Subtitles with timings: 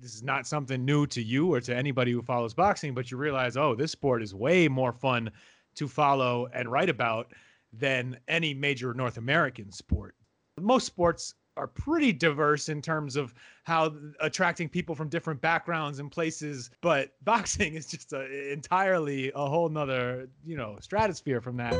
[0.00, 3.16] this is not something new to you or to anybody who follows boxing, but you
[3.16, 5.30] realize, oh, this sport is way more fun
[5.74, 7.32] to follow and write about
[7.72, 10.14] than any major North American sport.
[10.60, 13.34] Most sports are pretty diverse in terms of
[13.64, 19.46] how attracting people from different backgrounds and places, but boxing is just a, entirely a
[19.46, 21.74] whole nother, you know, stratosphere from that.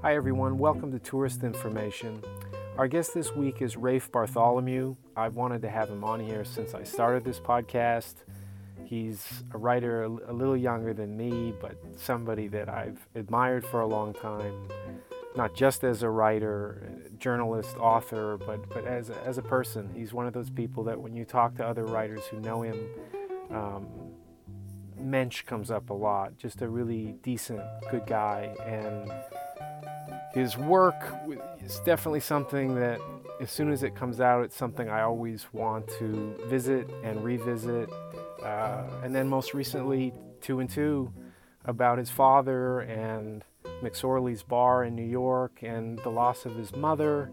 [0.00, 2.22] Hi everyone, welcome to Tourist Information.
[2.82, 4.96] Our guest this week is Rafe Bartholomew.
[5.16, 8.14] I've wanted to have him on here since I started this podcast.
[8.84, 13.86] He's a writer a little younger than me, but somebody that I've admired for a
[13.86, 14.66] long time,
[15.36, 19.88] not just as a writer, journalist, author, but, but as, a, as a person.
[19.94, 22.84] He's one of those people that when you talk to other writers who know him,
[23.52, 23.86] um,
[24.98, 26.36] Mensch comes up a lot.
[26.36, 27.62] Just a really decent,
[27.92, 28.56] good guy.
[28.66, 29.08] And
[30.34, 31.14] his work
[31.64, 33.00] is definitely something that,
[33.40, 37.90] as soon as it comes out, it's something I always want to visit and revisit.
[38.42, 41.12] Uh, and then, most recently, Two and Two
[41.64, 43.44] about his father and
[43.82, 47.30] McSorley's bar in New York and the loss of his mother.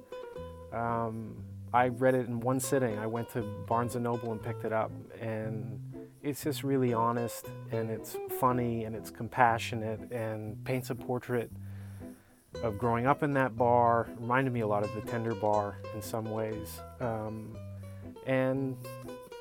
[0.72, 2.98] Um, I read it in one sitting.
[2.98, 5.80] I went to Barnes and Noble and picked it up, and
[6.22, 11.50] it's just really honest and it's funny and it's compassionate and paints a portrait
[12.64, 14.08] of growing up in that bar.
[14.20, 17.56] Reminded me a lot of the Tender Bar in some ways, um,
[18.26, 18.78] and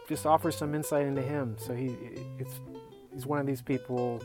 [0.08, 1.56] just offers some insight into him.
[1.58, 1.96] So he,
[2.38, 2.60] it's,
[3.12, 4.22] he's one of these people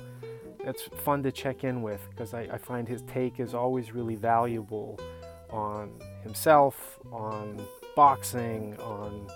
[0.63, 4.15] that's fun to check in with because I, I find his take is always really
[4.15, 4.99] valuable
[5.49, 7.61] on himself, on
[7.95, 9.27] boxing, on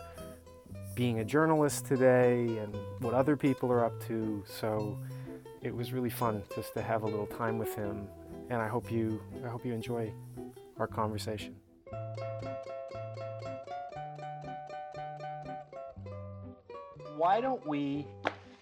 [0.96, 4.44] being a journalist today, and what other people are up to.
[4.48, 4.98] So
[5.62, 8.08] it was really fun just to have a little time with him
[8.50, 10.12] and I hope you I hope you enjoy
[10.78, 11.56] our conversation.
[17.16, 18.06] Why don't we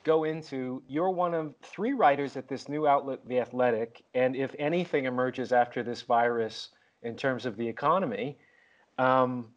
[0.03, 4.55] go into you're one of three writers at this new outlet, The Athletic, and if
[4.57, 6.69] anything emerges after this virus
[7.03, 8.37] in terms of the economy,
[8.97, 9.47] um,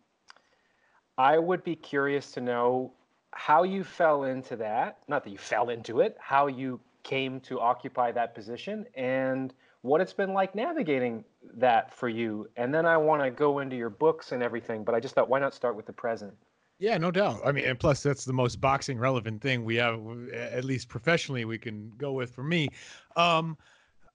[1.16, 2.92] I would be curious to know
[3.32, 4.98] how you fell into that.
[5.06, 10.00] Not that you fell into it, how you came to occupy that position, and what
[10.00, 11.24] it's been like navigating
[11.54, 12.48] that for you.
[12.56, 15.28] And then I want to go into your books and everything, but I just thought,
[15.28, 16.34] why not start with the present?
[16.80, 17.40] Yeah, no doubt.
[17.44, 20.00] I mean, and plus that's the most boxing relevant thing we have,
[20.32, 22.68] at least professionally, we can go with for me.
[23.16, 23.56] Um,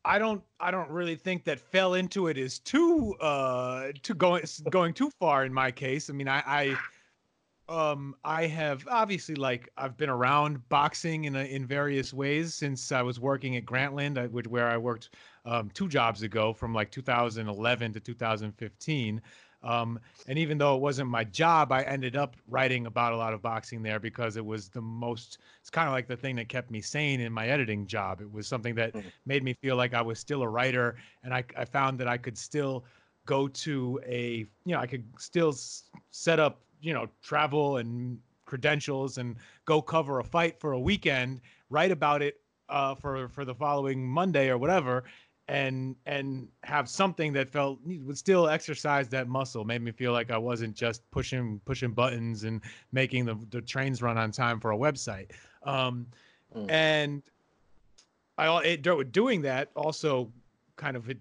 [0.06, 4.44] I don't, I don't really think that fell into it is too, uh, too going,
[4.70, 6.10] going too far in my case.
[6.10, 6.78] I mean, I, I
[7.74, 12.92] um i have obviously like i've been around boxing in a, in various ways since
[12.92, 15.10] i was working at grantland I, where i worked
[15.46, 19.22] um, two jobs ago from like 2011 to 2015
[19.64, 19.98] um,
[20.28, 23.42] and even though it wasn't my job i ended up writing about a lot of
[23.42, 26.70] boxing there because it was the most it's kind of like the thing that kept
[26.70, 29.08] me sane in my editing job it was something that mm-hmm.
[29.26, 32.18] made me feel like i was still a writer and i, I found that i
[32.18, 32.86] could still
[33.26, 38.20] go to a you know i could still s- set up you know travel and
[38.46, 42.40] credentials and go cover a fight for a weekend, write about it
[42.70, 45.06] uh, for for the following Monday or whatever,
[45.48, 49.64] and and have something that felt would still exercise that muscle.
[49.64, 52.62] Made me feel like I wasn't just pushing pushing buttons and
[52.92, 55.32] making the the trains run on time for a website.
[55.64, 56.06] Um,
[56.56, 56.70] mm.
[56.70, 57.24] And
[58.38, 60.32] I it, doing that also
[60.76, 61.20] kind of it,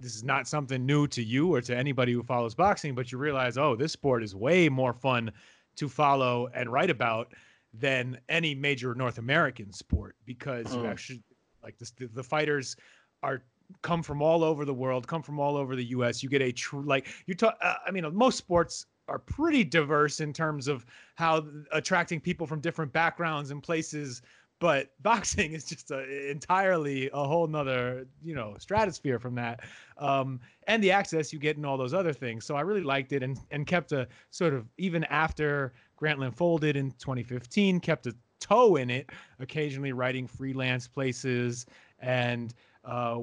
[0.00, 3.18] this is not something new to you or to anybody who follows boxing, but you
[3.18, 5.30] realize, oh, this sport is way more fun
[5.76, 7.32] to follow and write about
[7.72, 10.82] than any major North American sport because mm.
[10.82, 11.22] you actually
[11.62, 12.76] like this, the, the fighters
[13.22, 13.42] are
[13.82, 16.22] come from all over the world, come from all over the U.S.
[16.22, 17.56] You get a true like you talk.
[17.62, 22.60] Uh, I mean, most sports are pretty diverse in terms of how attracting people from
[22.60, 24.22] different backgrounds and places
[24.60, 29.60] but boxing is just a, entirely a whole nother you know stratosphere from that.
[29.98, 30.38] Um,
[30.68, 32.44] and the access you get in all those other things.
[32.44, 36.76] So i really liked it and, and kept a sort of even after grantland folded
[36.76, 41.66] in 2015 kept a toe in it occasionally writing freelance places
[41.98, 42.54] and
[42.84, 43.18] uh,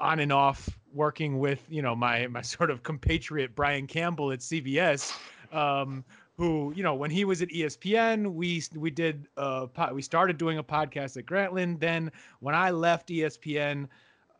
[0.00, 4.40] on and off working with you know my my sort of compatriot brian campbell at
[4.40, 5.12] cbs
[5.52, 6.04] um,
[6.36, 10.58] who you know when he was at espn we we did uh we started doing
[10.58, 13.86] a podcast at grantland then when i left espn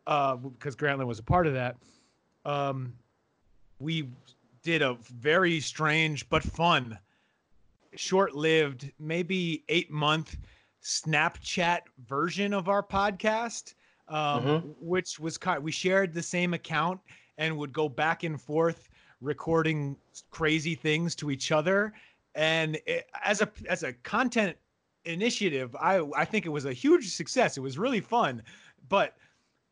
[0.07, 1.75] uh because grantland was a part of that
[2.45, 2.93] um
[3.79, 4.07] we
[4.63, 6.97] did a very strange but fun
[7.95, 10.37] short-lived maybe eight month
[10.83, 13.75] snapchat version of our podcast
[14.09, 14.67] um, mm-hmm.
[14.79, 16.99] which was kind we shared the same account
[17.37, 18.89] and would go back and forth
[19.23, 19.95] recording
[20.29, 21.93] crazy things to each other.
[22.35, 24.57] And it, as a as a content
[25.05, 27.57] initiative, I I think it was a huge success.
[27.57, 28.43] It was really fun,
[28.89, 29.15] but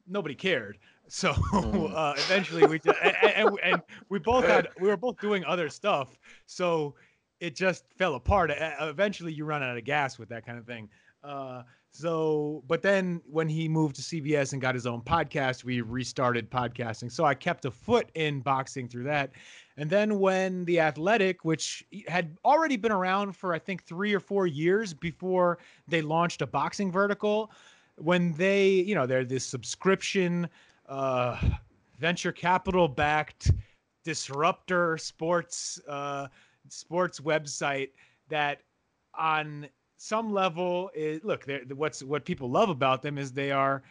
[0.07, 0.77] nobody cared.
[1.07, 1.91] So mm.
[1.95, 5.69] uh, eventually we just, and, and, and, we both had we were both doing other
[5.69, 6.17] stuff.
[6.45, 6.95] So
[7.39, 8.51] it just fell apart.
[8.79, 10.89] Eventually you run out of gas with that kind of thing.
[11.23, 15.81] Uh, so, but then when he moved to CBS and got his own podcast, we
[15.81, 17.11] restarted podcasting.
[17.11, 19.31] So I kept a foot in boxing through that.
[19.75, 24.21] And then when The Athletic, which had already been around for I think three or
[24.21, 25.57] four years before
[25.87, 27.51] they launched a boxing vertical,
[27.97, 30.47] when they, you know, they're this subscription,
[30.87, 31.37] uh,
[31.99, 33.51] venture capital backed
[34.05, 36.27] disruptor sports, uh,
[36.69, 37.89] sports website
[38.29, 38.61] that
[39.13, 39.67] on
[40.01, 41.45] some level is look
[41.75, 43.83] what's what people love about them is they are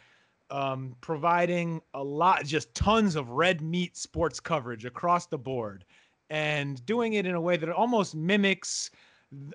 [0.50, 5.84] um, providing a lot just tons of red meat sports coverage across the board
[6.28, 8.90] and doing it in a way that almost mimics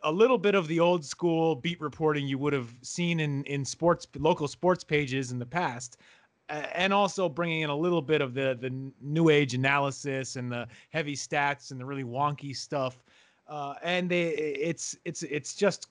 [0.03, 3.65] a little bit of the old school beat reporting you would have seen in in
[3.65, 5.97] sports local sports pages in the past
[6.47, 10.65] and also bringing in a little bit of the the new age analysis and the
[10.89, 13.03] heavy stats and the really wonky stuff
[13.49, 15.89] uh, and they it's it's it's just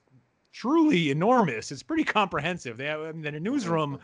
[0.55, 1.69] truly enormous.
[1.69, 2.77] It's pretty comprehensive.
[2.77, 3.99] They have I mean, the newsroom,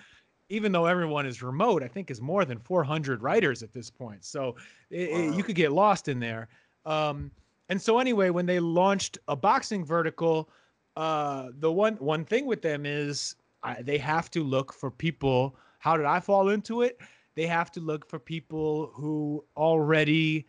[0.49, 4.25] even though everyone is remote, I think is more than 400 writers at this point.
[4.25, 4.55] So
[4.89, 5.17] it, wow.
[5.17, 6.49] it, you could get lost in there.
[6.85, 7.31] Um,
[7.69, 10.49] and so anyway, when they launched a boxing vertical,
[10.97, 15.55] uh, the one one thing with them is I, they have to look for people.
[15.79, 16.99] How did I fall into it?
[17.35, 20.47] They have to look for people who already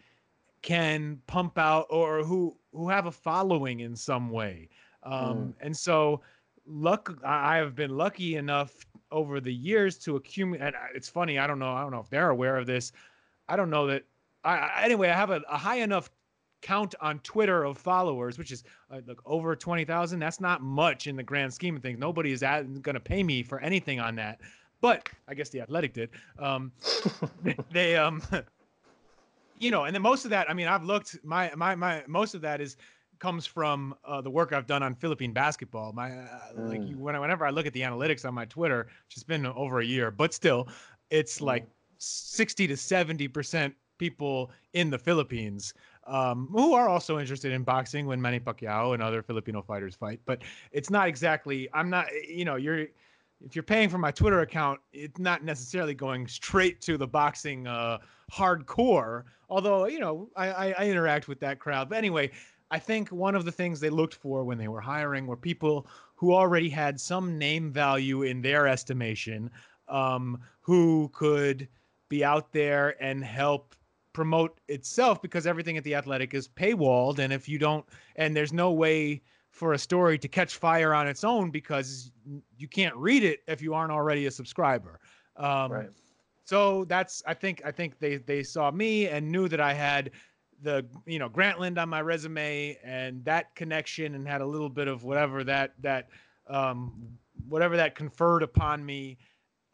[0.62, 4.69] can pump out or who who have a following in some way.
[5.02, 5.52] Um, mm.
[5.60, 6.20] And so,
[6.66, 10.64] luck, I have been lucky enough over the years to accumulate.
[10.64, 12.93] And it's funny, I don't know, I don't know if they're aware of this.
[13.49, 14.04] I don't know that.
[14.44, 16.10] I, anyway, I have a, a high enough
[16.62, 20.19] count on Twitter of followers, which is uh, like over 20,000.
[20.19, 21.98] That's not much in the grand scheme of things.
[21.98, 24.40] Nobody is going to pay me for anything on that.
[24.81, 26.10] But I guess the Athletic did.
[26.38, 26.72] Um,
[27.72, 28.22] they, um,
[29.58, 32.34] you know, and then most of that, I mean, I've looked, my, my, my, most
[32.34, 32.76] of that is
[33.22, 35.92] comes from uh, the work I've done on Philippine basketball.
[35.92, 36.26] My uh,
[36.58, 36.69] mm.
[36.69, 39.46] like you, when, whenever I look at the analytics on my Twitter, which has been
[39.46, 40.69] over a year, but still,
[41.08, 41.46] it's mm.
[41.46, 41.64] like
[41.98, 45.72] sixty to seventy percent people in the Philippines
[46.08, 50.19] um, who are also interested in boxing when Manny Pacquiao and other Filipino fighters fight.
[50.24, 50.42] But
[50.72, 51.69] it's not exactly.
[51.72, 52.06] I'm not.
[52.26, 52.86] You know, you're
[53.44, 57.69] if you're paying for my Twitter account, it's not necessarily going straight to the boxing
[57.69, 57.98] uh,
[58.32, 59.22] hardcore.
[59.48, 61.88] Although you know, I, I, I interact with that crowd.
[61.88, 62.32] But anyway,
[62.72, 65.86] I think one of the things they looked for when they were hiring were people
[66.14, 69.50] who already had some name value in their estimation,
[69.88, 71.69] um, who could
[72.08, 73.74] be out there and help
[74.14, 77.86] promote itself because everything at the athletic is paywalled and if you don't
[78.16, 82.12] and there's no way for a story to catch fire on its own because
[82.58, 85.00] you can't read it if you aren't already a subscriber
[85.38, 85.88] um, right.
[86.44, 90.10] so that's i think i think they they saw me and knew that i had
[90.62, 94.88] the you know Grantland on my resume and that connection and had a little bit
[94.88, 96.09] of whatever that that
[96.49, 96.93] um,
[97.49, 99.19] whatever that conferred upon me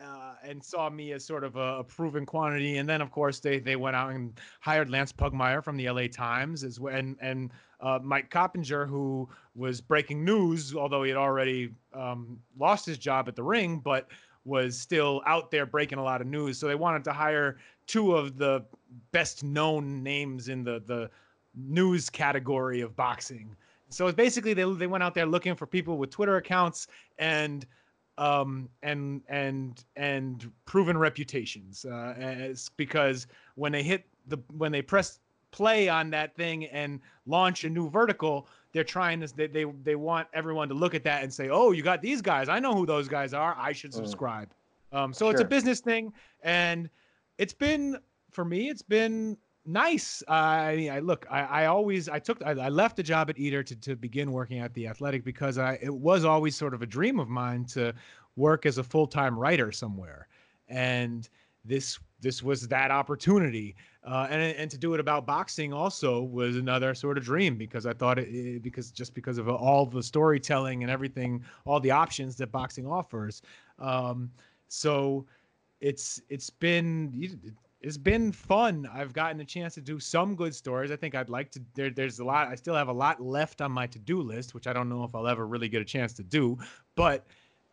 [0.00, 2.76] uh, and saw me as sort of a, a, proven quantity.
[2.76, 6.06] And then of course they they went out and hired Lance Pugmire from the LA
[6.06, 11.18] Times as well and and uh, Mike Coppinger who was breaking news although he had
[11.18, 14.08] already um, lost his job at the ring but
[14.44, 16.58] was still out there breaking a lot of news.
[16.58, 18.64] So they wanted to hire two of the
[19.10, 21.10] best known names in the the
[21.56, 23.56] news category of boxing.
[23.88, 26.86] So basically they they went out there looking for people with Twitter accounts
[27.18, 27.66] and
[28.18, 31.84] um, and and and proven reputations.
[31.84, 33.26] Uh, as because
[33.56, 35.18] when they hit the when they press
[35.50, 39.94] play on that thing and launch a new vertical, they're trying to they they, they
[39.94, 42.48] want everyone to look at that and say, oh, you got these guys.
[42.48, 43.56] I know who those guys are.
[43.58, 43.94] I should mm.
[43.94, 44.50] subscribe.
[44.92, 44.98] Mm.
[44.98, 45.32] Um, so sure.
[45.32, 46.90] it's a business thing, and
[47.38, 47.98] it's been
[48.30, 50.22] for me, it's been nice.
[50.28, 53.38] I, mean, I look, I, I always, I took, I, I, left the job at
[53.38, 56.82] Eater to, to begin working at the Athletic because I, it was always sort of
[56.82, 57.94] a dream of mine to
[58.36, 60.28] work as a full time writer somewhere,
[60.68, 61.28] and
[61.64, 63.76] this, this was that opportunity.
[64.04, 67.84] Uh, and and to do it about boxing also was another sort of dream because
[67.84, 72.36] I thought it because just because of all the storytelling and everything, all the options
[72.36, 73.42] that boxing offers.
[73.78, 74.30] Um,
[74.68, 75.26] so
[75.80, 77.12] it's it's been
[77.80, 78.88] it's been fun.
[78.92, 80.90] I've gotten a chance to do some good stories.
[80.90, 81.60] I think I'd like to.
[81.74, 82.48] There, there's a lot.
[82.48, 85.14] I still have a lot left on my to-do list, which I don't know if
[85.14, 86.58] I'll ever really get a chance to do.
[86.96, 87.26] But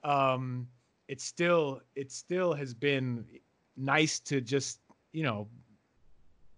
[0.04, 0.68] um,
[1.08, 3.26] it still, it still has been
[3.76, 4.80] nice to just,
[5.12, 5.48] you know,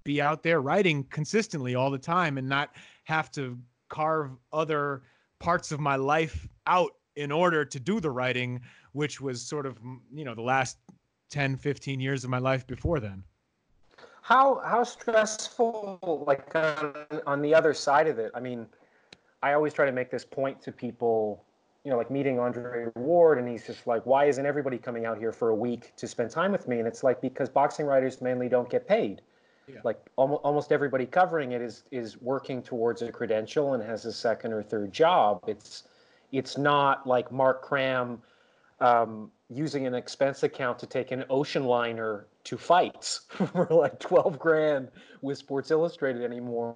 [0.04, 2.75] be out there writing consistently all the time and not
[3.06, 5.04] have to carve other
[5.39, 8.60] parts of my life out in order to do the writing
[8.98, 9.77] which was sort of
[10.12, 10.77] you know the last
[11.29, 13.24] 10 15 years of my life before then.
[14.22, 16.93] How how stressful like on,
[17.25, 18.31] on the other side of it?
[18.34, 18.67] I mean
[19.43, 21.43] i always try to make this point to people
[21.84, 25.17] you know like meeting andre ward and he's just like why isn't everybody coming out
[25.17, 26.79] here for a week to spend time with me?
[26.79, 29.22] And it's like because boxing writers mainly don't get paid.
[29.69, 29.81] Yeah.
[29.84, 34.13] like almost, almost everybody covering it is is working towards a credential and has a
[34.13, 35.43] second or third job.
[35.46, 35.84] It's
[36.31, 38.19] it's not like mark kram
[38.79, 44.38] um, using an expense account to take an ocean liner to fights for like 12
[44.38, 44.89] grand
[45.22, 46.75] with Sports Illustrated anymore.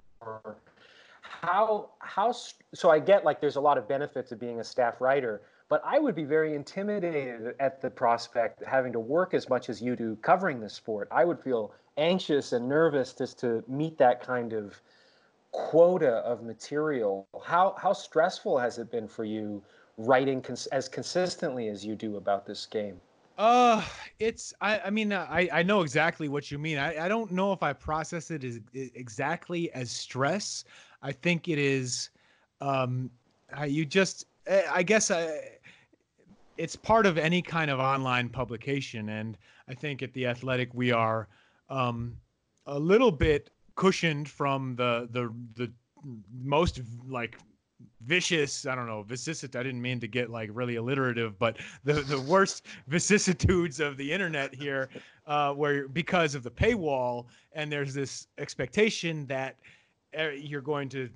[1.20, 2.34] How how
[2.74, 5.82] so I get like there's a lot of benefits of being a staff writer, but
[5.84, 9.96] I would be very intimidated at the prospect having to work as much as you
[9.96, 11.08] do covering the sport.
[11.10, 14.80] I would feel anxious and nervous just to meet that kind of
[15.50, 17.26] quota of material.
[17.44, 19.62] How how stressful has it been for you
[20.06, 23.00] writing cons- as consistently as you do about this game?
[23.38, 23.82] Uh,
[24.18, 26.78] it's I I mean uh, I I know exactly what you mean.
[26.78, 30.64] I I don't know if I process it as exactly as stress.
[31.02, 32.10] I think it is
[32.60, 33.10] um
[33.66, 35.30] you just eh, I guess I uh,
[36.58, 40.92] it's part of any kind of online publication and I think at the Athletic we
[40.92, 41.28] are
[41.70, 42.16] um
[42.66, 45.72] a little bit cushioned from the the the
[46.32, 47.38] most like
[48.04, 51.94] vicious i don't know vicissitude i didn't mean to get like really alliterative but the
[51.94, 54.88] the worst vicissitudes of the internet here
[55.26, 59.56] uh, where because of the paywall and there's this expectation that
[60.18, 61.08] uh, you're going to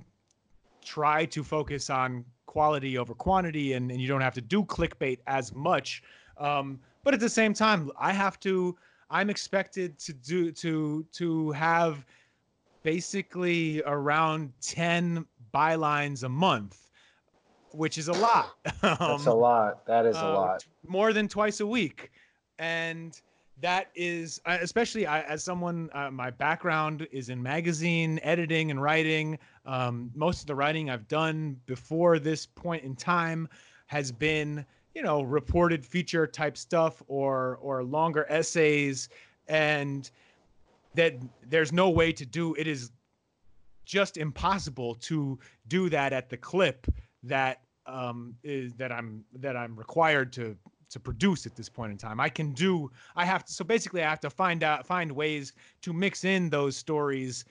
[0.85, 5.19] try to focus on quality over quantity and, and you don't have to do clickbait
[5.27, 6.03] as much
[6.39, 8.77] um, but at the same time i have to
[9.11, 12.05] i'm expected to do to to have
[12.87, 15.27] basically around 10
[15.57, 16.91] bylines a month,
[17.73, 18.57] which is a lot.
[18.83, 19.87] That's a um, lot.
[19.87, 20.67] That is a uh, lot.
[20.87, 22.11] More than twice a week.
[22.59, 23.19] And
[23.63, 29.39] that is, especially as someone, uh, my background is in magazine editing and writing.
[29.65, 33.49] Um, most of the writing I've done before this point in time
[33.87, 39.09] has been, you know, reported feature type stuff or or longer essays,
[39.49, 40.11] and
[40.95, 41.15] that
[41.49, 42.91] there's no way to do it is
[43.87, 45.39] just impossible to
[45.69, 46.87] do that at the clip
[47.23, 50.57] that um, is that I'm that I'm required to
[50.89, 52.21] to produce at this point in time.
[52.21, 55.53] I can do I have to so basically I have to find out find ways
[55.83, 57.45] to mix in those stories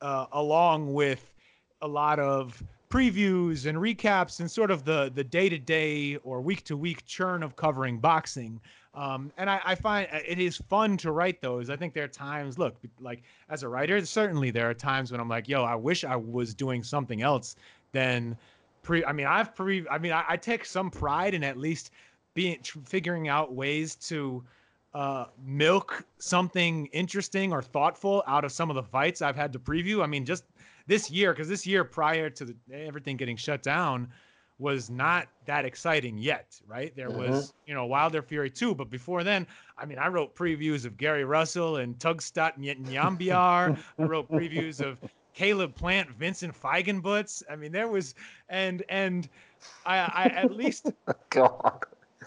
[0.00, 1.34] uh, along with
[1.82, 6.40] a lot of previews and recaps and sort of the the day to day or
[6.40, 8.60] week to week churn of covering boxing
[8.94, 11.70] um, and I, I, find uh, it is fun to write those.
[11.70, 15.20] I think there are times, look, like as a writer, certainly there are times when
[15.20, 17.56] I'm like, yo, I wish I was doing something else
[17.92, 18.36] than
[18.82, 19.04] pre.
[19.04, 19.86] I mean, I've pre.
[19.88, 21.90] I mean, I, I take some pride in at least
[22.34, 24.42] being figuring out ways to
[24.94, 29.58] uh, milk something interesting or thoughtful out of some of the fights I've had to
[29.58, 30.02] preview.
[30.02, 30.44] I mean, just
[30.86, 34.08] this year, because this year prior to the, everything getting shut down,
[34.58, 36.94] was not that exciting yet, right?
[36.96, 37.30] There mm-hmm.
[37.30, 39.46] was, you know, Wilder Fury 2, but before then,
[39.76, 43.78] I mean, I wrote previews of Gary Russell and Tugstsogt Nyambayar.
[43.98, 44.98] I wrote previews of
[45.34, 47.44] Caleb Plant, Vincent Feigenbutz.
[47.48, 48.14] I mean, there was,
[48.48, 49.28] and and
[49.86, 50.90] I, I at least
[51.30, 51.84] God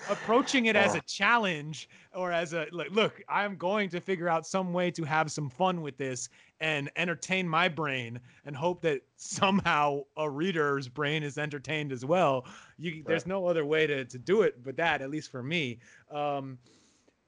[0.10, 4.48] approaching it as a challenge or as a like look i'm going to figure out
[4.48, 6.29] some way to have some fun with this
[6.60, 12.45] and entertain my brain and hope that somehow a reader's brain is entertained as well
[12.77, 13.05] you right.
[13.05, 15.77] there's no other way to, to do it but that at least for me
[16.12, 16.57] um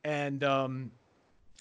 [0.04, 0.92] and um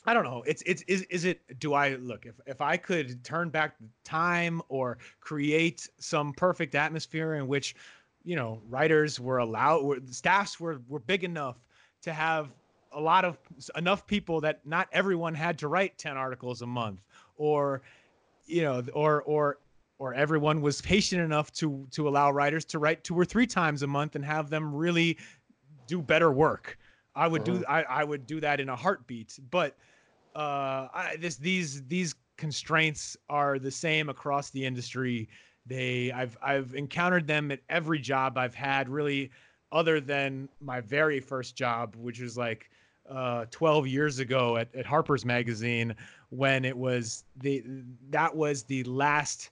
[0.04, 0.42] I don't know.
[0.46, 4.60] It's it's is is it do I look if if I could turn back time
[4.68, 7.76] or create some perfect atmosphere in which
[8.24, 11.56] you know writers were allowed were, staffs were were big enough
[12.02, 12.52] to have
[12.92, 13.38] a lot of
[13.76, 17.00] enough people that not everyone had to write 10 articles a month
[17.36, 17.82] or
[18.46, 19.58] you know or or
[19.98, 23.82] or everyone was patient enough to to allow writers to write two or three times
[23.82, 25.16] a month and have them really
[25.86, 26.78] do better work
[27.14, 27.84] i would do uh-huh.
[27.88, 29.76] I, I would do that in a heartbeat but
[30.34, 35.28] uh I, this these these constraints are the same across the industry
[35.66, 39.30] they I've I've encountered them at every job I've had really
[39.70, 42.70] other than my very first job which was like
[43.08, 45.94] uh, 12 years ago at, at Harper's Magazine
[46.30, 47.62] when it was the
[48.10, 49.50] that was the last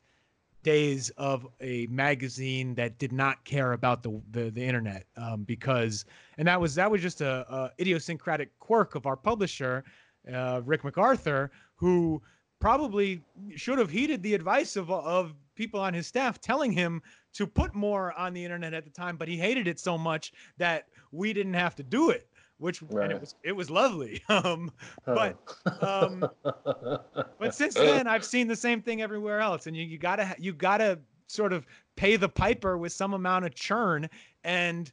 [0.62, 6.04] days of a magazine that did not care about the the, the internet um, because
[6.38, 9.84] and that was that was just a, a idiosyncratic quirk of our publisher
[10.32, 12.20] uh, Rick MacArthur who
[12.60, 13.22] probably
[13.56, 17.02] should have heeded the advice of of people on his staff telling him
[17.32, 20.32] to put more on the internet at the time, but he hated it so much
[20.58, 23.04] that we didn't have to do it, which right.
[23.04, 24.22] and it was it was lovely.
[24.28, 24.70] Um,
[25.04, 25.36] but
[25.82, 30.34] um, but since then, I've seen the same thing everywhere else, and you you gotta
[30.38, 34.08] you gotta sort of pay the piper with some amount of churn,
[34.44, 34.92] and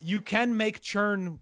[0.00, 1.38] you can make churn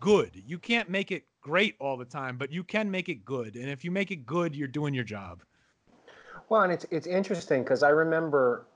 [0.00, 0.30] good.
[0.34, 3.54] You can't make it great all the time, but you can make it good.
[3.54, 5.42] And if you make it good, you're doing your job.
[6.48, 8.66] Well, and it's it's interesting because I remember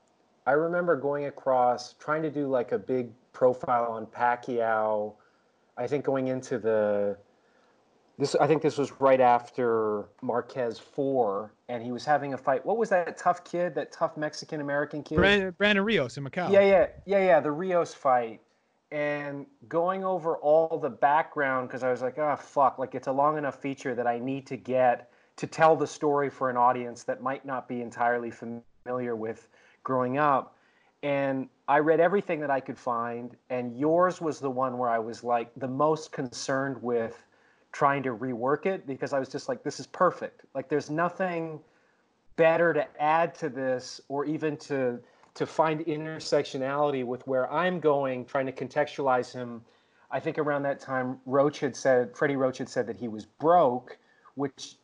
[0.47, 5.13] I remember going across trying to do like a big profile on Pacquiao.
[5.77, 7.17] I think going into the
[8.17, 12.65] this I think this was right after Marquez four, and he was having a fight.
[12.65, 13.75] What was that tough kid?
[13.75, 15.15] That tough Mexican American kid?
[15.15, 16.49] Brandon, Brandon Rios in Macau.
[16.49, 17.39] Yeah, yeah, yeah, yeah.
[17.41, 18.39] The Rios fight,
[18.91, 23.11] and going over all the background because I was like, oh fuck, like it's a
[23.11, 27.03] long enough feature that I need to get to tell the story for an audience
[27.03, 29.47] that might not be entirely familiar with
[29.83, 30.57] growing up.
[31.03, 34.99] And I read everything that I could find, and yours was the one where I
[34.99, 37.25] was like the most concerned with
[37.71, 40.41] trying to rework it because I was just like, this is perfect.
[40.53, 41.59] Like, there's nothing
[42.35, 44.99] better to add to this or even to
[45.33, 49.61] to find intersectionality with where I'm going, trying to contextualize him.
[50.09, 53.25] I think around that time, Roach had said, Freddie Roach had said that he was
[53.25, 53.97] broke,
[54.35, 54.75] which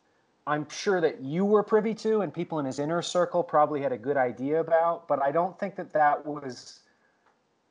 [0.46, 3.92] I'm sure that you were privy to, and people in his inner circle probably had
[3.92, 5.06] a good idea about.
[5.06, 6.80] But I don't think that that was.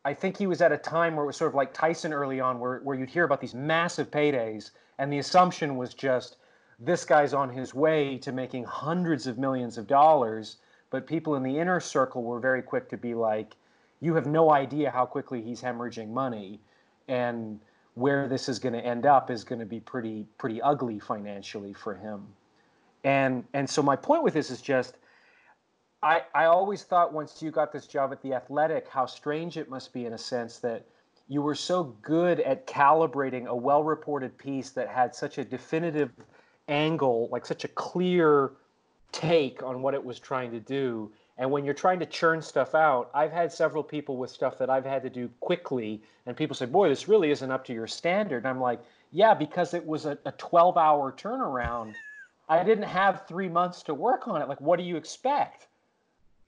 [0.06, 2.40] I think he was at a time where it was sort of like Tyson early
[2.40, 6.38] on, where, where you'd hear about these massive paydays, and the assumption was just
[6.80, 10.58] this guy's on his way to making hundreds of millions of dollars
[10.90, 13.56] but people in the inner circle were very quick to be like,
[14.00, 16.60] you have no idea how quickly he's hemorrhaging money.
[17.08, 17.60] And
[17.98, 21.74] where this is going to end up is going to be pretty pretty ugly financially
[21.74, 22.28] for him.
[23.04, 24.98] And and so my point with this is just
[26.04, 29.68] I I always thought once you got this job at the Athletic how strange it
[29.68, 30.86] must be in a sense that
[31.28, 36.12] you were so good at calibrating a well-reported piece that had such a definitive
[36.70, 38.52] angle, like such a clear
[39.12, 41.12] take on what it was trying to do.
[41.38, 44.70] And when you're trying to churn stuff out, I've had several people with stuff that
[44.70, 47.88] I've had to do quickly, and people say, Boy, this really isn't up to your
[47.88, 48.38] standard.
[48.40, 48.80] And I'm like,
[49.12, 51.94] Yeah, because it was a, a 12 hour turnaround.
[52.50, 54.48] I didn't have three months to work on it.
[54.48, 55.68] Like, what do you expect?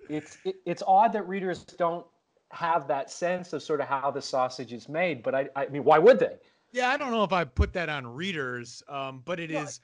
[0.10, 2.06] It's, it, it's odd that readers don't
[2.52, 5.84] have that sense of sort of how the sausage is made, but I, I mean,
[5.84, 6.36] why would they?
[6.72, 9.80] Yeah, I don't know if I put that on readers, um, but it is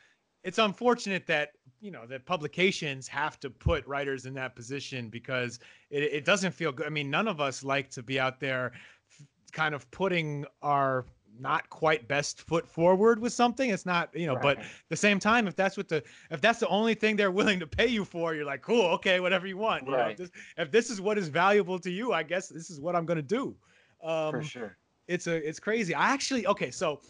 [0.46, 5.60] it's unfortunate that you know that publications have to put writers in that position because
[5.90, 6.86] it, it doesn't feel good.
[6.86, 8.72] I mean, none of us like to be out there
[9.52, 11.06] kind of putting our
[11.38, 14.42] not quite best foot forward with something it's not you know right.
[14.42, 17.30] but at the same time if that's what the if that's the only thing they're
[17.30, 19.92] willing to pay you for you're like cool okay whatever you want right.
[19.92, 22.70] you know, if, this, if this is what is valuable to you i guess this
[22.70, 23.54] is what i'm going to do
[24.02, 24.78] um for sure
[25.10, 27.02] it's a it's crazy i actually okay so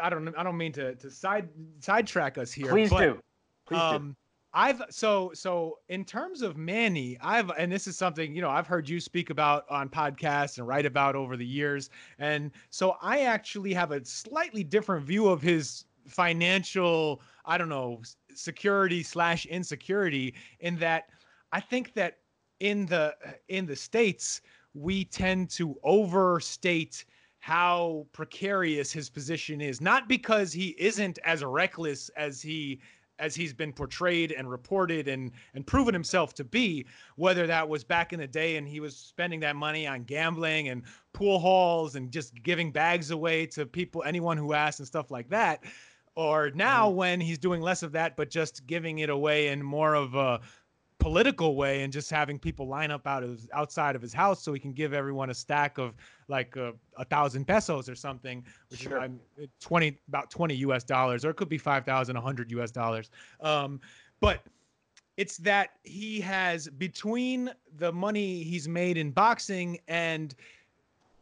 [0.00, 1.48] I don't I don't mean to to side
[1.80, 2.70] sidetrack us here.
[2.70, 3.20] Please but, do.
[3.66, 4.16] Please um, do.
[4.56, 8.66] I've so so in terms of Manny, I've and this is something you know I've
[8.66, 13.22] heard you speak about on podcasts and write about over the years, and so I
[13.22, 18.02] actually have a slightly different view of his financial I don't know
[18.34, 21.08] security slash insecurity in that
[21.52, 22.18] I think that
[22.60, 23.14] in the
[23.48, 24.40] in the states
[24.74, 27.04] we tend to overstate
[27.44, 32.80] how precarious his position is not because he isn't as reckless as he
[33.18, 37.84] as he's been portrayed and reported and and proven himself to be whether that was
[37.84, 41.96] back in the day and he was spending that money on gambling and pool halls
[41.96, 45.62] and just giving bags away to people anyone who asked and stuff like that
[46.16, 46.96] or now mm-hmm.
[46.96, 50.40] when he's doing less of that but just giving it away in more of a
[50.98, 54.52] political way and just having people line up out of outside of his house so
[54.52, 55.94] he can give everyone a stack of
[56.28, 59.04] like a, a thousand pesos or something, which sure.
[59.36, 63.10] is 20 about 20 US dollars, or it could be 5,000, 100 US dollars.
[63.40, 63.80] Um,
[64.20, 64.40] but
[65.16, 70.34] it's that he has between the money he's made in boxing and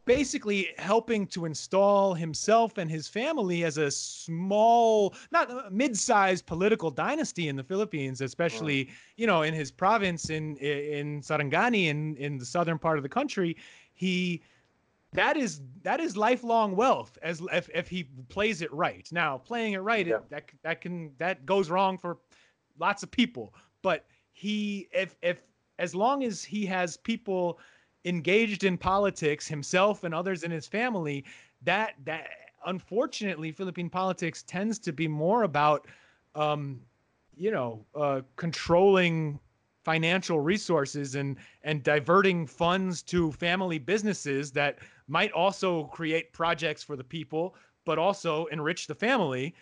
[0.04, 6.90] basically helping to install himself and his family as a small, not uh, mid-sized political
[6.90, 12.38] dynasty in the Philippines, especially you know in his province in in Sarangani in in
[12.38, 13.56] the southern part of the country.
[13.94, 14.42] He
[15.12, 19.06] that is that is lifelong wealth as if, if he plays it right.
[19.12, 20.16] Now, playing it right, yeah.
[20.16, 22.18] it, that that can that goes wrong for
[22.78, 25.42] lots of people, but he if if
[25.78, 27.58] as long as he has people
[28.04, 31.24] engaged in politics himself and others in his family
[31.62, 32.28] that that
[32.66, 35.86] unfortunately philippine politics tends to be more about
[36.34, 36.80] um,
[37.36, 39.38] you know, uh, controlling
[39.84, 46.96] financial resources and and diverting funds to family businesses that might also create projects for
[46.96, 49.54] the people, but also enrich the family.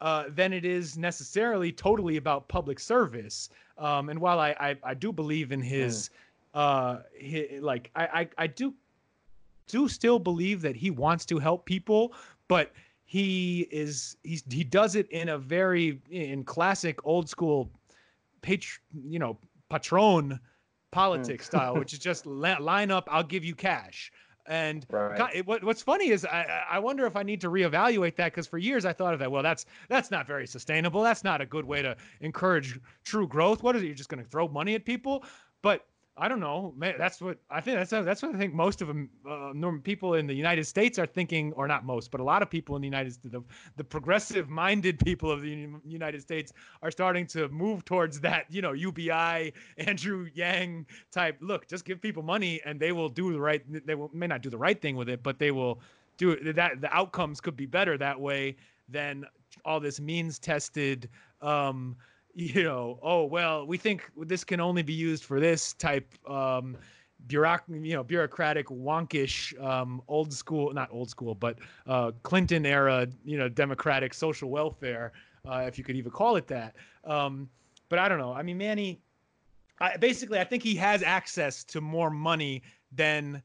[0.00, 3.50] Uh, than it is necessarily totally about public service.
[3.76, 6.10] Um, and while I, I, I do believe in his, mm.
[6.54, 8.74] Uh, his, like I, I I do
[9.66, 12.12] do still believe that he wants to help people,
[12.48, 12.72] but
[13.04, 17.70] he is he's he does it in a very in classic old school
[18.42, 20.38] patr you know patron
[20.90, 21.46] politics mm.
[21.46, 24.12] style, which is just line up, I'll give you cash.
[24.46, 25.46] And right.
[25.46, 28.58] what, what's funny is I, I wonder if I need to reevaluate that because for
[28.58, 29.30] years I thought of that.
[29.30, 31.02] Well, that's that's not very sustainable.
[31.02, 33.62] That's not a good way to encourage true growth.
[33.62, 33.86] What is it?
[33.86, 35.24] You're just going to throw money at people?
[35.62, 35.86] But
[36.20, 36.74] I don't know.
[36.78, 37.78] That's what I think.
[37.78, 40.98] That's that's what I think most of them, uh, normal people in the United States
[40.98, 43.42] are thinking, or not most, but a lot of people in the United States, the,
[43.76, 46.52] the progressive-minded people of the United States
[46.82, 48.44] are starting to move towards that.
[48.50, 51.38] You know, UBI, Andrew Yang type.
[51.40, 53.62] Look, just give people money, and they will do the right.
[53.86, 55.80] They will, may not do the right thing with it, but they will
[56.18, 56.54] do it.
[56.54, 58.56] That the outcomes could be better that way
[58.90, 59.24] than
[59.64, 61.08] all this means-tested.
[61.40, 61.96] Um,
[62.34, 66.76] you know, oh well, we think this can only be used for this type um
[67.26, 73.06] bureauc- you know, bureaucratic wonkish um old school not old school, but uh Clinton era,
[73.24, 75.12] you know, democratic social welfare,
[75.48, 76.76] uh if you could even call it that.
[77.04, 77.48] Um
[77.88, 78.32] but I don't know.
[78.32, 79.00] I mean, Manny
[79.80, 82.62] I, basically I think he has access to more money
[82.92, 83.42] than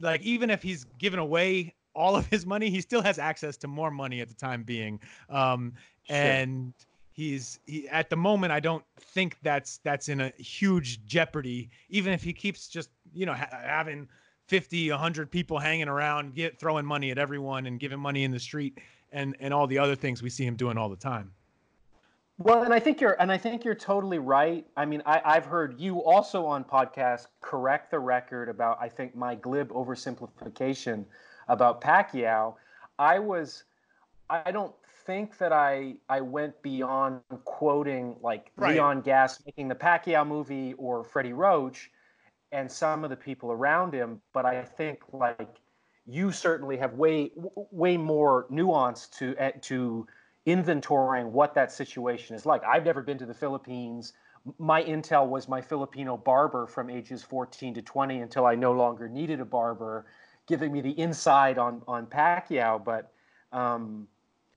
[0.00, 3.68] like even if he's given away all of his money, he still has access to
[3.68, 5.00] more money at the time being.
[5.28, 5.72] Um,
[6.04, 6.16] sure.
[6.16, 6.74] and
[7.20, 11.70] he's he, at the moment i don't think that's that's in a huge jeopardy.
[11.88, 14.08] Even if he keeps just you know ha- having
[14.46, 18.40] 50 100 people hanging around get throwing money at everyone and giving money in the
[18.40, 18.78] street
[19.12, 21.32] and and all the other things we see him doing all the time.
[22.38, 24.66] Well and i think you're and i think you're totally right.
[24.76, 29.14] I mean I, i've heard you also on podcast correct the record about i think
[29.14, 31.04] my glib oversimplification
[31.48, 32.54] about pacquiao.
[32.98, 33.64] I was
[34.30, 34.72] i don't
[35.06, 38.74] think that I I went beyond quoting like right.
[38.74, 41.90] Leon Gast making the Pacquiao movie or Freddie Roach
[42.52, 45.60] and some of the people around him, but I think like
[46.06, 50.06] you certainly have way way more nuance to eh, to
[50.46, 52.62] inventorying what that situation is like.
[52.64, 54.12] I've never been to the Philippines.
[54.58, 59.06] My intel was my Filipino barber from ages 14 to 20 until I no longer
[59.08, 60.06] needed a barber,
[60.46, 62.82] giving me the inside on on Pacquiao.
[62.82, 63.12] But
[63.52, 64.08] um,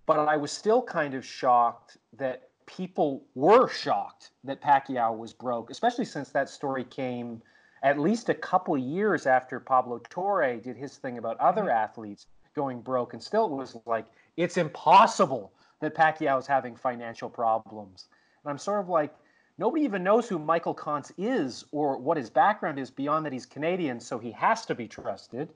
[0.06, 5.70] but I was still kind of shocked that people were shocked that Pacquiao was broke,
[5.70, 7.42] especially since that story came
[7.84, 11.72] at least a couple years after Pablo Torre did his thing about other mm-hmm.
[11.72, 13.14] athletes going broke.
[13.14, 14.06] And still, it was like,
[14.38, 18.08] it's impossible that Pacquiao is having financial problems.
[18.44, 19.14] And I'm sort of like,
[19.58, 23.46] nobody even knows who Michael Koncz is or what his background is beyond that he's
[23.46, 25.50] Canadian, so he has to be trusted.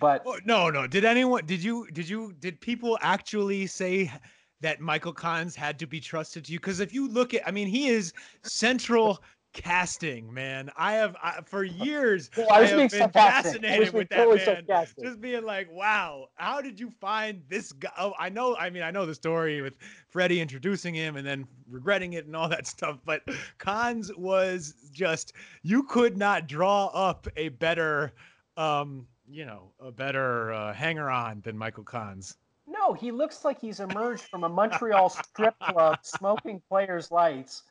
[0.00, 0.86] But oh, no, no.
[0.86, 1.46] Did anyone?
[1.46, 1.86] Did you?
[1.92, 2.34] Did you?
[2.40, 4.12] Did people actually say
[4.60, 6.58] that Michael Koncz had to be trusted to you?
[6.58, 9.22] Because if you look at, I mean, he is central
[9.54, 10.70] casting, man.
[10.76, 12.30] I have I, for years.
[12.36, 14.44] Well, I, I have been fascinated with that totally man.
[14.44, 15.04] Sarcastic.
[15.04, 17.90] Just being like, wow, how did you find this guy?
[17.98, 18.56] Oh, I know.
[18.56, 22.36] I mean, I know the story with Freddie introducing him and then regretting it and
[22.36, 22.98] all that stuff.
[23.06, 23.22] But
[23.58, 28.12] Koncz was just you could not draw up a better.
[28.58, 32.36] um you know, a better uh, hanger on than Michael Koncz.
[32.66, 37.62] No, he looks like he's emerged from a Montreal strip club smoking players' lights.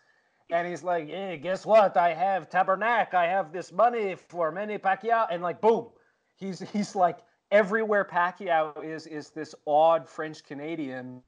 [0.49, 1.97] And he's like, hey, guess what?
[1.97, 3.13] I have Tabernac.
[3.13, 5.27] I have this money for Manny Pacquiao.
[5.29, 5.87] And like, boom.
[6.35, 7.19] He's he's like
[7.51, 11.21] everywhere Pacquiao is is this odd French Canadian,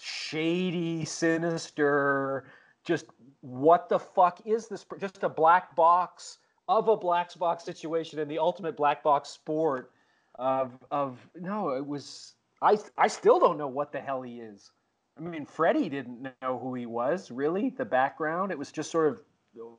[0.00, 2.44] shady, sinister,
[2.84, 3.06] just
[3.40, 4.84] what the fuck is this?
[4.98, 9.92] Just a black box of a black box situation in the ultimate black box sport
[10.36, 14.70] of of no it was i i still don't know what the hell he is
[15.18, 19.08] i mean freddie didn't know who he was really the background it was just sort
[19.08, 19.20] of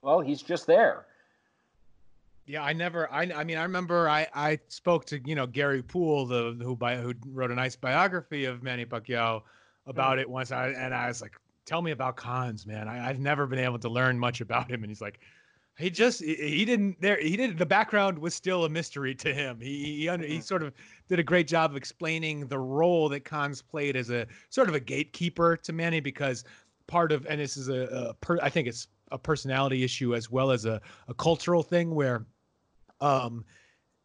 [0.02, 1.08] well he's just there
[2.46, 3.12] yeah, I never.
[3.12, 6.76] I, I mean, I remember I, I spoke to you know Gary Poole, the who
[6.76, 9.43] by who wrote a nice biography of Manny Pacquiao
[9.88, 10.22] about mm.
[10.22, 10.52] it once.
[10.52, 12.89] I and I was like, "Tell me about Koncz, man.
[12.89, 15.22] I, I've never been able to learn much about him." And he's like,
[15.78, 19.60] he just he didn't there he did the background was still a mystery to him
[19.60, 20.42] he he, under, he mm-hmm.
[20.42, 20.74] sort of
[21.10, 24.76] did a great job of explaining the role that Koncz played as a sort of
[24.76, 26.44] a gatekeeper to Manny because
[26.88, 30.30] part of and this is a, a per, I think it's a personality issue as
[30.30, 32.26] well as a, a cultural thing where
[33.02, 33.44] um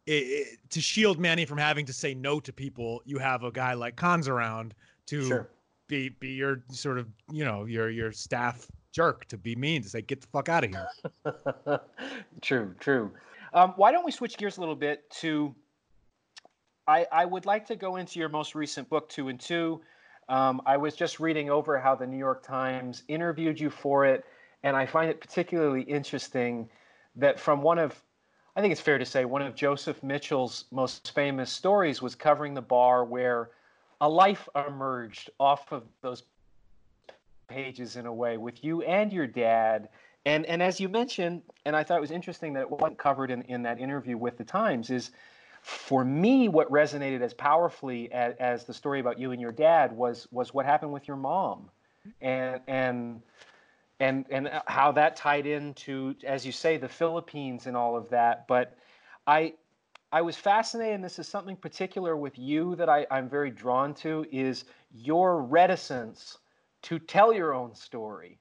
[0.05, 3.51] it, it, to shield Manny from having to say no to people you have a
[3.51, 4.73] guy like Koncz around
[5.05, 5.49] to sure.
[5.87, 9.89] be be your sort of you know your your staff jerk to be mean to
[9.89, 11.79] say get the fuck out of here.
[12.41, 13.11] true, true.
[13.53, 15.53] Um, why don't we switch gears a little bit to?
[16.87, 19.81] I I would like to go into your most recent book, Two and Two.
[20.27, 24.25] Um, I was just reading over how the New York Times interviewed you for it,
[24.63, 26.69] and I find it particularly interesting
[27.15, 28.01] that from one of
[28.55, 32.53] I think it's fair to say one of Joseph Mitchell's most famous stories was covering
[32.53, 33.51] the bar where
[34.01, 36.23] a life emerged off of those
[37.49, 39.89] pages in a way with you and your dad.
[40.25, 43.31] And and as you mentioned, and I thought it was interesting that it wasn't covered
[43.31, 45.11] in, in that interview with the Times, is
[45.61, 49.91] for me what resonated as powerfully as, as the story about you and your dad
[49.91, 51.69] was was what happened with your mom.
[52.21, 53.21] And and
[53.99, 58.09] and and uh, how that tied into, as you say, the Philippines and all of
[58.09, 58.47] that.
[58.47, 58.77] But
[59.27, 59.53] I
[60.11, 63.93] I was fascinated, and this is something particular with you that I, I'm very drawn
[63.95, 66.37] to, is your reticence
[66.83, 68.39] to tell your own story.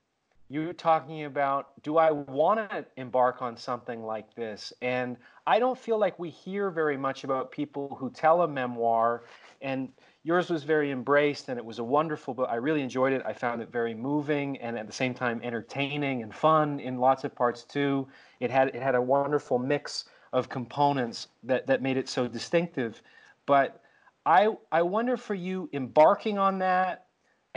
[0.51, 4.73] You're talking about, do I want to embark on something like this?
[4.81, 9.25] And I don't feel like we hear very much about people who tell a memoir
[9.61, 9.91] and
[10.23, 12.49] yours was very embraced and it was a wonderful book.
[12.51, 13.23] I really enjoyed it.
[13.27, 17.25] I found it very moving and at the same time entertaining and fun in lots
[17.25, 18.09] of parts too.
[18.41, 23.03] It had it had a wonderful mix of components that that made it so distinctive.
[23.45, 23.83] But
[24.25, 27.08] I I wonder for you embarking on that,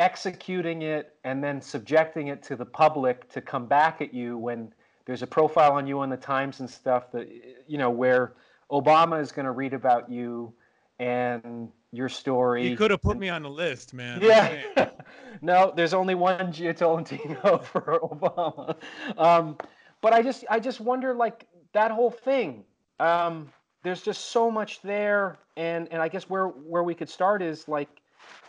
[0.02, 4.74] executing it and then subjecting it to the public to come back at you when
[5.06, 7.30] there's a profile on you on the Times and stuff that
[7.68, 8.34] you know where
[8.72, 10.52] Obama is going to read about you
[11.00, 12.68] and your story.
[12.68, 14.20] You could have put me on the list, man.
[14.22, 14.90] Yeah.
[15.42, 18.76] no, there's only one Jia Tolentino for Obama.
[19.18, 19.56] Um,
[20.02, 22.64] but I just I just wonder like that whole thing.
[23.00, 23.52] Um,
[23.84, 27.68] there's just so much there, and and I guess where where we could start is
[27.68, 27.90] like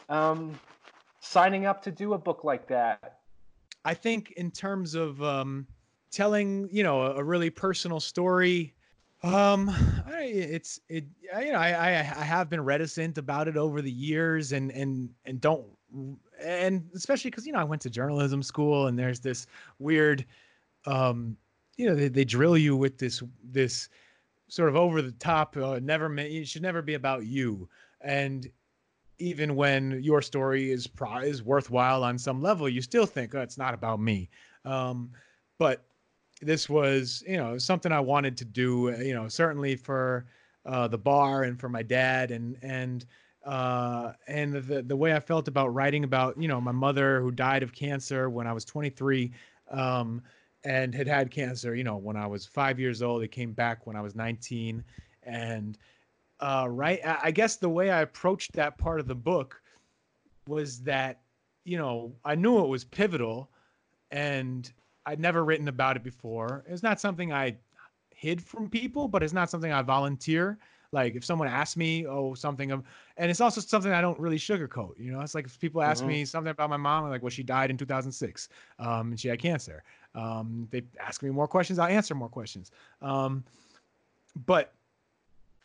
[0.09, 0.59] um,
[1.23, 3.21] signing up to do a book like that.
[3.85, 5.67] I think in terms of um,
[6.11, 8.75] telling, you know, a, a really personal story
[9.23, 9.71] um,
[10.07, 11.05] I, it's it.
[11.41, 15.11] You know, I, I I have been reticent about it over the years, and and
[15.25, 15.65] and don't,
[16.43, 19.47] and especially because you know I went to journalism school, and there's this
[19.79, 20.27] weird,
[20.87, 21.37] um,
[21.77, 23.89] you know, they, they drill you with this this
[24.49, 25.57] sort of over the top.
[25.57, 27.69] Uh, never, it should never be about you,
[28.01, 28.51] and
[29.19, 30.89] even when your story is
[31.23, 34.29] is worthwhile on some level, you still think, oh, it's not about me.
[34.65, 35.11] Um,
[35.59, 35.85] but
[36.41, 38.95] this was you know something I wanted to do.
[39.01, 40.27] You know, certainly for
[40.67, 43.07] uh, the bar and for my dad and and
[43.45, 47.31] uh, and the the way I felt about writing about you know my mother who
[47.31, 49.33] died of cancer when I was 23.
[49.71, 50.23] Um,
[50.65, 53.23] and had had cancer, you know, when I was five years old.
[53.23, 54.85] It came back when I was 19.
[55.25, 55.79] And
[56.43, 59.63] uh, right, I guess the way I approached that part of the book
[60.49, 61.21] was that,
[61.65, 63.49] you know, I knew it was pivotal,
[64.11, 64.71] and
[65.07, 66.65] I'd never written about it before.
[66.67, 67.57] It's not something I
[68.11, 70.59] hid from people, but it's not something I volunteer.
[70.91, 72.83] Like if someone asks me, oh, something of,
[73.17, 74.99] and it's also something I don't really sugarcoat.
[74.99, 76.09] You know, it's like if people ask mm-hmm.
[76.09, 78.49] me something about my mom, like, well, she died in 2006,
[78.81, 79.85] um, and she had cancer.
[80.17, 82.73] Um, they ask me more questions, I answer more questions.
[83.01, 83.45] Um,
[84.45, 84.75] but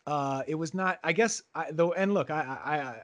[0.08, 0.98] uh, it was not.
[1.04, 2.96] I guess I, though, and look, I,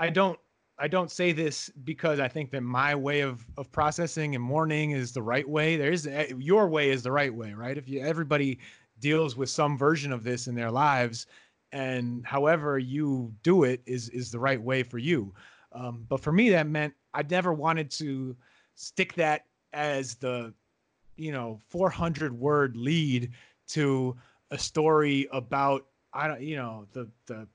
[0.00, 0.38] I, I don't
[0.78, 4.92] I don't say this because I think that my way of of processing and mourning
[4.92, 5.76] is the right way.
[5.76, 7.76] There's eh, your way is the right way, right?
[7.76, 8.58] If you everybody
[9.00, 11.26] deals with some version of this in their lives,
[11.72, 15.34] and however you do it is is the right way for you.
[15.72, 18.34] Um, but for me, that meant I never wanted to
[18.76, 19.44] stick that
[19.74, 20.54] as the
[21.18, 23.32] you know 400 word lead
[23.68, 24.16] to
[24.50, 27.46] a story about I don't you know the the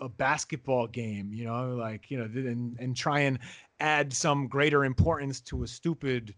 [0.00, 3.38] a basketball game, you know, like, you know, and, and try and
[3.80, 6.34] add some greater importance to a stupid,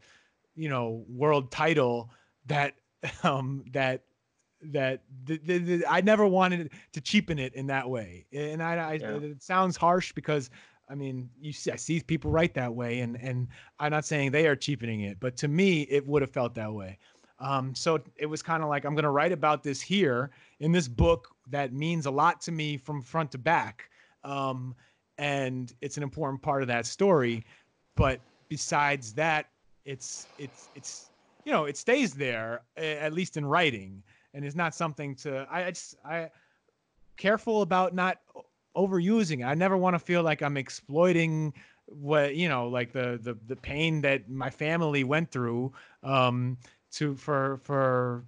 [0.54, 2.10] you know, world title
[2.46, 2.74] that,
[3.22, 4.02] um, that,
[4.60, 8.26] that the, the, the, I never wanted to cheapen it in that way.
[8.32, 9.16] And I, I yeah.
[9.18, 10.50] it sounds harsh because
[10.90, 14.30] I mean, you see, I see people write that way, and and I'm not saying
[14.30, 16.98] they are cheapening it, but to me, it would have felt that way.
[17.40, 20.72] Um, so it was kind of like I'm going to write about this here in
[20.72, 23.90] this book that means a lot to me from front to back,
[24.24, 24.74] um,
[25.18, 27.44] and it's an important part of that story.
[27.96, 29.46] But besides that,
[29.84, 31.10] it's it's it's
[31.44, 34.02] you know it stays there at least in writing,
[34.34, 36.30] and it's not something to I, I just I
[37.16, 38.18] careful about not
[38.76, 39.44] overusing it.
[39.44, 41.52] I never want to feel like I'm exploiting
[41.86, 45.72] what you know like the the the pain that my family went through
[46.02, 46.58] um
[46.92, 48.24] to for for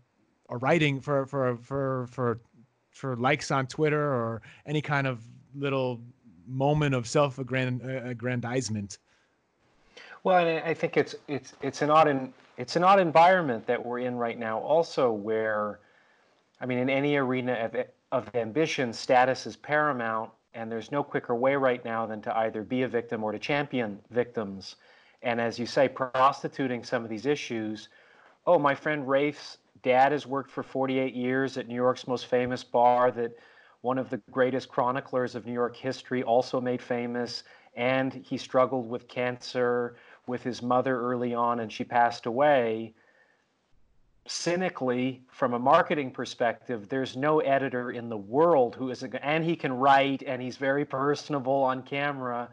[0.48, 2.40] a writing for for for for
[2.90, 5.22] for likes on Twitter or any kind of
[5.54, 6.00] little
[6.46, 8.98] moment of self uh, aggrandizement.
[10.24, 13.84] Well, and I think it's it's it's an odd in, it's an odd environment that
[13.84, 14.58] we're in right now.
[14.58, 15.80] Also, where,
[16.60, 17.76] I mean, in any arena of
[18.12, 22.62] of ambition, status is paramount, and there's no quicker way right now than to either
[22.62, 24.76] be a victim or to champion victims.
[25.22, 27.88] And as you say, prostituting some of these issues.
[28.52, 32.64] Oh, my friend Rafe's dad has worked for 48 years at New York's most famous
[32.64, 33.30] bar that
[33.82, 37.44] one of the greatest chroniclers of New York history also made famous.
[37.76, 39.94] And he struggled with cancer
[40.26, 42.92] with his mother early on, and she passed away.
[44.26, 49.44] Cynically, from a marketing perspective, there's no editor in the world who is, a, and
[49.44, 52.48] he can write, and he's very personable on camera.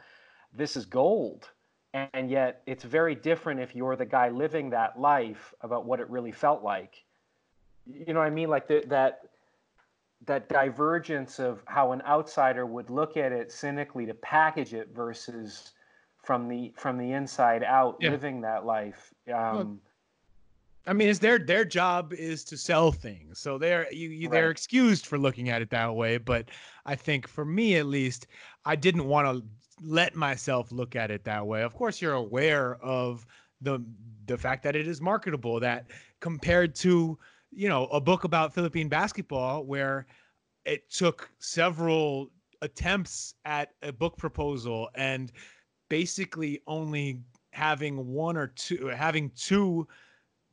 [0.54, 1.50] This is gold.
[1.94, 6.10] And yet, it's very different if you're the guy living that life about what it
[6.10, 7.04] really felt like.
[7.86, 8.50] You know what I mean?
[8.50, 9.22] Like the, that
[10.26, 15.72] that divergence of how an outsider would look at it cynically to package it versus
[16.24, 18.10] from the from the inside out yeah.
[18.10, 19.78] living that life um, well,
[20.88, 24.50] I mean, it's their their job is to sell things, so they're you, you they're
[24.50, 26.18] excused for looking at it that way.
[26.18, 26.50] But
[26.86, 28.28] I think for me, at least,
[28.66, 29.46] I didn't want to
[29.82, 31.64] let myself look at it that way.
[31.64, 33.26] Of course, you're aware of
[33.62, 33.84] the
[34.26, 35.60] the fact that it is marketable.
[35.60, 35.88] That
[36.20, 37.18] compared to
[37.52, 40.06] you know a book about Philippine basketball, where
[40.66, 42.30] it took several
[42.62, 45.32] attempts at a book proposal and
[45.90, 49.88] basically only having one or two having two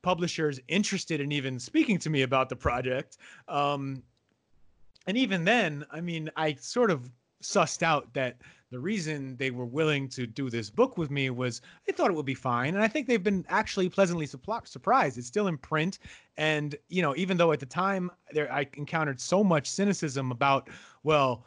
[0.03, 3.17] publishers interested in even speaking to me about the project
[3.49, 4.03] um,
[5.07, 7.11] and even then i mean i sort of
[7.43, 8.37] sussed out that
[8.75, 12.15] the reason they were willing to do this book with me was they thought it
[12.15, 16.01] would be fine and i think they've been actually pleasantly surprised it's still in print
[16.39, 20.69] and you know even though at the time there i encountered so much cynicism about
[21.05, 21.47] well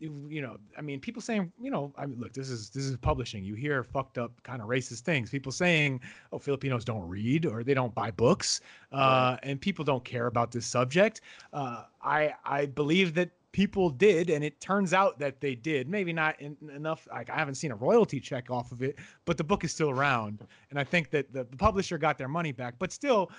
[0.00, 2.96] you know, I mean, people saying, you know, I mean, look, this is this is
[2.96, 3.44] publishing.
[3.44, 5.28] You hear fucked up kind of racist things.
[5.28, 6.00] People saying,
[6.32, 10.52] oh, Filipinos don't read or they don't buy books, uh, and people don't care about
[10.52, 11.20] this subject.
[11.52, 15.88] Uh, I I believe that people did, and it turns out that they did.
[15.88, 17.06] Maybe not in, enough.
[17.10, 19.90] Like I haven't seen a royalty check off of it, but the book is still
[19.90, 22.74] around, and I think that the, the publisher got their money back.
[22.78, 23.30] But still,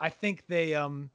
[0.00, 1.10] I think they um,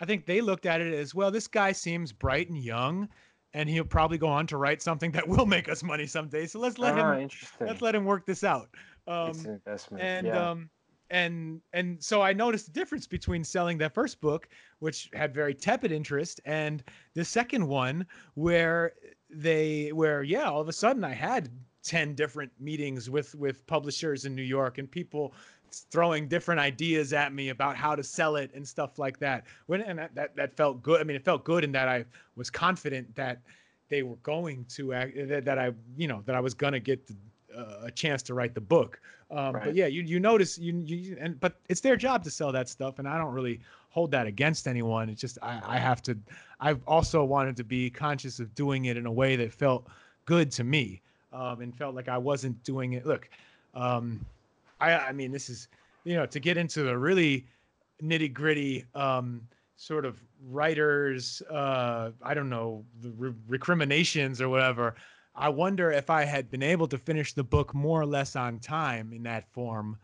[0.00, 1.30] I think they looked at it as well.
[1.30, 3.08] This guy seems bright and young
[3.54, 6.46] and he'll probably go on to write something that will make us money someday.
[6.46, 7.30] So let's let ah, him
[7.60, 8.68] let's let him work this out.
[9.06, 10.02] Um, it's an investment.
[10.02, 10.50] And yeah.
[10.50, 10.70] um,
[11.10, 14.48] and and so I noticed the difference between selling that first book,
[14.80, 16.82] which had very tepid interest, and
[17.14, 18.92] the second one where
[19.30, 21.50] they where yeah, all of a sudden I had
[21.84, 25.32] 10 different meetings with with publishers in New York and people
[25.70, 29.46] throwing different ideas at me about how to sell it and stuff like that.
[29.66, 31.00] When and that, that that felt good.
[31.00, 32.04] I mean, it felt good in that I
[32.36, 33.40] was confident that
[33.88, 37.06] they were going to act, that, that I you know that I was gonna get
[37.06, 37.16] the,
[37.56, 39.00] uh, a chance to write the book.
[39.30, 39.64] Um, right.
[39.64, 42.68] But yeah, you you notice you you and but it's their job to sell that
[42.68, 45.08] stuff, and I don't really hold that against anyone.
[45.08, 46.16] It's just I, I have to.
[46.60, 49.86] I've also wanted to be conscious of doing it in a way that felt
[50.24, 53.06] good to me, um, and felt like I wasn't doing it.
[53.06, 53.28] Look.
[53.74, 54.24] Um,
[54.80, 55.68] I I mean this is
[56.04, 57.46] you know to get into the really
[58.02, 59.42] nitty gritty um,
[59.76, 64.94] sort of writers uh, I don't know the re- recriminations or whatever.
[65.38, 68.58] I wonder if I had been able to finish the book more or less on
[68.58, 69.96] time in that form,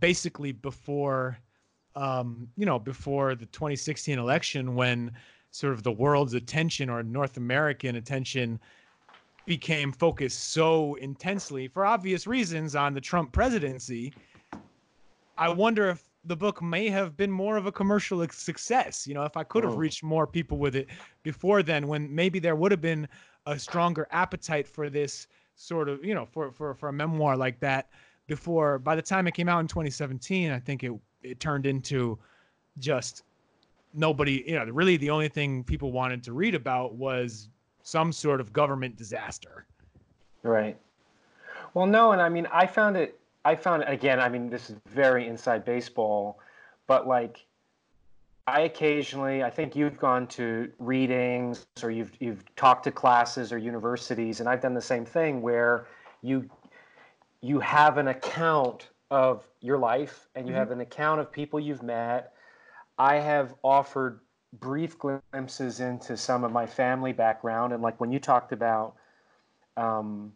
[0.00, 1.38] basically before,
[1.94, 5.12] um, you know, before the 2016 election when
[5.50, 8.58] sort of the world's attention or North American attention
[9.44, 14.14] became focused so intensely for obvious reasons on the Trump presidency.
[15.36, 19.06] I wonder if the book may have been more of a commercial success.
[19.06, 19.76] You know, if I could have oh.
[19.76, 20.88] reached more people with it
[21.22, 23.06] before then, when maybe there would have been
[23.46, 27.60] a stronger appetite for this sort of, you know, for for for a memoir like
[27.60, 27.90] that
[28.26, 28.78] before.
[28.78, 32.18] By the time it came out in 2017, I think it it turned into
[32.78, 33.24] just
[33.94, 34.44] nobody.
[34.46, 37.48] You know, really the only thing people wanted to read about was
[37.82, 39.66] some sort of government disaster.
[40.42, 40.76] Right.
[41.74, 43.18] Well, no, and I mean, I found it.
[43.44, 44.20] I found it again.
[44.20, 46.38] I mean, this is very inside baseball,
[46.86, 47.44] but like,
[48.46, 53.58] I occasionally, I think you've gone to readings or you've you've talked to classes or
[53.58, 55.86] universities, and I've done the same thing where
[56.22, 56.50] you
[57.40, 60.58] you have an account of your life and you mm-hmm.
[60.58, 62.32] have an account of people you've met.
[62.98, 64.20] I have offered
[64.58, 68.94] brief glimpses into some of my family background and like when you talked about
[69.76, 70.32] um,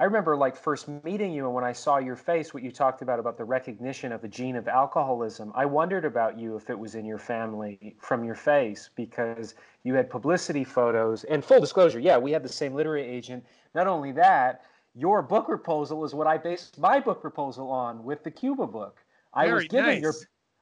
[0.00, 3.02] i remember like first meeting you and when i saw your face what you talked
[3.02, 6.78] about about the recognition of a gene of alcoholism i wondered about you if it
[6.78, 12.00] was in your family from your face because you had publicity photos and full disclosure
[12.00, 13.44] yeah we had the same literary agent
[13.74, 14.62] not only that
[14.94, 18.98] your book proposal is what I based my book proposal on with the Cuba book.
[19.34, 20.02] I Very was given nice.
[20.02, 20.14] your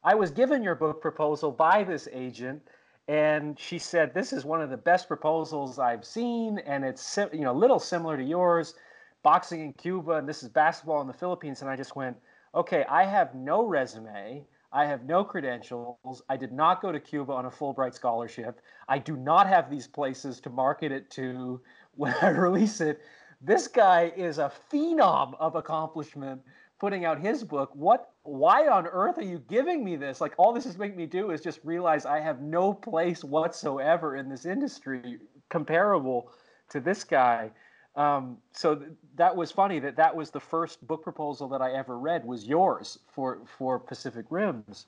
[0.04, 2.62] I was given your book proposal by this agent,
[3.08, 7.40] and she said this is one of the best proposals I've seen, and it's you
[7.40, 8.74] know a little similar to yours,
[9.22, 11.60] boxing in Cuba, and this is basketball in the Philippines.
[11.60, 12.16] And I just went,
[12.54, 14.44] okay, I have no resume.
[14.72, 16.22] I have no credentials.
[16.28, 18.60] I did not go to Cuba on a Fulbright scholarship.
[18.88, 21.60] I do not have these places to market it to
[21.94, 23.00] when I release it.
[23.40, 26.42] This guy is a phenom of accomplishment
[26.78, 27.70] putting out his book.
[27.74, 30.20] What why on earth are you giving me this?
[30.20, 34.16] Like all this is making me do is just realize I have no place whatsoever
[34.16, 36.30] in this industry comparable
[36.70, 37.50] to this guy.
[37.96, 41.72] Um, so th- that was funny that that was the first book proposal that I
[41.72, 44.86] ever read was yours for for Pacific Rims.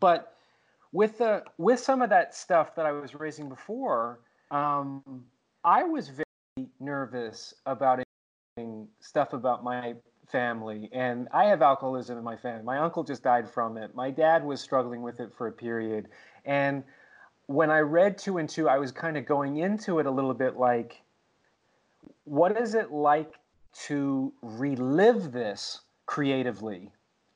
[0.00, 0.36] But
[0.92, 4.20] with the with some of that stuff that I was raising before,
[4.50, 5.24] um,
[5.64, 8.02] I was very nervous about
[9.00, 9.94] stuff about my
[10.30, 12.62] family and i have alcoholism in my family.
[12.62, 13.94] My uncle just died from it.
[13.94, 16.08] My dad was struggling with it for a period.
[16.44, 16.84] And
[17.46, 20.32] when i read two and two i was kind of going into it a little
[20.32, 21.02] bit like
[22.24, 23.34] what is it like
[23.86, 26.90] to relive this creatively?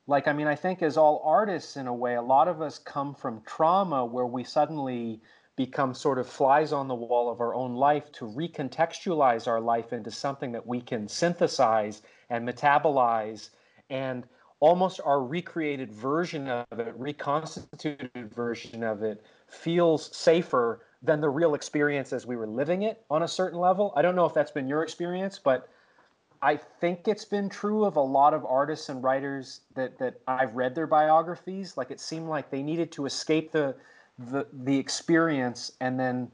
[0.07, 2.79] Like i mean i think as all artists in a way a lot of us
[2.79, 5.21] come from trauma where we suddenly
[5.59, 9.91] become sort of flies on the wall of our own life to recontextualize our life
[9.91, 13.49] into something that we can synthesize and metabolize.
[13.89, 14.23] And
[14.61, 21.53] almost our recreated version of it reconstituted version of it feels safer than the real
[21.53, 23.93] experience as we were living it on a certain level.
[23.95, 25.69] I don't know if that's been your experience but
[26.41, 30.55] i think it's been true of a lot of artists and writers that that i've
[30.55, 31.77] read their biographies.
[31.77, 33.75] Like it seemed like they needed to escape the
[34.17, 36.31] the the experience and then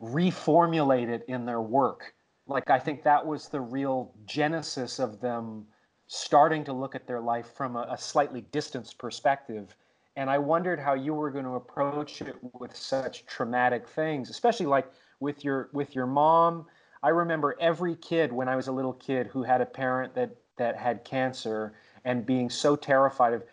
[0.00, 2.14] reformulate it in their work.
[2.46, 5.66] Like i think that was the real genesis of them
[6.08, 9.76] starting to look at their life from a, a slightly distanced perspective
[10.18, 14.66] and i wondered how you were going to approach it with such traumatic things especially
[14.66, 14.90] like
[15.20, 16.66] with your with your mom.
[17.02, 20.30] I remember every kid when i was a little kid who had a parent that
[20.56, 23.44] that had cancer and being so terrified of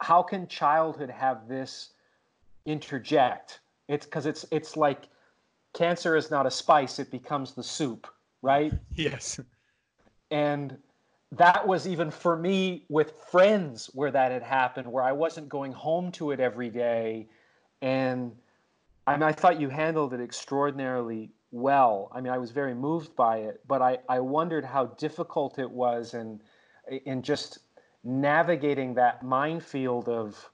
[0.00, 1.90] how can childhood have this
[2.66, 3.60] interject?
[3.88, 5.08] It's because it's it's like
[5.74, 8.06] cancer is not a spice it becomes the soup
[8.42, 8.72] right?
[8.94, 9.40] Yes.
[10.30, 10.76] and
[11.36, 15.72] that was even for me with friends where that had happened where i wasn't going
[15.72, 17.28] home to it every day.
[17.82, 18.32] And
[19.06, 22.10] i mean i thought you handled it extraordinarily well.
[22.12, 25.70] I mean i was very moved by it but i, I wondered how difficult it
[25.70, 26.40] was and
[27.06, 27.60] in just
[28.02, 30.50] navigating that minefield of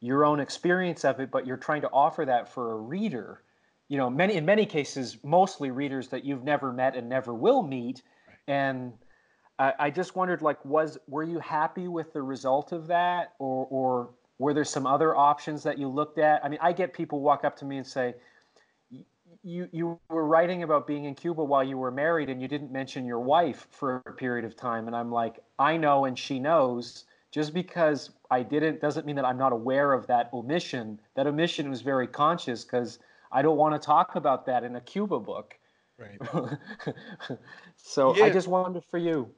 [0.00, 3.42] your own experience of it but you're trying to offer that for a reader.
[3.88, 7.62] You know many in many cases mostly readers that you've never met and never will
[7.62, 8.02] meet.
[8.46, 8.92] And
[9.60, 13.66] I, I just wondered like was were you happy with the result of that or
[13.70, 17.20] or were there some other options that you looked at i mean i get people
[17.20, 18.14] walk up to me and say
[19.42, 22.72] you you were writing about being in cuba while you were married and you didn't
[22.72, 26.38] mention your wife for a period of time and i'm like i know and she
[26.38, 31.26] knows just because i didn't doesn't mean that i'm not aware of that omission that
[31.26, 32.98] omission was very conscious because
[33.32, 35.56] I don't want to talk about that in a Cuba book.
[35.98, 36.18] Right.
[37.76, 38.24] so Yeah.
[38.24, 39.30] I just wondered for you.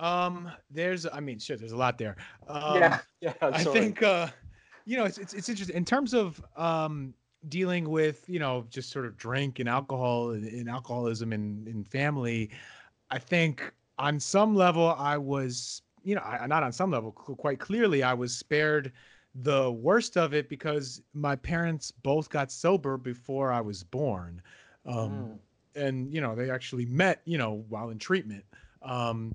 [0.00, 2.16] Um, there's, I mean, sure, there's a lot there.
[2.48, 3.34] Um, yeah, yeah.
[3.42, 4.28] I think, uh,
[4.86, 7.14] you know, it's, it's it's interesting in terms of um
[7.48, 11.84] dealing with you know just sort of drink and alcohol and, and alcoholism and in
[11.84, 12.50] family.
[13.10, 17.58] I think on some level I was, you know, I, not on some level, quite
[17.60, 18.92] clearly I was spared
[19.34, 24.42] the worst of it because my parents both got sober before I was born.
[24.86, 25.38] Um,
[25.76, 28.44] Mm, and you know they actually met you know while in treatment
[28.82, 29.34] um.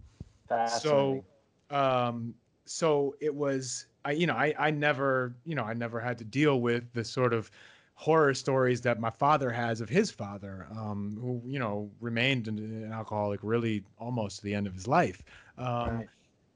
[0.66, 1.24] So
[1.70, 2.34] um
[2.66, 6.24] so it was i you know i i never you know i never had to
[6.24, 7.50] deal with the sort of
[7.96, 12.92] horror stories that my father has of his father um who you know remained an,
[12.92, 15.24] alcoholic really almost to the end of his life
[15.58, 16.10] um Right.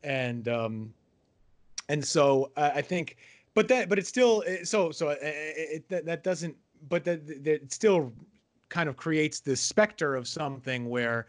[0.04, 0.94] and um
[1.90, 3.18] and so I I think,
[3.54, 6.56] but that, but it's still eh, so so it, it, that that doesn't,
[6.88, 8.14] but that that it still
[8.70, 11.28] kind of creates this specter of something where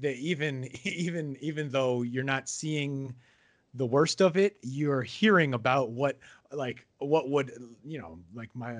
[0.00, 3.14] that even even even though you're not seeing
[3.74, 6.18] the worst of it, you're hearing about what
[6.52, 7.52] like what would
[7.84, 8.76] you know like my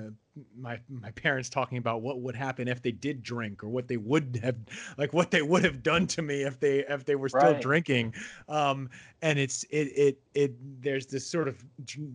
[0.57, 3.97] my my parents talking about what would happen if they did drink or what they
[3.97, 4.55] would have
[4.97, 7.55] like what they would have done to me if they if they were still Right.
[7.55, 8.13] drinking
[8.47, 8.89] um
[9.21, 11.63] and it's it it it there's this sort of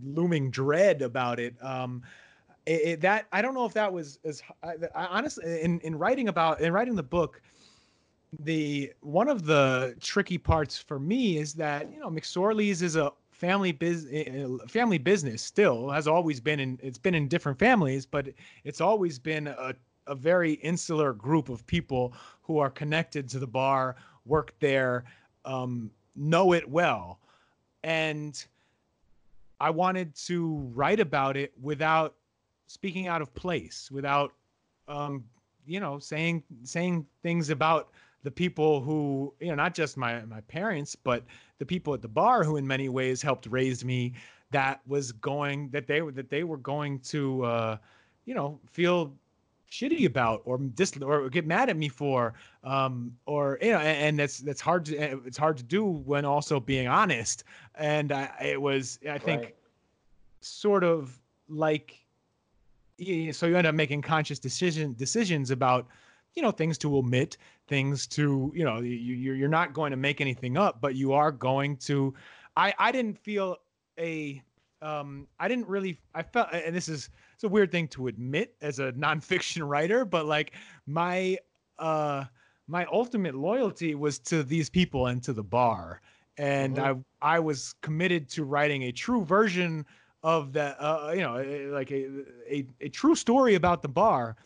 [0.02, 2.02] looming dread about it um
[2.66, 5.96] it, it- that i don't know if that was as I, I honestly in in
[5.96, 7.40] writing about in writing the book
[8.40, 13.12] the one of the tricky parts for me is that you know McSorley's is a
[13.30, 17.58] family biz eh, eh, family business still has always been in it's been in different
[17.58, 18.28] families but
[18.64, 19.74] it's always been a,
[20.06, 25.04] a very insular group of people who are connected to the bar work there
[25.44, 27.18] um, know it well.
[27.82, 28.42] And
[29.60, 32.14] i wanted to write about it without
[32.66, 34.32] speaking out of place without
[34.88, 35.24] um,
[35.66, 37.90] you know saying saying things about
[38.24, 41.22] the people who you know not just my my parents but
[41.58, 44.12] the people at the bar who in many ways helped raise me
[44.50, 47.76] that was going that they were that they were going to uh
[48.24, 49.14] you know feel
[49.70, 52.32] shitty about or dis or get mad at me for
[52.64, 55.84] um or you know and, and that's that's hard to eh, it's hard to do
[55.84, 57.44] when also being honest
[57.74, 59.54] and I, it was i think right.
[60.40, 61.18] sort of
[61.48, 62.00] like
[63.32, 65.88] so you end up making conscious decision decisions about
[66.34, 67.36] you know things to omit
[67.68, 71.30] things to you know you you're not going to make anything up but you are
[71.30, 72.12] going to
[72.56, 73.56] i i didn't feel
[73.98, 74.42] a
[74.82, 78.54] um i didn't really i felt and this is it's a weird thing to admit
[78.60, 80.52] as a nonfiction writer but like
[80.86, 81.36] my
[81.78, 82.24] uh
[82.66, 86.00] my ultimate loyalty was to these people and to the bar
[86.38, 87.00] and mm-hmm.
[87.22, 89.86] i i was committed to writing a true version
[90.22, 91.34] of that uh you know
[91.70, 92.08] like a,
[92.48, 94.36] a a true story about the bar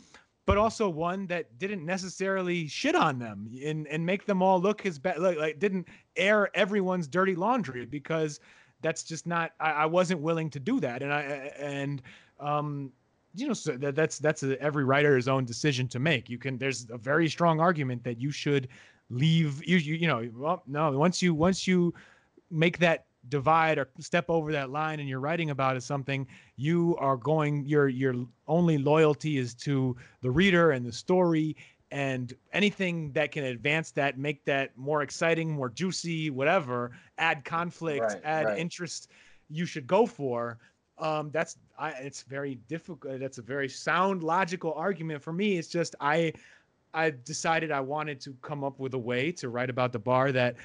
[0.49, 4.87] but also one that didn't necessarily shit on them and and make them all look
[4.87, 5.87] as bad like, like didn't
[6.17, 8.41] air everyone's dirty laundry because
[8.81, 11.03] that's just not I, I wasn't willing to do that.
[11.03, 11.21] And I
[11.59, 12.01] and
[12.41, 12.91] um
[13.35, 16.31] you know so that, that's that's a, every writer's own decision to make.
[16.31, 18.69] You can there's a very strong argument that you should
[19.11, 21.93] leave you you, you know well no once you once you
[22.51, 26.27] make that divide or step over that line and you're writing about is something
[26.57, 28.15] you are going your your
[28.47, 31.57] only loyalty is to the reader and the story
[31.91, 38.03] and anything that can advance that make that more exciting more juicy whatever add conflict
[38.03, 38.59] right, add right.
[38.59, 39.09] interest
[39.49, 40.59] you should go for
[40.99, 45.69] um that's i it's very difficult that's a very sound logical argument for me it's
[45.69, 46.33] just i
[46.95, 50.33] i decided i wanted to come up with a way to write about the bar
[50.33, 50.57] that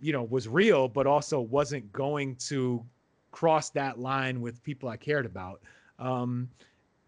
[0.00, 2.84] you know was real but also wasn't going to
[3.30, 5.60] cross that line with people i cared about.
[5.98, 6.48] Um,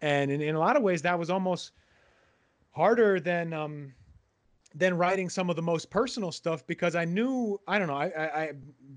[0.01, 1.71] and in, in a lot of ways that was almost
[2.71, 3.93] harder than um,
[4.75, 8.07] than writing some of the most personal stuff because i knew i don't know i,
[8.09, 8.51] I, I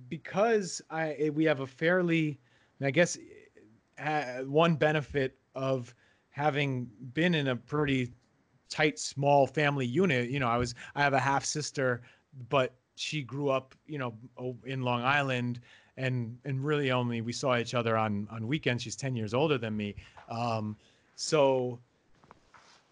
[0.09, 2.39] because i we have a fairly
[2.83, 3.17] i guess
[3.99, 5.95] uh, one benefit of
[6.31, 8.13] having been in a pretty
[8.69, 10.31] tight small family unit.
[10.31, 12.03] You know i was i have a half sister
[12.49, 14.15] but she grew up, you know,
[14.65, 15.61] in Long Island,
[15.97, 18.83] and and really only we saw each other on on weekends.
[18.83, 19.95] She's ten years older than me,
[20.29, 20.77] um,
[21.17, 21.79] so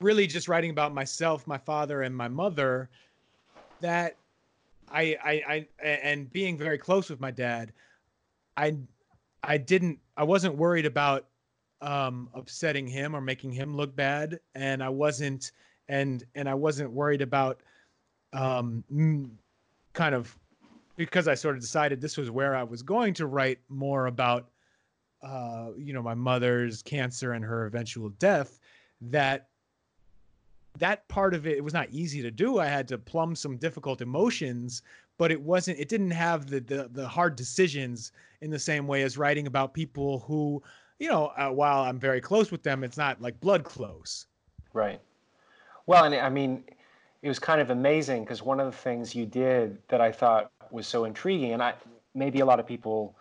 [0.01, 2.91] really just writing about myself, my father, and my mother.
[3.81, 4.17] That
[4.91, 7.73] I I I and being very close with my dad,
[8.57, 8.77] I
[9.43, 11.27] I didn't I wasn't worried about
[11.81, 15.53] um, upsetting him or making him look bad, and I wasn't
[15.89, 17.61] and and I wasn't worried about
[18.33, 18.85] um,
[19.93, 20.37] kind of
[20.97, 24.51] because I sort of decided this was where I was going to write more about,
[25.23, 28.61] uh, you know, my mother's cancer and her eventual death.
[29.01, 29.49] That
[30.79, 32.59] that part of it, it was not easy to do.
[32.59, 34.83] I had to plumb some difficult emotions,
[35.19, 35.79] but it wasn't.
[35.79, 38.13] It didn't have the the, the hard decisions
[38.43, 40.63] in the same way as writing about people who,
[40.99, 44.27] you know, uh, while I'm very close with them, it's not like blood close.
[44.73, 45.01] Right.
[45.87, 46.65] Well, and I mean
[47.23, 50.51] it was kind of amazing because one of the things you did that I thought
[50.71, 51.75] was so intriguing, and I
[52.15, 53.17] maybe a lot of people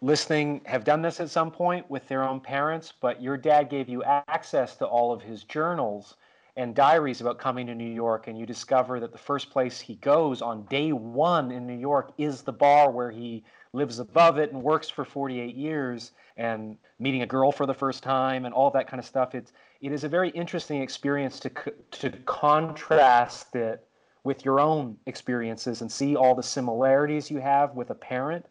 [0.00, 3.88] listening have done this at some point with their own parents, but your dad gave
[3.88, 6.16] you access to all of his journals
[6.56, 9.94] and diaries about coming to New York, and you discover that the first place he
[9.96, 13.42] goes on day one in New York is the bar where he
[13.72, 18.02] lives above it and works for 48 years and meeting a girl for the first
[18.02, 19.34] time and all that kind of stuff.
[19.34, 19.52] It's
[19.82, 21.50] it is a very interesting experience to
[21.90, 23.86] to contrast it
[24.24, 28.46] with your own experiences and see all the similarities you have with a parent.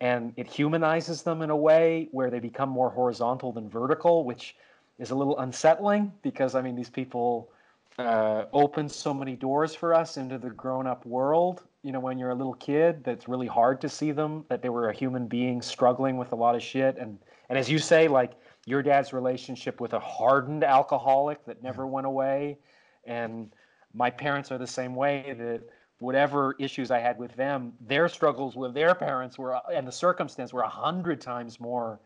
[0.00, 4.56] And it humanizes them in a way where they become more horizontal than vertical which
[4.98, 7.50] is a little unsettling because i mean these people
[7.98, 11.62] uh, open so many doors for us into the grown-up world.
[11.82, 14.68] You know when you're a little kid that's really hard to see them that they
[14.68, 16.96] were a human being struggling with a lot of shit.
[16.98, 17.18] And
[17.48, 18.32] and as you say like
[18.66, 22.58] your dad's relationship with a hardened alcoholic that never went away
[23.04, 23.52] and
[23.94, 25.62] my parents are the same way that
[25.98, 30.52] whatever issues i had with them their struggles with their parents were and the circumstance
[30.52, 32.00] were a hundred times more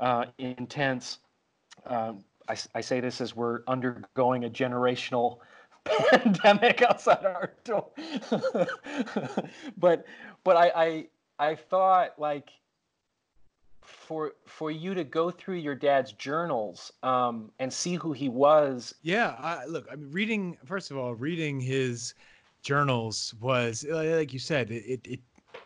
[0.00, 1.18] uh, intense
[1.86, 5.38] um, I, I, say this as we're undergoing a generational
[5.84, 7.90] pandemic outside our door.
[9.76, 10.04] but
[10.44, 11.06] but I, I
[11.38, 12.50] I thought like
[13.84, 18.94] for for you to go through your dad's journals um, and see who he was.
[19.02, 22.14] Yeah, I, look, I mean, reading first of all, reading his
[22.62, 25.20] journals was like you said, it it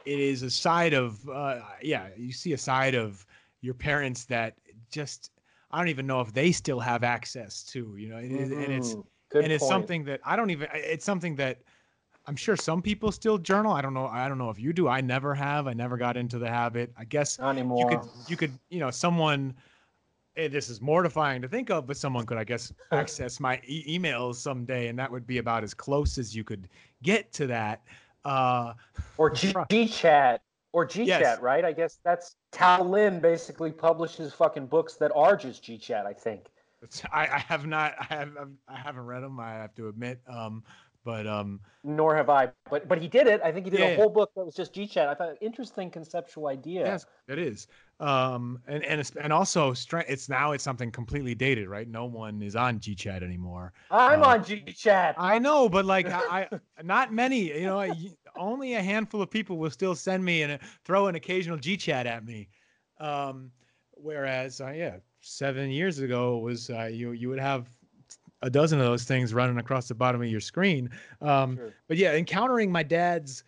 [0.04, 3.24] it is a side of uh, yeah, you see a side of
[3.60, 4.54] your parents that
[4.90, 5.30] just
[5.70, 8.60] I don't even know if they still have access to, you know, mm-hmm.
[8.60, 8.96] and it's
[9.30, 10.68] Good and it's something that I don't even.
[10.72, 11.58] It's something that
[12.28, 13.72] I'm sure some people still journal.
[13.72, 14.06] I don't know.
[14.06, 14.86] I don't know if you do.
[14.86, 15.66] I never have.
[15.66, 16.92] I never got into the habit.
[16.98, 17.90] I guess Not anymore.
[17.90, 18.08] you could.
[18.28, 18.58] You could.
[18.68, 19.54] You know, someone.
[20.36, 24.36] This is mortifying to think of, but someone could, I guess, access my e- emails
[24.36, 26.68] someday, and that would be about as close as you could
[27.02, 27.82] get to that.
[28.24, 28.74] Uh,
[29.16, 29.30] or
[29.70, 31.40] G chat or G chat, yes.
[31.40, 31.64] right?
[31.64, 36.04] I guess that's Tao Lin basically publishes fucking books that are just G chat.
[36.04, 36.46] I think.
[37.10, 37.94] I, I have not.
[37.98, 38.30] I have.
[38.68, 39.40] I haven't read them.
[39.40, 40.20] I have to admit.
[40.28, 40.62] Um,
[41.04, 42.50] but um, nor have I.
[42.70, 43.40] But but he did it.
[43.42, 45.08] I think he did yeah, a whole book that was just GChat.
[45.08, 46.84] I thought interesting conceptual idea.
[46.84, 47.66] Yes, it is.
[48.00, 51.88] Um, and and and also it's now it's something completely dated, right?
[51.88, 53.72] No one is on GChat anymore.
[53.90, 55.14] I'm uh, on GChat.
[55.16, 57.58] I know, but like I, I not many.
[57.58, 57.92] You know,
[58.36, 62.24] only a handful of people will still send me and throw an occasional GChat at
[62.24, 62.48] me.
[63.00, 63.50] Um,
[63.92, 67.68] whereas, uh, yeah, seven years ago was uh, you you would have
[68.42, 70.90] a dozen of those things running across the bottom of your screen.
[71.20, 71.74] Um, sure.
[71.88, 73.44] But yeah, encountering my dad's,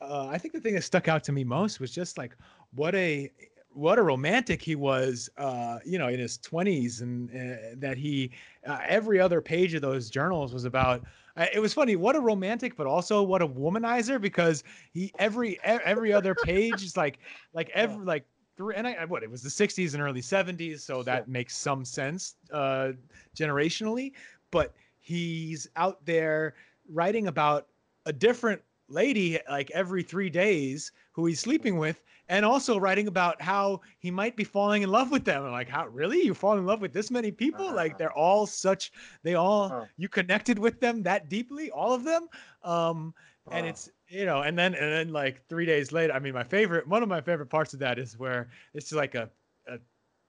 [0.00, 2.36] uh, I think the thing that stuck out to me most was just like
[2.74, 3.30] what a
[3.70, 8.30] what a romantic he was, uh, you know, in his twenties, and uh, that he
[8.66, 11.04] uh, every other page of those journals was about.
[11.36, 15.58] Uh, it was funny, what a romantic, but also what a womanizer, because he every
[15.62, 17.18] every other page is like
[17.52, 18.24] like every like
[18.58, 21.84] three and I what it was the 60s and early 70s, so that makes some
[21.84, 22.90] sense uh,
[23.34, 24.12] generationally.
[24.50, 26.54] But he's out there
[26.90, 27.68] writing about
[28.04, 33.40] a different lady like every three days who he's sleeping with and also writing about
[33.40, 36.56] how he might be falling in love with them and like how really you fall
[36.56, 37.76] in love with this many people uh-huh.
[37.76, 38.90] like they're all such
[39.22, 39.84] they all uh-huh.
[39.98, 42.28] you connected with them that deeply all of them
[42.62, 43.14] um
[43.50, 43.68] and uh-huh.
[43.68, 46.86] it's you know, and then and then like three days later, I mean, my favorite
[46.86, 49.28] one of my favorite parts of that is where it's like a,
[49.68, 49.78] a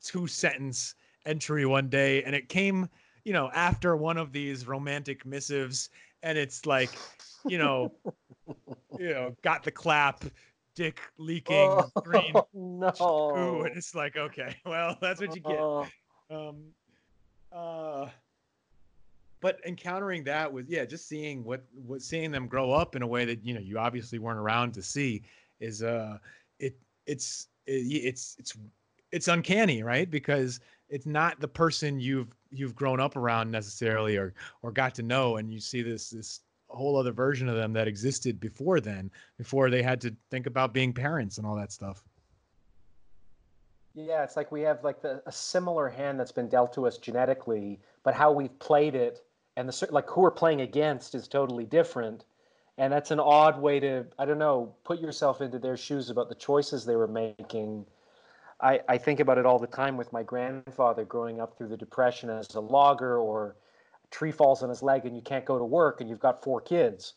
[0.04, 2.90] two sentence entry one day, and it came,
[3.24, 5.90] you know, after one of these romantic missives,
[6.24, 6.92] and it's like,
[7.48, 7.92] you know,
[9.00, 10.24] you know, got the clap,
[10.76, 15.60] dick leaking, oh, green, no, and it's like, okay, well, that's what you get.
[15.60, 15.86] Uh,
[16.32, 16.64] um,
[17.52, 18.08] uh
[19.42, 23.08] but encountering that with yeah just seeing what what seeing them grow up in a
[23.08, 25.22] way that you know you obviously weren't around to see
[25.60, 26.18] is uh
[26.60, 28.58] it it's it, it's it's
[29.12, 30.10] it's uncanny right?
[30.10, 30.60] Because
[30.90, 35.38] it's not the person you've you've grown up around necessarily or or got to know
[35.38, 39.70] and you see this this whole other version of them that existed before then before
[39.70, 42.04] they had to think about being parents and all that stuff.
[43.96, 46.98] Yeah it's like we have like the, a similar hand that's been dealt to us
[46.98, 49.24] genetically but how we've played it
[49.60, 52.24] and the like who we're playing against is totally different.
[52.78, 56.30] And that's an odd way to i don't know put yourself into their shoes about
[56.30, 57.86] the choices they were making.
[58.62, 61.78] I, I think about it all the time with my grandfather growing up through the
[61.78, 63.56] depression as a logger or
[64.04, 66.42] a tree falls on his leg and you can't go to work and you've got
[66.42, 67.16] four kids.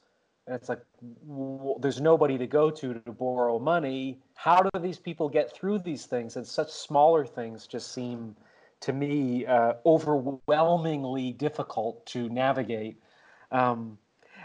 [0.49, 0.81] And it's like
[1.23, 4.19] well, there's nobody to go to to borrow money.
[4.35, 6.35] How do these people get through these things?
[6.35, 8.35] And such smaller things just seem
[8.83, 13.01] to me uh, overwhelmingly difficult to navigate.
[13.51, 13.99] Um,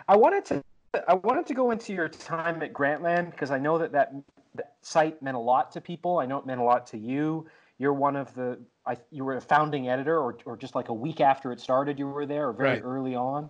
[0.08, 0.64] I wanted to
[1.08, 4.14] I wanted to go into your time at Grantland because I know that, that
[4.56, 6.20] that site meant a lot to people.
[6.20, 7.48] I know it meant a lot to you.
[7.78, 10.94] You're one of the I, you were a founding editor, or, or just like a
[10.94, 12.82] week after it started, you were there, or very right.
[12.84, 13.50] early on.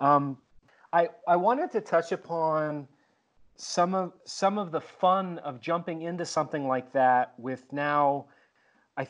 [0.00, 0.36] Um,
[0.92, 2.86] I I wanted to touch upon
[3.56, 8.26] some of some of the fun of jumping into something like that with now
[8.96, 9.06] I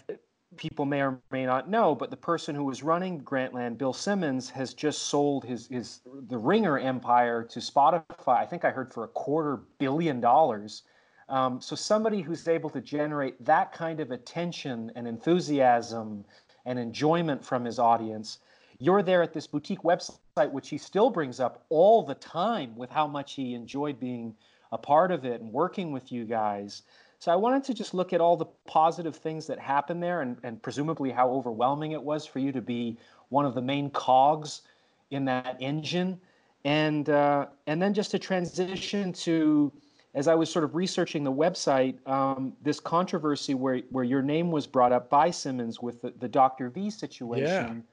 [0.56, 4.50] people may or may not know, but the person who was running Grantland, Bill Simmons,
[4.50, 8.38] has just sold his his the Ringer empire to Spotify.
[8.38, 10.82] I think I heard for a quarter billion dollars.
[11.28, 16.24] Um, so somebody who's able to generate that kind of attention and enthusiasm
[16.66, 18.40] and enjoyment from his audience,
[18.78, 22.90] you're there at this boutique website, which he still brings up all the time with
[22.90, 24.34] how much he enjoyed being
[24.72, 26.82] a part of it and working with you guys.
[27.18, 30.36] So I wanted to just look at all the positive things that happened there and,
[30.42, 32.98] and presumably how overwhelming it was for you to be
[33.30, 34.62] one of the main cogs
[35.10, 36.20] in that engine.
[36.64, 39.72] And, uh, and then just to transition to,
[40.14, 44.50] as I was sort of researching the website, um, this controversy where, where your name
[44.50, 46.70] was brought up by Simmons with the, the Dr.
[46.70, 47.84] V situation.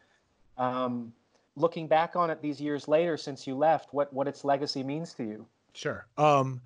[0.57, 0.83] Yeah.
[0.85, 1.13] Um,
[1.55, 5.13] looking back on it these years later since you left, what what its legacy means
[5.13, 5.45] to you.
[5.73, 6.05] Sure.
[6.17, 6.61] Um,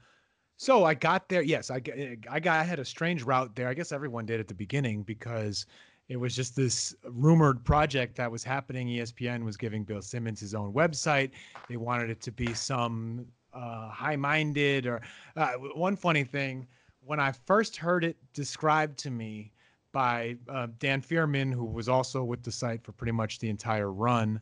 [0.58, 1.42] so I got there.
[1.42, 1.82] Yes, I
[2.30, 3.68] I got I had a strange route there.
[3.68, 5.66] I guess everyone did at the beginning because
[6.08, 8.88] it was just this rumored project that was happening.
[8.88, 11.32] ESPN was giving Bill Simmons his own website.
[11.68, 15.02] They wanted it to be some uh, high-minded or
[15.36, 16.68] uh, one funny thing.
[17.02, 19.52] When I first heard it described to me
[19.92, 23.92] by uh, Dan Fierman, who was also with the site for pretty much the entire
[23.92, 24.40] run,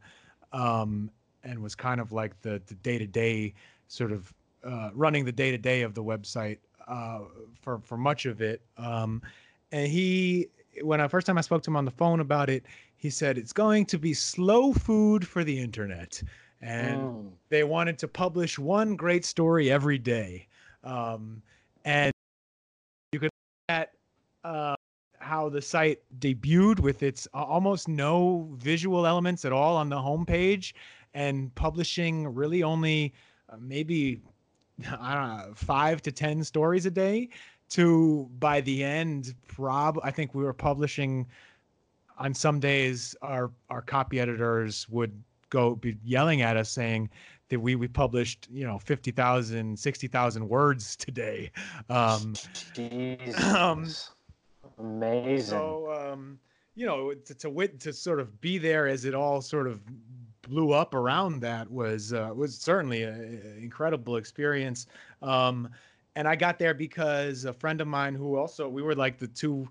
[0.51, 1.09] um,
[1.43, 3.53] and was kind of like the the day-to-day
[3.87, 4.33] sort of
[4.63, 7.19] uh, running the day-to-day of the website uh,
[7.61, 8.61] for for much of it.
[8.77, 9.21] Um,
[9.71, 10.49] and he
[10.81, 13.37] when I first time I spoke to him on the phone about it, he said
[13.37, 16.21] it's going to be slow food for the internet,
[16.61, 17.31] and mm.
[17.49, 20.47] they wanted to publish one great story every day.
[20.83, 21.41] Um,
[21.85, 22.11] and
[23.11, 23.29] you could
[23.69, 23.91] look at
[24.43, 24.75] uh,
[25.19, 30.73] how the site debuted with its almost no visual elements at all on the homepage,
[31.13, 33.13] and publishing really only
[33.49, 34.21] uh, maybe
[34.99, 37.29] I don't know five to ten stories a day
[37.69, 41.25] to by the end prob i think we were publishing
[42.17, 45.11] on some days our our copy editors would
[45.49, 47.09] go be yelling at us saying
[47.49, 51.51] that we we published you know 50,000 60,000 words today.
[51.89, 52.33] Um,
[53.43, 53.87] um
[54.79, 55.49] amazing.
[55.49, 56.39] so um
[56.75, 59.81] you know to to wit to sort of be there as it all sort of
[60.47, 64.87] blew up around that was uh, was certainly an incredible experience
[65.21, 65.69] um
[66.15, 69.27] and I got there because a friend of mine who also we were like the
[69.27, 69.67] two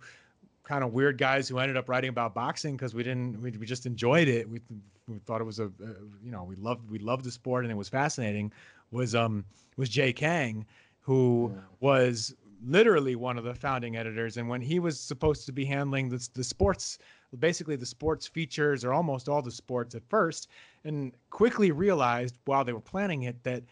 [0.64, 3.66] kind of weird guys who ended up writing about boxing because we didn't we, we
[3.66, 4.48] just enjoyed it.
[4.48, 4.60] We,
[5.08, 5.92] we thought it was a, a,
[6.22, 8.52] you know we loved we loved the sport and it was fascinating
[8.90, 9.44] was um
[9.76, 10.66] was Jay Kang
[11.00, 12.34] who was
[12.64, 16.28] literally one of the founding editors and when he was supposed to be handling the,
[16.34, 16.98] the sports
[17.38, 20.48] basically the sports features or almost all the sports at first
[20.84, 23.62] and quickly realized while they were planning it that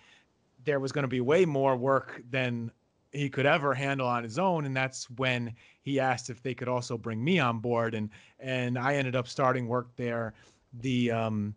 [0.65, 2.71] there was going to be way more work than
[3.13, 6.69] he could ever handle on his own and that's when he asked if they could
[6.69, 10.33] also bring me on board and and I ended up starting work there
[10.81, 11.55] the um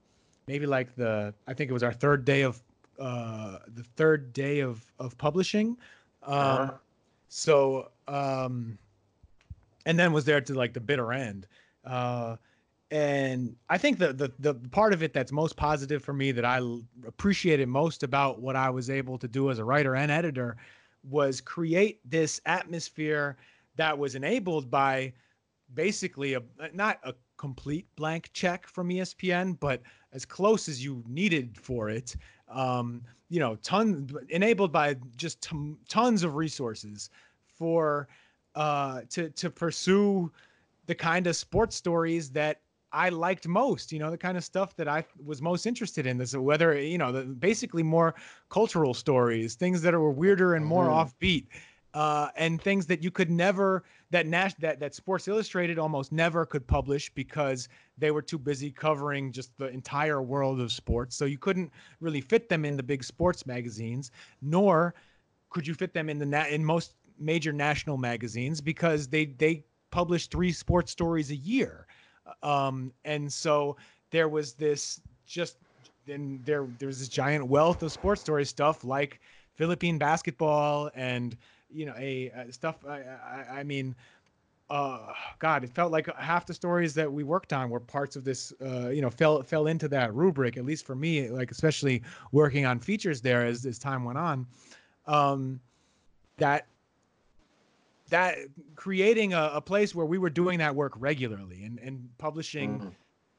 [0.47, 2.61] maybe like the I think it was our third day of
[2.99, 5.77] uh the third day of of publishing
[6.23, 6.73] um uh-huh.
[7.36, 8.77] So um
[9.88, 11.47] and then was there to like the bitter end
[11.84, 12.36] uh
[12.91, 16.45] and I think the, the the part of it that's most positive for me that
[16.45, 16.61] I
[17.07, 20.57] appreciated most about what I was able to do as a writer and editor
[21.09, 23.38] was create this atmosphere
[23.77, 25.11] that was enabled by
[25.73, 29.81] basically a not a complete blank check from ESPN, but
[30.11, 32.15] as close as you needed for it.
[32.54, 37.10] Um, you know, ton enabled by just t- tons of resources
[37.47, 38.08] for
[38.56, 40.32] uh, to to pursue
[40.86, 42.60] the kind of sports stories that
[42.91, 46.18] I liked most, you know, the kind of stuff that I was most interested in.
[46.18, 48.14] This whether you know, the, basically more
[48.49, 51.26] cultural stories, things that are weirder and more mm-hmm.
[51.26, 51.47] offbeat,
[51.93, 56.45] uh, and things that you could never that Nash that that Sports Illustrated almost never
[56.45, 57.67] could publish because
[57.97, 61.15] they were too busy covering just the entire world of sports.
[61.15, 64.95] So you couldn't really fit them in the big sports magazines, nor
[65.49, 69.63] could you fit them in the na- in most major national magazines because they they
[69.91, 71.85] publish three sports stories a year
[72.41, 73.75] um, and so
[74.11, 75.57] there was this just
[76.05, 79.19] then there there was this giant wealth of sports story stuff like
[79.55, 81.37] Philippine basketball and
[81.74, 82.78] you know a, a stuff.
[82.88, 83.95] I, I, I mean,
[84.69, 88.24] uh, God, it felt like half the stories that we worked on were parts of
[88.24, 88.53] this.
[88.61, 90.57] Uh, you know, fell fell into that rubric.
[90.57, 92.01] At least for me, like especially
[92.32, 94.47] working on features there as as time went on.
[95.05, 95.59] Um,
[96.38, 96.65] that
[98.09, 98.38] that
[98.76, 102.89] creating a, a, place where we were doing that work regularly and, and publishing, mm-hmm.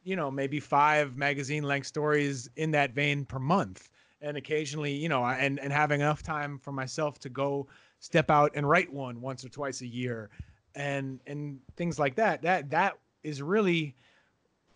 [0.02, 3.88] you know, maybe five magazine length stories in that vein per month.
[4.20, 7.68] And occasionally, you know, and, and having enough time for myself to go
[8.04, 10.28] step out and write one once or twice a year
[10.74, 12.42] and and things like that.
[12.42, 13.96] That that is really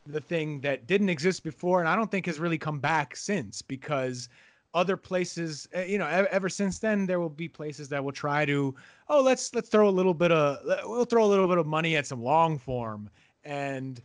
[0.06, 3.60] the thing that didn't exist before and I don't think has really come back since
[3.60, 4.30] because
[4.72, 8.46] other places eh, you know ever since then there will be places that will try
[8.46, 8.74] to
[9.10, 11.94] oh let's let's throw a little bit of we'll throw a little bit of money
[11.94, 13.10] at some long form
[13.44, 14.00] and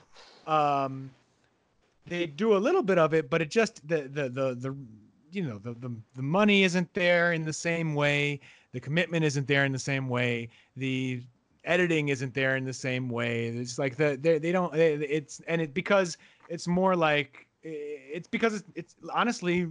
[0.46, 1.10] um
[2.06, 4.76] they do a little bit of it but it just the the the, the
[5.30, 8.40] you know the, the the money isn't there in the same way
[8.72, 11.22] the commitment isn't there in the same way the
[11.68, 13.48] editing isn't there in the same way.
[13.48, 16.16] It's like the they, they don't it's and it because
[16.48, 19.68] it's more like it's because it's, it's honestly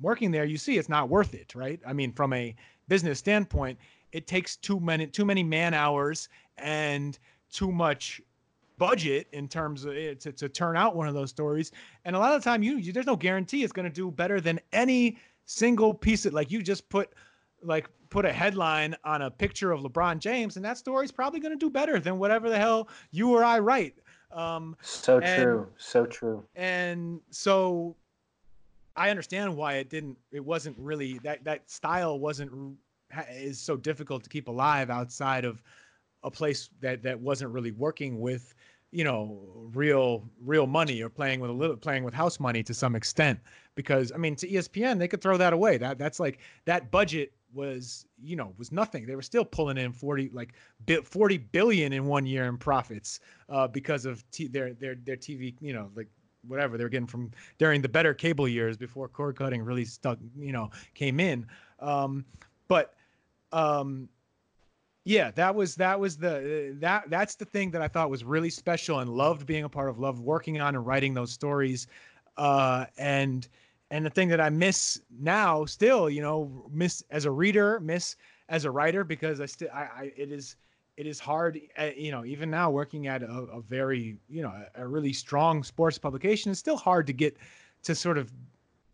[0.00, 1.80] working there you see it's not worth it right?
[1.86, 2.54] I mean from a
[2.88, 3.78] business standpoint
[4.12, 6.28] it takes too many too many man hours
[6.58, 7.18] and
[7.52, 8.20] too much
[8.78, 11.72] budget in terms of it to, to turn out one of those stories.
[12.04, 14.10] And a lot of the time, you, you there's no guarantee it's going to do
[14.10, 17.12] better than any single piece of like you just put
[17.62, 21.52] like put a headline on a picture of LeBron James, and that story's probably going
[21.52, 23.94] to do better than whatever the hell you or I write.
[24.32, 26.44] Um, so and, true, so true.
[26.54, 27.96] And so
[28.96, 30.16] I understand why it didn't.
[30.32, 32.76] It wasn't really that that style wasn't
[33.30, 35.62] is so difficult to keep alive outside of
[36.26, 38.54] a place that that wasn't really working with
[38.90, 39.40] you know
[39.72, 43.38] real real money or playing with a little playing with house money to some extent.
[43.74, 45.78] Because i mean to espn they could throw that away.
[45.78, 49.06] That that's like that budget was you know was nothing.
[49.06, 50.54] They were still pulling in 40 like
[51.04, 55.54] 40 billion in one year in profits uh, because of t- their their their tv
[55.60, 56.08] you know like
[56.48, 60.18] whatever they were getting from during the better cable years before cord cutting really stuck
[60.36, 61.46] you know came in.
[61.80, 62.24] Um,
[62.68, 62.94] but
[63.52, 64.08] um,
[65.06, 68.50] yeah, that was that was the that that's the thing that I thought was really
[68.50, 71.86] special and loved being a part of, loved working on and writing those stories,
[72.36, 73.46] uh, and
[73.92, 78.16] and the thing that I miss now still, you know, miss as a reader, miss
[78.48, 80.56] as a writer because I still I, I it is
[80.96, 84.52] it is hard, uh, you know, even now working at a, a very you know
[84.74, 87.36] a, a really strong sports publication, it's still hard to get
[87.84, 88.32] to sort of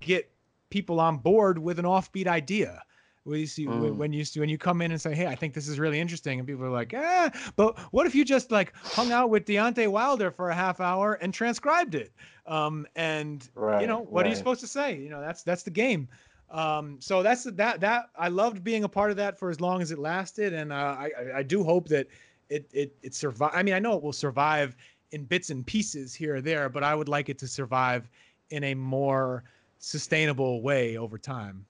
[0.01, 0.31] get
[0.69, 2.83] people on board with an offbeat idea
[3.25, 3.95] when you see mm.
[3.97, 6.39] when you when you come in and say, "Hey, I think this is really interesting,"
[6.39, 9.89] and people are like, "Ah," but what if you just like hung out with Deontay
[9.89, 12.13] Wilder for a half hour and transcribed it?
[12.47, 14.27] Um, and right, you know, what right.
[14.27, 14.99] are you supposed to say?
[14.99, 16.09] You know, that's that's the game.
[16.51, 19.81] Um, so that's that that I loved being a part of that for as long
[19.81, 22.09] as it lasted, and uh, I I do hope that
[22.51, 23.53] it it it survive.
[23.55, 24.77] I mean, I know it will survive
[25.13, 28.09] in bits and pieces here or there, but I would like it to survive
[28.51, 29.45] in a more
[29.79, 31.65] sustainable way over time.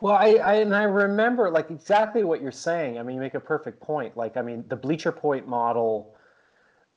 [0.00, 2.98] Well, I, I, and I remember like exactly what you're saying.
[2.98, 4.16] I mean, you make a perfect point.
[4.16, 6.14] Like, I mean, the Bleacher Point model,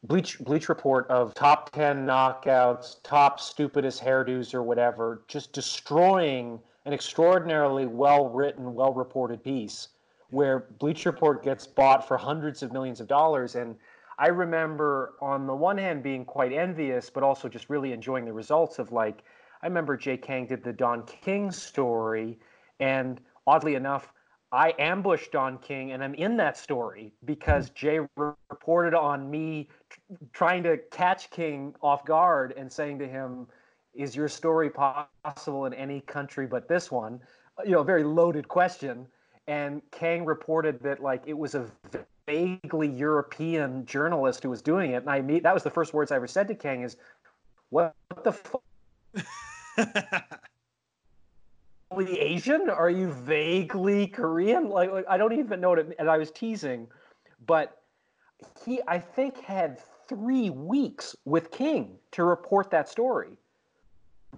[0.03, 6.93] Bleach Bleach Report of top ten knockouts, top stupidest hairdos or whatever, just destroying an
[6.93, 9.89] extraordinarily well written, well reported piece,
[10.29, 13.55] where Bleach Report gets bought for hundreds of millions of dollars.
[13.55, 13.75] And
[14.19, 18.33] I remember, on the one hand, being quite envious, but also just really enjoying the
[18.33, 19.23] results of like.
[19.61, 22.37] I remember Jay Kang did the Don King story
[22.79, 24.11] and oddly enough,
[24.51, 27.73] I ambushed Don King, and I'm in that story because hmm.
[27.75, 33.47] Jay reported on me t- trying to catch King off guard and saying to him,
[33.93, 37.19] "Is your story possible in any country but this one?"
[37.57, 39.07] Uh, you know, a very loaded question.
[39.47, 41.69] And Kang reported that like it was a
[42.25, 46.11] vaguely European journalist who was doing it, and I meet that was the first words
[46.11, 46.97] I ever said to Kang is,
[47.69, 48.63] "What the fuck?"
[51.95, 52.69] Asian?
[52.69, 54.69] Are you vaguely Korean?
[54.69, 55.95] Like, like I don't even know what it.
[55.99, 56.87] And I was teasing,
[57.45, 57.81] but
[58.65, 63.37] he, I think, had three weeks with King to report that story.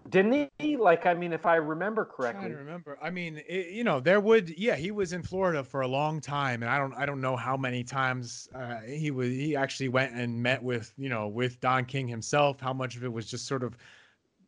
[0.10, 0.78] Didn't he?
[0.78, 2.50] Like, I mean, if I remember correctly.
[2.50, 2.98] I remember.
[3.02, 6.22] I mean, it, you know, there would, yeah, he was in Florida for a long
[6.22, 9.30] time, and I don't, I don't know how many times uh, he was.
[9.30, 12.60] He actually went and met with, you know, with Don King himself.
[12.60, 13.76] How much of it was just sort of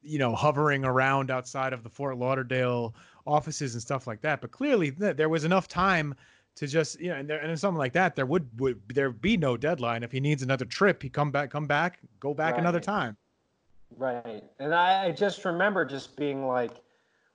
[0.02, 2.96] you know, hovering around outside of the Fort Lauderdale
[3.26, 4.42] offices and stuff like that.
[4.42, 6.16] But clearly, there was enough time
[6.56, 9.38] to just you know, and, there, and something like that, there would would there be
[9.38, 10.04] no deadline.
[10.04, 12.60] If he needs another trip, he come back, come back, go back right.
[12.60, 13.18] another time.
[13.98, 16.72] Right, and I, I just remember just being like,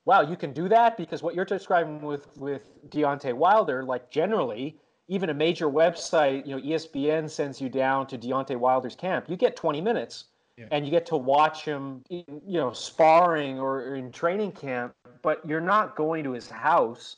[0.05, 4.79] "Wow, you can do that!" Because what you're describing with with Deontay Wilder, like generally,
[5.09, 9.37] even a major website, you know, ESPN sends you down to Deontay Wilder's camp, you
[9.37, 10.25] get 20 minutes
[10.57, 10.67] yeah.
[10.71, 15.47] and you get to watch him, in, you know, sparring or in training camp, but
[15.47, 17.17] you're not going to his house.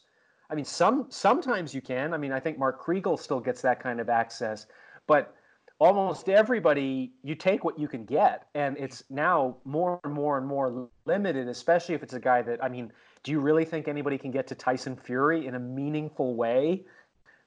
[0.51, 2.15] I mean, some sometimes you can.
[2.15, 4.67] I mean, I think Mark Kriegel still gets that kind of access,
[5.07, 5.35] but
[5.79, 10.47] almost everybody you take what you can get, and it's now more and more and
[10.47, 12.93] more limited, especially if it's a guy that I mean.
[13.25, 16.85] Do you really think anybody can get to Tyson Fury in a meaningful way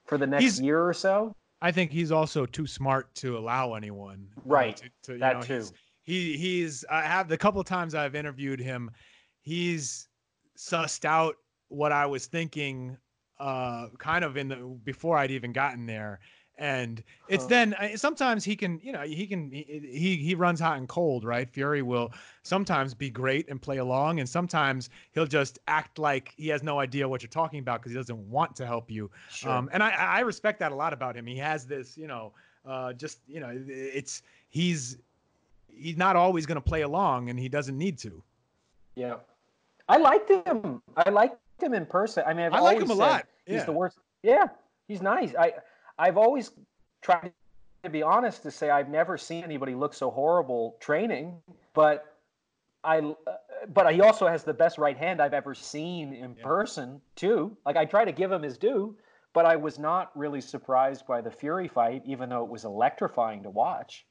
[0.06, 1.34] for the next He's, year or so?
[1.62, 4.28] I think he's also too smart to allow anyone.
[4.38, 4.78] Uh, right.
[4.78, 5.66] to, to, that know, too.
[6.04, 8.90] he he's I have the couple times I've interviewed him,
[9.42, 10.08] he's
[10.58, 11.36] sussed out
[11.70, 12.98] what I was thinking
[13.40, 16.20] uh kind of in the before I'd even gotten there
[16.62, 20.78] and it's then uh, sometimes he can you know he can he he runs hot
[20.78, 21.50] and cold right?
[21.50, 26.48] Fury will sometimes be great and play along and sometimes he'll just act like he
[26.50, 29.10] has no idea what you're talking about because he doesn't want to help you.
[29.32, 29.52] Sure.
[29.52, 31.26] um, and i i respect that a lot about him.
[31.26, 32.32] He has this you know
[32.64, 34.98] uh, just you know it's he's
[35.68, 38.22] he's not always going to play along and he doesn't need to.
[38.96, 39.16] Yeah.
[39.90, 40.84] I liked him.
[40.96, 42.24] I liked him in person.
[42.28, 43.26] I mean I've i like him a lot.
[43.48, 43.56] yeah.
[43.56, 43.98] he's the worst.
[44.22, 44.46] Yeah.
[44.88, 45.34] He's nice.
[45.40, 45.54] I
[46.02, 46.50] I've always
[47.04, 47.32] tried
[47.84, 51.36] to be honest to say I've never seen anybody look so horrible training,
[51.76, 52.16] but
[52.84, 53.12] I uh,
[53.72, 56.44] but he also has the best right hand I've ever seen in yeah.
[56.44, 57.56] person too.
[57.68, 58.98] Like I try to give him his due,
[59.34, 63.44] but I was not really surprised by the Fury fight, even though it was electrifying
[63.44, 64.08] to watch.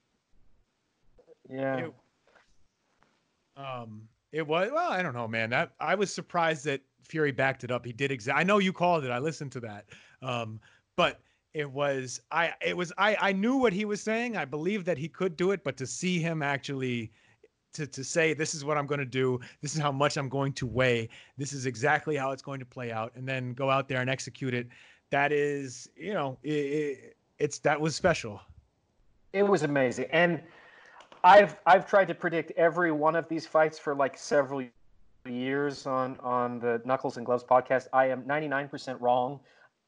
[1.49, 1.77] Yeah.
[1.77, 1.95] It,
[3.57, 4.93] um, it was well.
[4.93, 5.51] I don't know, man.
[5.51, 7.85] That I was surprised that Fury backed it up.
[7.85, 8.41] He did exactly.
[8.41, 9.11] I know you called it.
[9.11, 9.87] I listened to that.
[10.23, 10.61] Um,
[10.95, 11.21] but
[11.55, 12.53] it was I.
[12.61, 13.17] It was I.
[13.21, 14.37] I knew what he was saying.
[14.37, 17.11] I believed that he could do it, but to see him actually
[17.73, 20.29] to, to say this is what I'm going to do, this is how much I'm
[20.29, 23.71] going to weigh, this is exactly how it's going to play out, and then go
[23.71, 24.69] out there and execute it.
[25.11, 28.41] That is, you know, it, it, it's that was special.
[29.33, 30.41] It was amazing, and
[31.23, 34.65] I've I've tried to predict every one of these fights for like several
[35.29, 37.89] years on on the Knuckles and Gloves podcast.
[37.93, 39.41] I am 99% wrong.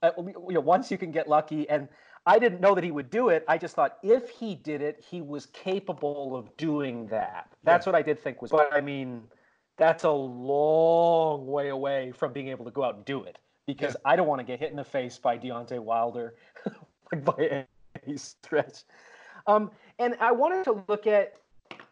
[0.03, 1.89] Uh, you know, once you can get lucky, and
[2.27, 3.45] I didn't know that he would do it.
[3.49, 7.49] I just thought if he did it, he was capable of doing that.
[7.65, 7.93] That's yeah.
[7.93, 8.51] what I did think was.
[8.51, 9.23] But I mean,
[9.77, 13.95] that's a long way away from being able to go out and do it because
[13.95, 14.13] yeah.
[14.13, 16.35] I don't want to get hit in the face by Deontay Wilder
[17.13, 17.67] like by
[18.07, 18.85] any stretch.
[19.47, 21.35] Um, and I wanted to look at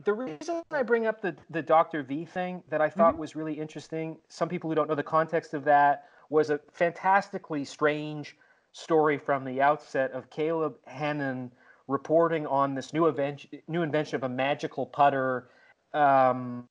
[0.04, 2.02] the reason I bring up the, the Dr.
[2.02, 3.20] V thing that I thought mm-hmm.
[3.20, 4.16] was really interesting.
[4.28, 8.36] Some people who don't know the context of that was a fantastically strange
[8.72, 11.50] story from the outset of Caleb Hannan
[11.88, 15.48] reporting on this new, event, new invention of a magical putter.
[15.92, 16.68] Um,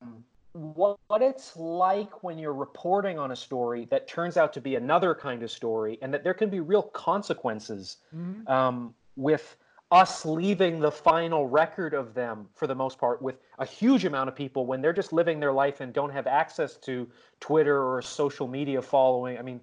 [0.54, 4.76] what, what it's like when you're reporting on a story that turns out to be
[4.76, 8.50] another kind of story, and that there can be real consequences mm-hmm.
[8.52, 9.58] um, with
[9.92, 14.30] us leaving the final record of them for the most part with a huge amount
[14.30, 17.08] of people when they're just living their life and don't have access to
[17.40, 19.38] Twitter or social media following.
[19.38, 19.60] I mean,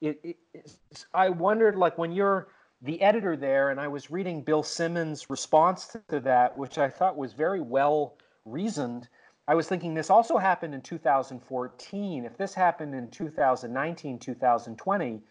[0.00, 0.76] it, it,
[1.12, 2.48] I wondered like when you're
[2.82, 7.16] the editor there, and I was reading Bill Simmons' response to that, which I thought
[7.16, 9.08] was very well reasoned.
[9.48, 12.24] I was thinking this also happened in 2014.
[12.24, 15.22] If this happened in 2019, 2020,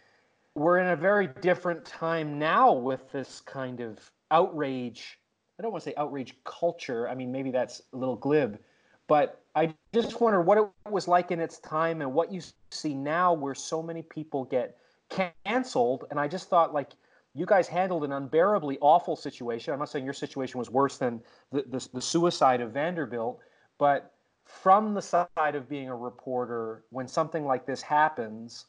[0.55, 3.99] we're in a very different time now with this kind of
[4.31, 5.19] outrage.
[5.57, 7.07] I don't want to say outrage culture.
[7.07, 8.59] I mean, maybe that's a little glib,
[9.07, 12.93] but I just wonder what it was like in its time and what you see
[12.93, 14.77] now, where so many people get
[15.09, 16.05] canceled.
[16.11, 16.91] And I just thought, like,
[17.33, 19.73] you guys handled an unbearably awful situation.
[19.73, 21.21] I'm not saying your situation was worse than
[21.51, 23.39] the, the, the suicide of Vanderbilt,
[23.77, 24.13] but
[24.45, 28.65] from the side of being a reporter, when something like this happens,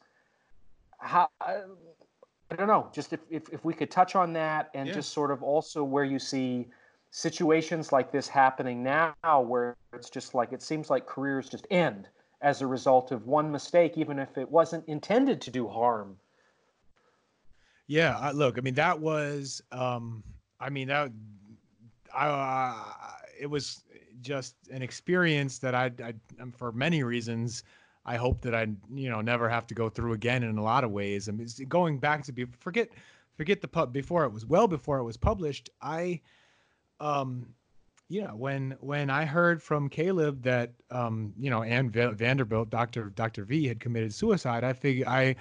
[0.97, 1.29] how
[2.49, 4.93] I don't know, just if, if, if we could touch on that and yeah.
[4.93, 6.67] just sort of also where you see
[7.11, 12.07] situations like this happening now where it's just like it seems like careers just end
[12.41, 16.17] as a result of one mistake, even if it wasn't intended to do harm.
[17.87, 20.23] Yeah, look, I mean, that was, um,
[20.59, 21.11] I mean, that,
[22.13, 22.73] I, uh,
[23.39, 23.83] it was
[24.21, 26.13] just an experience that I, I,
[26.55, 27.63] for many reasons,
[28.07, 30.85] I hope that I, you know, never have to go through again in a lot
[30.85, 31.27] of ways.
[31.27, 32.87] I mean, going back to be forget,
[33.35, 35.69] forget the pub before it was well before it was published.
[35.81, 36.21] I,
[37.01, 37.47] um,
[38.07, 42.69] you know, when when I heard from Caleb that, um, you know, Ann v- Vanderbilt,
[42.69, 45.35] Doctor Doctor V had committed suicide, I figured I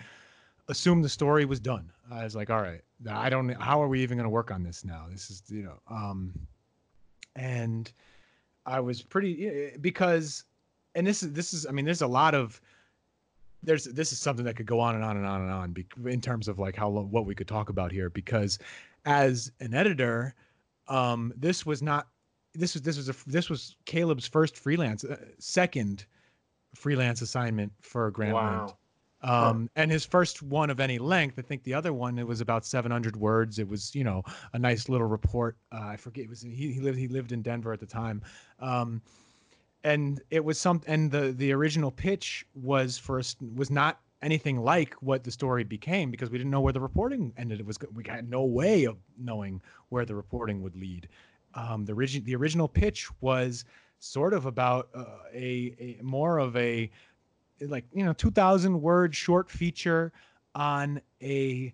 [0.69, 1.93] assumed the story was done.
[2.11, 3.51] I was like, all right, I don't.
[3.51, 5.07] How are we even going to work on this now?
[5.09, 6.35] This is, you know, um,
[7.37, 7.93] and
[8.65, 10.45] I was pretty because
[10.97, 12.61] and this is this is I mean there's a lot of
[13.63, 15.87] there's this is something that could go on and on and on and on be,
[16.07, 18.59] in terms of like how what we could talk about here because
[19.05, 20.35] as an editor
[20.89, 22.09] um this was not
[22.55, 26.07] this was this was a this was Caleb's first freelance uh, second
[26.75, 28.77] freelance assignment for Grant wow.
[29.23, 32.41] Um, and his first one of any length, I think the other one it was
[32.41, 33.59] about 700 words.
[33.59, 34.23] It was, you know,
[34.53, 35.57] a nice little report.
[35.73, 36.25] Uh, I forget.
[36.25, 38.23] It was he, he lived he lived in Denver at the time.
[38.61, 39.03] Um,
[39.87, 44.95] and it was some and the the original pitch was first was not anything like
[44.95, 47.61] what the story became because we didn't know where the reporting ended.
[47.61, 51.09] It was we had no way of knowing where the reporting would lead.
[51.55, 53.65] Um, the original the original pitch was
[54.01, 56.91] sort of about uh, a, a more of a
[57.61, 60.13] like you know 2000 word short feature
[60.57, 61.73] on a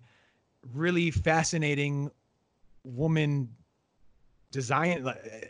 [0.71, 2.11] really fascinating
[2.83, 3.49] woman
[4.53, 5.03] design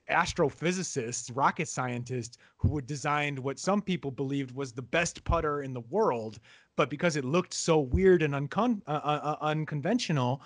[0.09, 5.73] astrophysicists, rocket scientists who had designed what some people believed was the best putter in
[5.73, 6.39] the world,
[6.77, 10.41] but because it looked so weird and uncon- uh, uh, uh unconventional,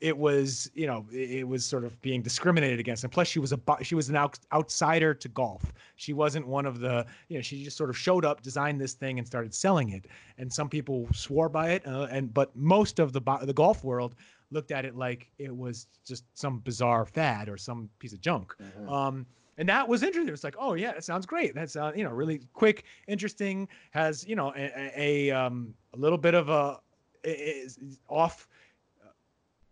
[0.00, 3.04] it was you know it was sort of being discriminated against.
[3.04, 5.72] And plus she was a she was an out, outsider to golf.
[5.96, 8.92] She wasn't one of the you know she just sort of showed up designed this
[8.92, 10.06] thing and started selling it.
[10.36, 14.14] And some people swore by it uh, and but most of the the golf world
[14.50, 18.54] looked at it like it was just some bizarre fad or some piece of junk.
[18.62, 18.90] Mhm.
[18.90, 19.26] Um,
[19.58, 20.28] and that was interesting.
[20.28, 21.54] It was like, oh yeah, that sounds great.
[21.54, 23.68] That's you know really quick, interesting.
[23.92, 26.80] Has you know a, a, a um a little bit of a
[27.24, 27.78] is
[28.08, 28.46] off,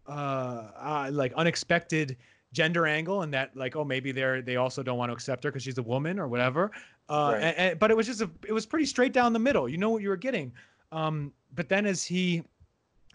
[0.06, 2.16] uh, uh, like unexpected
[2.52, 5.50] gender angle, and that like oh maybe they're they also don't want to accept her
[5.50, 6.70] because she's a woman or whatever.
[7.08, 7.42] Uh, Right.
[7.42, 9.68] and, and- but it was just a it was pretty straight down the middle.
[9.68, 10.52] You know what you were getting.
[10.92, 12.42] Um, but then as he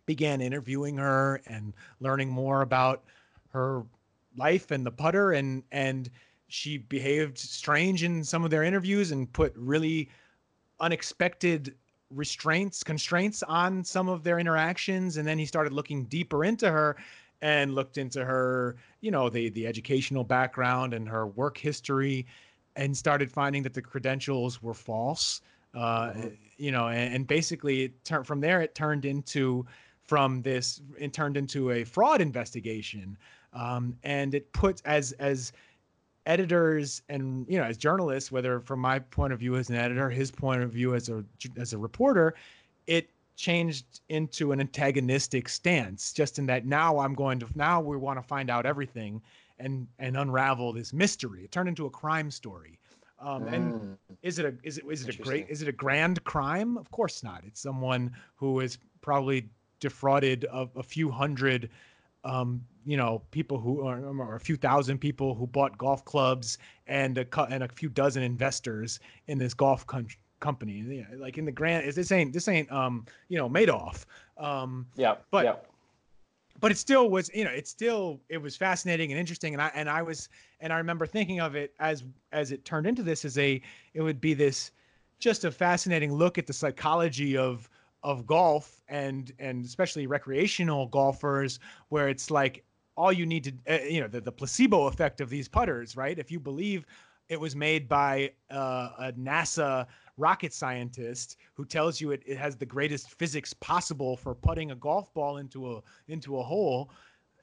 [0.08, 3.04] began interviewing her and learning more about
[3.50, 3.84] her
[4.36, 6.10] life and the putter and and
[6.48, 10.10] she behaved strange in some of their interviews and put really
[10.80, 11.76] unexpected
[12.10, 16.96] restraints constraints on some of their interactions and then he started looking deeper into her
[17.42, 22.26] and looked into her you know the the educational background and her work history
[22.78, 25.42] and started finding that the credentials were false
[25.74, 26.38] uh Mhm.
[26.58, 29.66] you know and, and basically it turned from there it turned into
[30.08, 33.18] from this it turned into a fraud investigation
[33.54, 35.52] um, and it puts as as
[36.26, 40.10] editors and you know as journalists whether from my point of view as an editor
[40.10, 41.24] his point of view as a
[41.58, 42.34] as a reporter
[42.86, 47.96] it changed into an antagonistic stance just in that now i'm going to now we
[47.96, 49.22] want to find out everything
[49.60, 52.78] and and unravel this mystery it turned into a crime story
[53.20, 53.98] um, and Mm.
[54.22, 56.78] is it a is it is it a great is it a grand crime?
[56.78, 57.44] Of course not.
[57.46, 59.50] It's someone who is probably
[59.80, 61.70] defrauded of a few hundred,
[62.24, 66.58] um, you know, people who or, or a few thousand people who bought golf clubs
[66.88, 70.08] and a and a few dozen investors in this golf con-
[70.40, 71.06] company.
[71.18, 74.06] Like in the grand, is this ain't this ain't um you know Madoff.
[74.38, 75.16] Um, Yeah.
[75.32, 75.56] But- yeah.
[76.60, 79.72] but it still was you know it still it was fascinating and interesting and i
[79.76, 83.26] and i was and i remember thinking of it as as it turned into this
[83.26, 83.62] as a
[83.94, 84.72] it would be this
[85.20, 87.70] just a fascinating look at the psychology of
[88.08, 92.64] of golf and and especially recreational golfers where it's like
[92.96, 96.18] all you need to uh, you know the, the placebo effect of these putters right
[96.18, 96.86] if you believe
[97.30, 99.86] it was made by uh, a nasa
[100.16, 104.76] rocket scientist who tells you it, it has the greatest physics possible for putting a
[104.76, 106.90] golf ball into a into a hole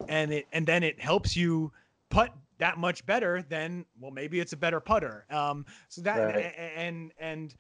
[0.09, 1.71] and it and then it helps you
[2.09, 6.37] putt that much better then well maybe it's a better putter um so that Right.
[6.37, 7.55] a- a- and and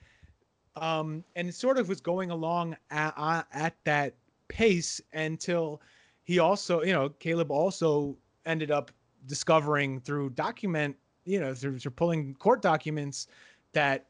[0.76, 4.14] um and sort of was going along at, at that
[4.48, 5.80] pace until
[6.24, 8.16] he also you know caleb also
[8.46, 8.90] ended up
[9.26, 13.26] discovering through document you know through, through pulling court documents
[13.72, 14.06] that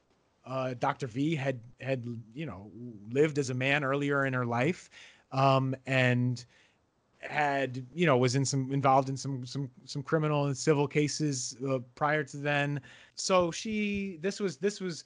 [0.47, 1.07] uh, Dr.
[1.07, 2.05] V had had
[2.35, 2.71] you know
[3.11, 4.91] lived as a man earlier in her life,
[5.33, 6.45] um, and
[7.21, 11.57] had you know was in some involved in some some some criminal and civil cases
[11.69, 12.81] uh, prior to then.
[13.15, 15.05] So she this was this was,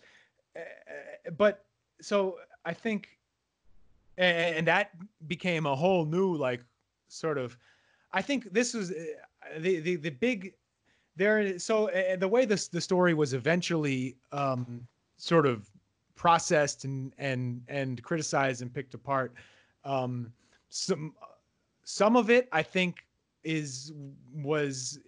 [1.36, 1.64] but
[2.00, 3.18] so I think,
[4.16, 4.90] and, that
[5.26, 6.62] became a whole new like
[7.08, 7.56] sort of.
[8.12, 8.94] I think this was uh,
[9.58, 10.54] the the the big
[11.16, 14.86] there so the way this the story was eventually um
[15.16, 15.68] sort of
[16.14, 19.34] processed and and and criticized and picked apart
[19.84, 20.32] um
[20.68, 21.12] some
[21.84, 23.04] some of it i think
[23.44, 23.92] is
[24.34, 25.00] was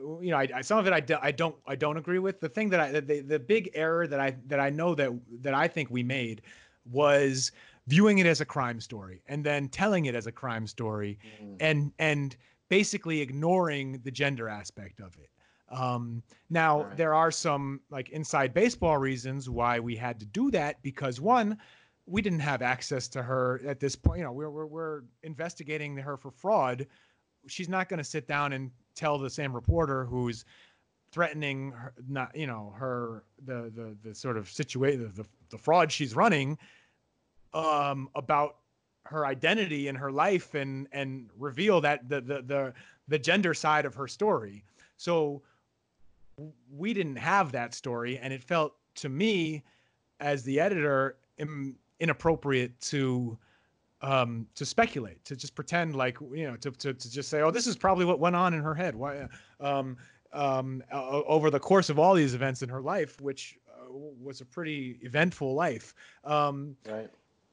[0.00, 2.40] you know I, I some of it I, do, I don't i don't agree with
[2.40, 5.10] the thing that i the, the big error that i that i know that
[5.42, 6.42] that i think we made
[6.90, 7.52] was
[7.86, 11.56] viewing it as a crime story and then telling it as a crime story Mm.
[11.60, 12.36] and and
[12.68, 15.30] basically ignoring the gender aspect of it.
[15.68, 16.96] Um, now Right.
[16.96, 21.58] there are some like inside baseball reasons why we had to do that because one,
[22.06, 24.18] we didn't have access to her at this point.
[24.18, 26.86] You know, we're we're, we're investigating her for fraud.
[27.46, 30.44] She's not going to sit down and tell the same reporter who's
[31.12, 35.90] threatening her, not you know her the the the sort of situation the, the fraud
[35.90, 36.58] she's running
[37.54, 38.56] um about
[39.04, 42.74] her identity and her life and and reveal that the the the,
[43.08, 44.64] the gender side of her story.
[44.96, 45.42] So
[46.70, 49.62] we didn't have that story and it felt to me
[50.20, 53.38] as the editor Im, inappropriate to
[54.02, 57.50] um to speculate to just pretend like you know to, to to just say oh
[57.50, 59.26] this is probably what went on in her head why
[59.60, 59.96] um
[60.32, 64.40] um o- over the course of all these events in her life which uh, was
[64.42, 65.94] a pretty eventful life
[66.24, 67.08] um Right.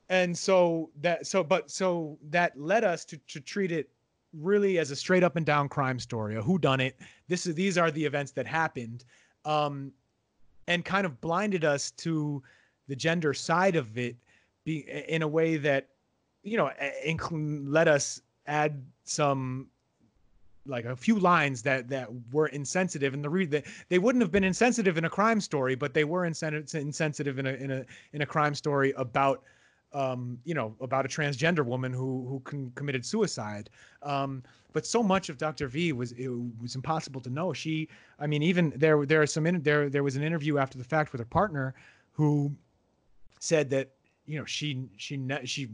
[0.09, 3.89] and so that so but so that led us to to treat it
[4.33, 6.99] really as a straight up and down crime story a who done it
[7.29, 9.05] this is these are the events that happened
[9.45, 9.93] um
[10.67, 12.43] and kind of blinded us to
[12.89, 14.17] the gender side of it
[14.65, 15.87] be in a way that
[16.43, 16.69] you know
[17.05, 19.67] incl- let us add some
[20.65, 24.31] like a few lines that that were insensitive and the re- that they wouldn't have
[24.31, 27.85] been insensitive in a crime story but they were insensitive insensitive in a in a
[28.13, 29.43] in a crime story about
[29.93, 33.69] um, you know, about a transgender woman who who con- committed suicide.
[34.01, 34.43] Um,
[34.73, 35.67] but so much of Dr.
[35.67, 36.29] V was it
[36.59, 37.53] was impossible to know.
[37.53, 37.87] She,
[38.19, 40.83] I mean, even there there are some in, there there was an interview after the
[40.83, 41.75] fact with her partner
[42.11, 42.51] who
[43.39, 43.91] said that
[44.25, 45.69] you know she she she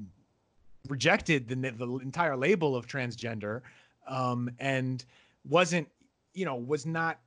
[0.87, 3.61] rejected the the entire label of transgender
[4.07, 5.05] um, and
[5.47, 5.87] wasn't
[6.33, 7.19] you know was not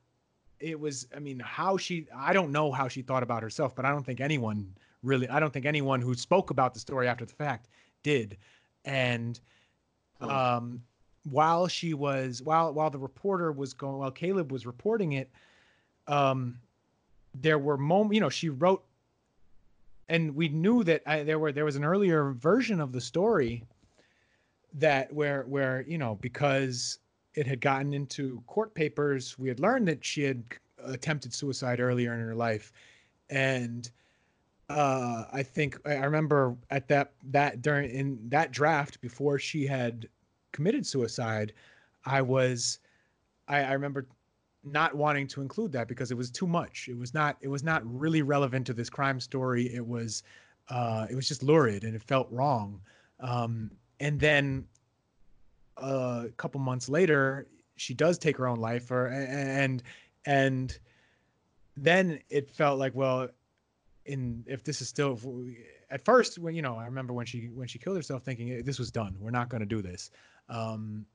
[0.59, 3.85] it was i mean how she i don't know how she thought about herself but
[3.85, 4.73] i don't think anyone
[5.03, 7.67] really i don't think anyone who spoke about the story after the fact
[8.03, 8.37] did.
[8.85, 9.39] And
[10.19, 10.81] um
[11.23, 15.31] while she was while while the reporter was going while caleb was reporting it
[16.07, 16.57] um
[17.33, 18.83] there were moments you know she wrote
[20.13, 23.63] and we knew that I, there were there was an earlier version of the story
[24.75, 26.99] that where where you know because
[27.33, 30.43] it had gotten into court papers we had learned that she had
[30.85, 32.71] attempted suicide earlier in her life.
[33.31, 33.89] And
[34.69, 40.07] uh, I think I remember at that that during in that draft before she had
[40.51, 41.53] committed suicide,
[42.05, 42.77] I was
[43.47, 44.07] I, I remember
[44.63, 46.87] not wanting to include that because it was too much.
[46.89, 49.73] It was not it was not really relevant to this crime story.
[49.73, 50.23] It was
[50.69, 52.79] uh, it was just lurid and it felt wrong.
[53.19, 54.65] Um, and then
[55.81, 59.83] uh, a couple months later, she does take her own life, or and
[60.25, 60.77] and
[61.75, 63.27] then it felt like well
[64.05, 65.19] in if this is still
[65.89, 68.77] at first when you know i remember when she when she killed herself thinking this
[68.77, 70.11] was done we're not going to do this
[70.49, 71.05] um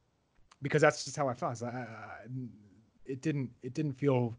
[0.63, 1.87] because that's just how i felt I, I,
[3.09, 4.35] it didn't it didn't feel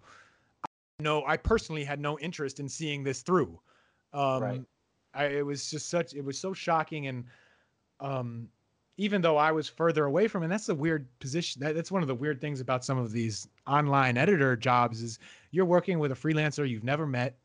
[1.00, 3.60] no i personally had no interest in seeing this through
[4.14, 4.62] um right.
[5.14, 7.26] I, it was just such it was so shocking and
[8.00, 8.48] um
[8.98, 12.02] even though i was further away from it that's the weird position that, that's one
[12.02, 15.20] of the weird things about some of these online editor jobs is
[15.52, 17.38] you're working with a freelancer you've never met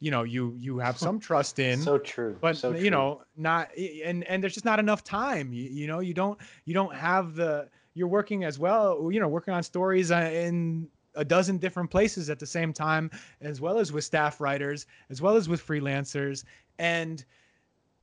[0.00, 3.70] you know you you have some trust in so true but so you know not
[3.76, 7.34] and and there's just not enough time you, you know you don't you don't have
[7.34, 11.90] the you're working as well you know working on stories uh, in a dozen different
[11.90, 13.10] places at the same time
[13.40, 16.44] as well as with staff writers as well as with freelancers
[16.78, 17.24] and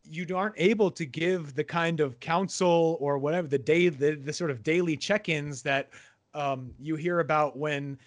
[0.09, 4.33] you aren't able to give the kind of counsel or whatever the day the, the
[4.33, 5.89] sort of daily check-ins that
[6.33, 7.97] um, you hear about when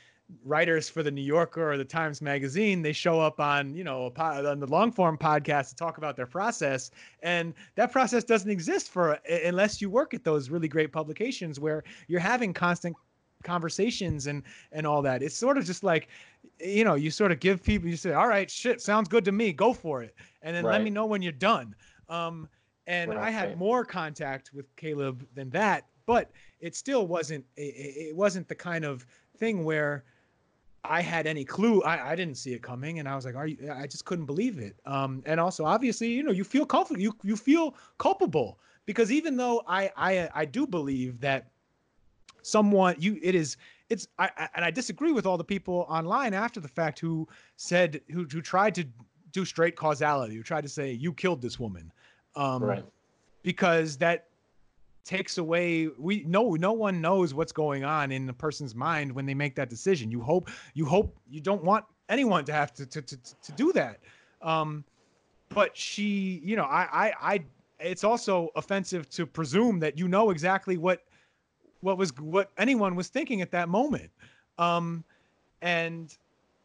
[0.45, 4.13] writers for the New Yorker or the Times Magazine, they show up on, you know,
[4.17, 6.91] on the long form podcast to talk about their process.
[7.23, 11.85] And that process doesn't exist for unless you work at those really great publications where
[12.09, 12.97] you're having constant
[13.43, 14.43] conversations and
[14.73, 15.23] and all that.
[15.23, 16.09] It's sort of just like,
[16.61, 19.33] you know, you sort of give people, you say, all right, shit, sounds good to
[19.33, 20.15] me, go for it.
[20.43, 20.73] And then right.
[20.73, 21.75] let me know when you're done.
[22.09, 22.49] Um,
[22.87, 28.17] and I had more contact with Caleb than that, but it still wasn't, it, it
[28.17, 29.07] wasn't the kind of
[29.39, 30.05] thing where,
[30.85, 31.83] I had any clue.
[31.83, 34.25] I, I didn't see it coming, and I was like, "Are you?" I just couldn't
[34.25, 34.77] believe it.
[34.87, 37.01] Um, and also, obviously, you know, you feel comfortable.
[37.01, 41.51] You you feel culpable because even though I I I do believe that
[42.43, 43.57] someone you it is
[43.91, 47.29] it's I, I and I disagree with all the people online after the fact who
[47.57, 48.85] said who who tried to
[49.33, 51.93] do straight causality, who tried to say you killed this woman,
[52.37, 52.85] um, right?
[53.43, 54.30] Because that
[55.05, 59.27] takes away we no no one knows what's going on in the person's mind when
[59.27, 60.11] they make that decision.
[60.11, 63.73] You hope you hope you don't want anyone to have to to to, to do
[63.73, 64.01] that.
[64.43, 64.85] Um
[65.49, 67.45] but she you know I, I i
[67.81, 71.05] it's also offensive to presume that you know exactly what
[71.81, 74.11] what was what anyone was thinking at that moment.
[74.59, 75.05] Um
[75.63, 76.17] and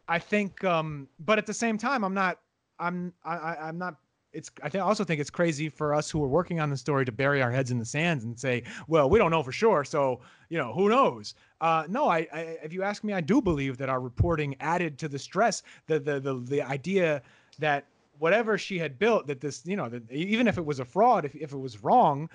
[0.07, 2.40] i think um but at the same time i'm not
[2.80, 3.95] i'm i i'm not
[4.36, 7.06] it's I think also think it's crazy for us who are working on the story
[7.06, 9.84] to bury our heads in the sands and say, well, we don't know for sure,
[9.84, 11.36] so you know who knows.
[11.62, 14.98] Uh, no, I, I, if you ask me, I do believe that our reporting added
[14.99, 17.22] to the stress, the the the, the idea
[17.60, 17.86] that
[18.20, 21.26] whatever she had built, that this you know that even if it was a fraud,
[21.26, 22.30] if if it was wrong,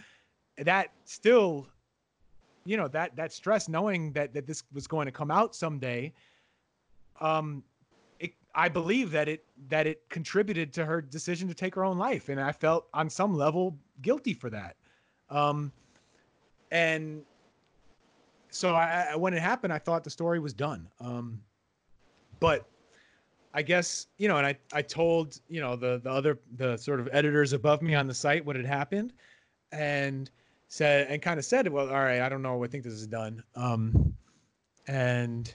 [0.57, 1.67] that still,
[2.65, 6.13] you know that that stress knowing that that this was going to come out someday,
[7.21, 7.63] um,
[8.55, 12.29] I believe that it that it contributed to her decision to take her own life,
[12.29, 14.77] and I felt on some level guilty for that.
[15.29, 15.73] Um,
[16.71, 17.23] and
[18.51, 20.89] so I, when it happened, I thought the story was done.
[21.01, 21.41] Um,
[22.41, 22.67] but
[23.55, 27.01] I guess you know, and I I told you know the the other the sort
[27.01, 29.13] of editors above me on the site what had happened,
[29.73, 30.31] and
[30.69, 33.07] said and kind of said, well, all right, I don't know, I think this is
[33.07, 33.43] done.
[33.55, 34.15] Um,
[34.87, 35.53] and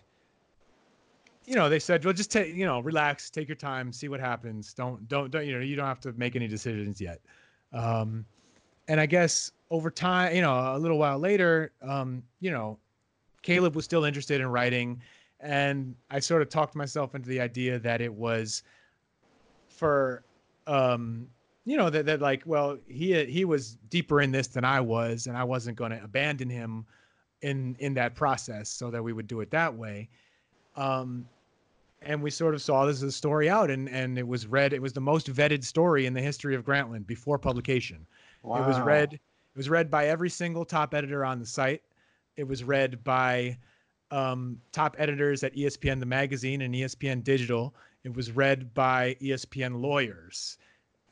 [1.45, 4.19] you know, they said, well, just take, you know, relax, take your time, see what
[4.19, 4.73] happens.
[4.73, 7.21] Don't, don't, don't, you know, you don't have to make any decisions yet.
[7.73, 8.25] Um,
[8.87, 12.79] and I guess over time, you know, a little while later, um, you know,
[13.41, 15.01] Caleb was still interested in writing.
[15.39, 18.63] And I sort of talked myself into the idea that it was
[19.67, 20.23] for,
[20.67, 21.27] um,
[21.65, 25.25] you know that that like well he he was deeper in this than I was,
[25.27, 26.85] and I wasn't going to abandon him
[27.41, 30.07] in in that process, so that we would do it that way.
[30.75, 31.27] Um,
[32.05, 34.73] and we sort of saw this as a story out, and and it was read.
[34.73, 38.05] It was the most vetted story in the history of Grantland before publication.
[38.43, 38.63] Wow.
[38.63, 39.13] It was read.
[39.13, 41.81] It was read by every single top editor on the site.
[42.37, 43.57] It was read by
[44.11, 47.73] um, top editors at ESPN the magazine and ESPN Digital.
[48.03, 50.57] It was read by ESPN lawyers,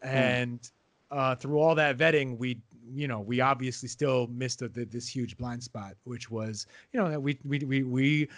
[0.02, 0.10] hmm.
[0.10, 0.72] and
[1.12, 2.60] uh, through all that vetting, we
[2.94, 7.10] you know we obviously still missed a, this huge blind spot, which was you know
[7.10, 8.30] that we we we we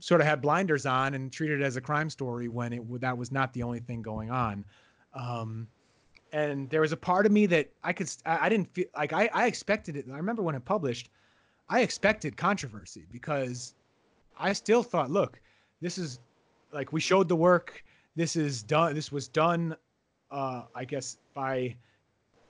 [0.00, 3.16] sort of had blinders on and treated it as a crime story when it that
[3.16, 4.64] was not the only thing going on.
[5.14, 5.68] Um,
[6.32, 9.12] and there was a part of me that I could I, I didn't feel like
[9.12, 10.06] I, I expected it.
[10.12, 11.10] I remember when it published,
[11.68, 13.74] I expected controversy because
[14.38, 15.40] I still thought, look,
[15.80, 16.20] this is
[16.72, 17.82] like we showed the work.
[18.16, 18.94] This is done.
[18.94, 19.76] This was done,
[20.30, 21.76] uh, I guess, by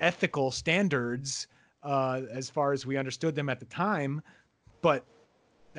[0.00, 1.46] ethical standards
[1.82, 4.22] uh, as far as we understood them at the time.
[4.82, 5.04] But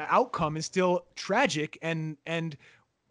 [0.08, 2.58] outcome is still tragic, and and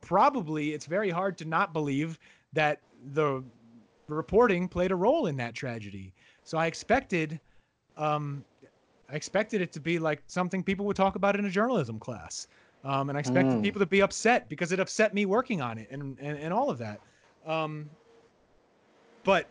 [0.01, 2.19] probably it's very hard to not believe
[2.52, 2.81] that
[3.12, 3.43] the
[4.09, 6.12] reporting played a role in that tragedy.
[6.44, 7.39] So I expected,
[7.97, 8.44] um,
[9.10, 12.48] I expected it to be like something people would talk about in a journalism class.
[12.85, 13.62] Um, and I expected mm.
[13.62, 16.70] people to be upset because it upset me working on it and, and, and all
[16.70, 17.01] of that.
[17.44, 17.90] Um,
[19.24, 19.47] but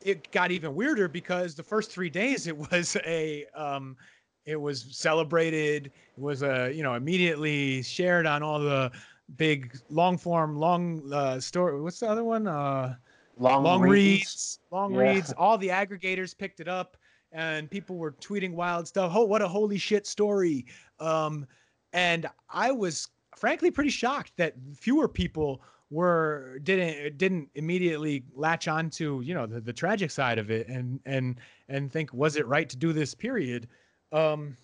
[0.00, 3.96] it got even weirder because the first three days it was a um,
[4.44, 8.90] it was celebrated it was a you know immediately shared on all the
[9.36, 12.46] big long form long uh, story what's the other one?
[12.46, 12.94] Uh,
[13.38, 13.92] long, long reads.
[13.92, 15.12] reads long yeah.
[15.12, 15.32] reads.
[15.38, 16.96] All the aggregators picked it up
[17.32, 19.12] and people were tweeting wild stuff.
[19.14, 20.66] Oh what a holy shit story.
[21.00, 21.46] Um,
[21.92, 28.88] and I was frankly pretty shocked that fewer people were didn't didn't immediately latch on
[28.88, 31.38] to you know the, the tragic side of it and and
[31.68, 33.68] and think was it right to do this period
[34.12, 34.56] um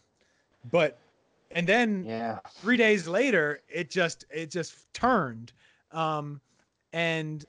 [0.71, 0.99] but
[1.51, 2.39] and then yeah.
[2.57, 5.53] three days later it just it just turned.
[5.93, 6.41] Um
[6.93, 7.45] and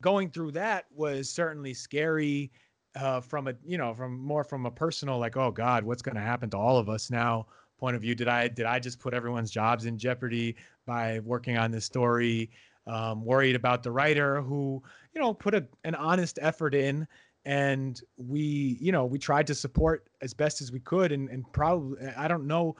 [0.00, 2.50] going through that was certainly scary
[2.96, 6.14] uh from a you know from more from a personal like oh god what's going
[6.14, 7.46] to happen to all of us now
[7.84, 8.14] point of view?
[8.14, 10.56] Did i did i just put everyone's jobs in jeopardy
[10.86, 12.50] by working on this story?
[12.86, 14.82] Um, worried about the writer who
[15.14, 17.06] you know put a, an honest effort in
[17.44, 21.44] and we you know we tried to support as best as we could and, and
[21.52, 22.74] probably i don't know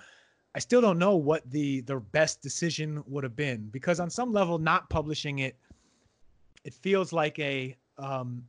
[0.55, 4.33] i still don't know what the the best decision would have been because on some
[4.33, 5.57] level not publishing it
[6.65, 8.43] it feels like a um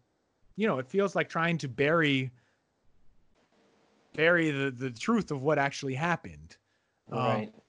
[0.55, 2.31] you know it feels like trying to bury
[4.15, 6.57] bury the the truth of what actually happened.
[7.11, 7.47] Um, right.
[7.47, 7.61] Um,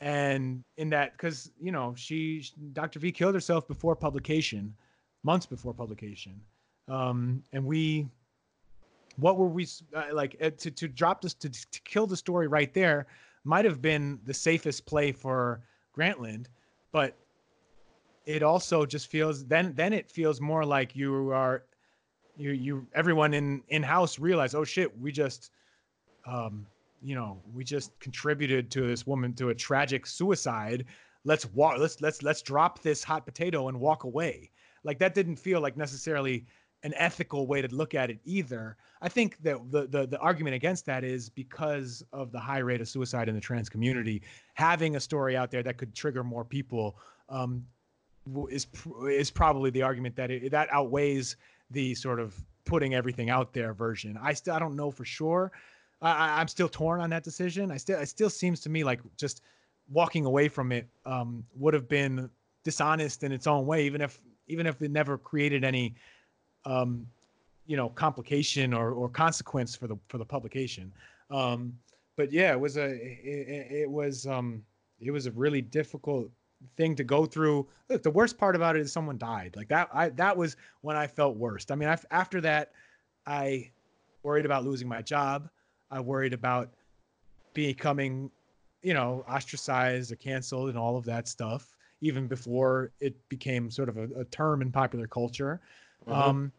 [0.00, 2.98] and in that, because you know, she Dr.
[2.98, 4.74] V killed herself before publication,
[5.22, 6.38] months before publication,
[6.88, 8.06] um, and we,
[9.16, 12.48] what were we uh, like uh, to to drop this to to kill the story
[12.48, 13.06] right there
[13.44, 15.60] might have been the safest play for
[15.96, 16.46] Grantland,
[16.92, 17.16] but
[18.26, 21.64] it also just feels then then it feels more like you are
[22.36, 25.50] you you everyone in in house realize oh shit we just
[26.26, 26.66] um,
[27.02, 30.86] you know, we just contributed to this woman to a tragic suicide.
[31.24, 31.78] Let's walk.
[31.78, 34.50] Let's let's let's drop this hot potato and walk away.
[34.84, 36.46] Like that didn't feel like necessarily
[36.82, 38.76] an ethical way to look at it either.
[39.02, 42.80] I think that the, the the argument against that is because of the high rate
[42.80, 44.22] of suicide in the trans community,
[44.54, 46.98] having a story out there that could trigger more people
[47.28, 47.64] um,
[48.50, 48.66] is
[49.08, 51.36] is probably the argument that it, that outweighs
[51.70, 52.34] the sort of
[52.64, 54.18] putting everything out there version.
[54.20, 55.52] I still I don't know for sure.
[56.02, 57.70] I, I'm still torn on that decision.
[57.70, 59.42] I still, it still seems to me like just
[59.88, 62.30] walking away from it um, would have been
[62.64, 65.94] dishonest in its own way, even if, even if it never created any,
[66.66, 67.06] um,
[67.66, 70.92] you know, complication or, or consequence for the for the publication.
[71.30, 71.72] Um,
[72.16, 74.62] but yeah, it was a, it, it was, um,
[75.00, 76.30] it was a really difficult
[76.76, 77.66] thing to go through.
[77.88, 79.54] Look, the worst part about it is someone died.
[79.56, 81.70] Like that, I that was when I felt worst.
[81.70, 82.72] I mean, I, after that,
[83.26, 83.70] I
[84.22, 85.48] worried about losing my job.
[85.90, 86.70] I worried about
[87.54, 88.30] becoming,
[88.82, 93.88] you know, ostracized or canceled and all of that stuff, even before it became sort
[93.88, 95.60] of a, a term in popular culture.
[96.08, 96.12] Mm-hmm.
[96.12, 96.52] Um,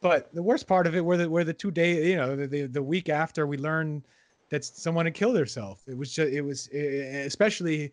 [0.00, 2.46] but the worst part of it were the were the two days, you know, the,
[2.46, 4.02] the, the week after we learned
[4.50, 5.82] that someone had killed herself.
[5.86, 7.92] It was just, it was it, especially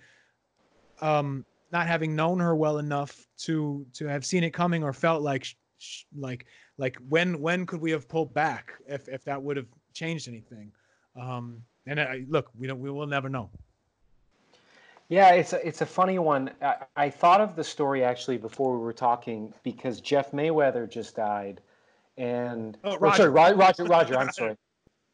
[1.01, 5.23] um, not having known her well enough to to have seen it coming or felt
[5.23, 5.47] like
[6.15, 6.45] like
[6.77, 10.71] like when when could we have pulled back if if that would have changed anything.
[11.19, 13.49] Um, and I, look, we don't, we will never know.
[15.09, 16.51] Yeah, it's a, it's a funny one.
[16.61, 21.15] I, I thought of the story actually before we were talking because Jeff Mayweather just
[21.15, 21.61] died,
[22.17, 23.23] and Oh, Roger.
[23.23, 24.17] sorry, Ro- Roger, Roger.
[24.17, 24.57] I'm sorry.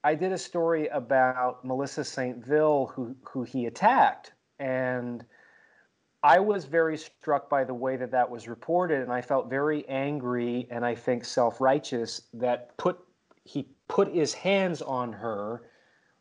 [0.03, 2.37] I did a story about Melissa St.
[2.45, 5.25] Vil, who who he attacked, and
[6.23, 9.87] I was very struck by the way that that was reported, and I felt very
[9.89, 12.97] angry and I think self-righteous that put
[13.43, 15.63] he put his hands on her.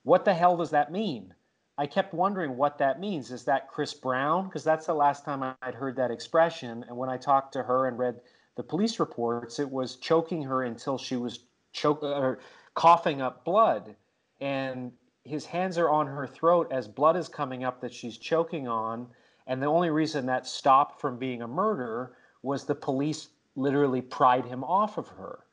[0.02, 1.34] What the hell does that mean?
[1.80, 3.30] I kept wondering what that means.
[3.30, 4.44] Is that Chris Brown?
[4.44, 6.84] Because that's the last time I'd heard that expression.
[6.86, 8.20] And when I talked to her and read
[8.56, 11.38] the police reports, it was choking her until she was
[11.72, 12.40] choke uh, or
[12.74, 13.96] coughing up blood.
[14.42, 14.92] And
[15.24, 19.06] his hands are on her throat as blood is coming up that she's choking on.
[19.46, 22.12] And the only reason that stopped from being a murder
[22.42, 25.46] was the police literally pried him off of her.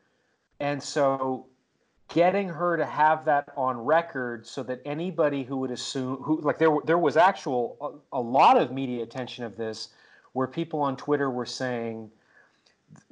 [0.59, 1.45] And so
[2.09, 6.57] getting her to have that on record so that anybody who would assume who like
[6.57, 9.89] there there was actual a, a lot of media attention of this
[10.33, 12.09] where people on Twitter were saying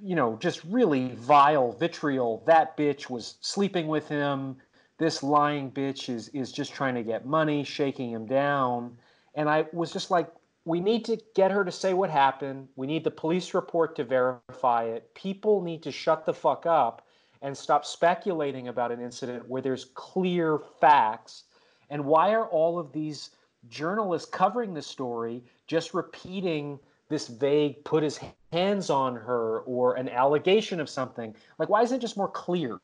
[0.02, 4.56] you know just really vile vitriol that bitch was sleeping with him.
[4.98, 8.98] This lying bitch is is just trying to get money shaking him down.
[9.34, 10.30] And I was just like
[10.64, 12.70] we need to get her to say what happened.
[12.76, 15.14] We need the police report to verify it.
[15.14, 17.05] People need to shut the fuck up
[17.46, 21.44] and stop speculating about an incident where there's clear facts.
[21.92, 23.30] And why are all of these
[23.70, 28.20] journalists covering the story just repeating this vague put his
[28.52, 31.36] hands on her or an allegation of something?
[31.60, 32.80] Like, why isn't it just more clear?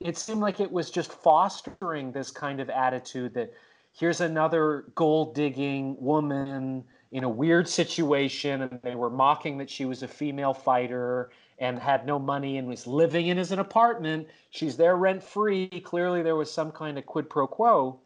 [0.00, 3.50] It seemed like it was just fostering this kind of attitude that
[3.98, 9.86] here's another gold digging woman in a weird situation, and they were mocking that she
[9.86, 14.28] was a female fighter and had no money and was living in his apartment.
[14.50, 15.68] She's there rent free.
[15.68, 18.00] Clearly, there was some kind of quid pro quo.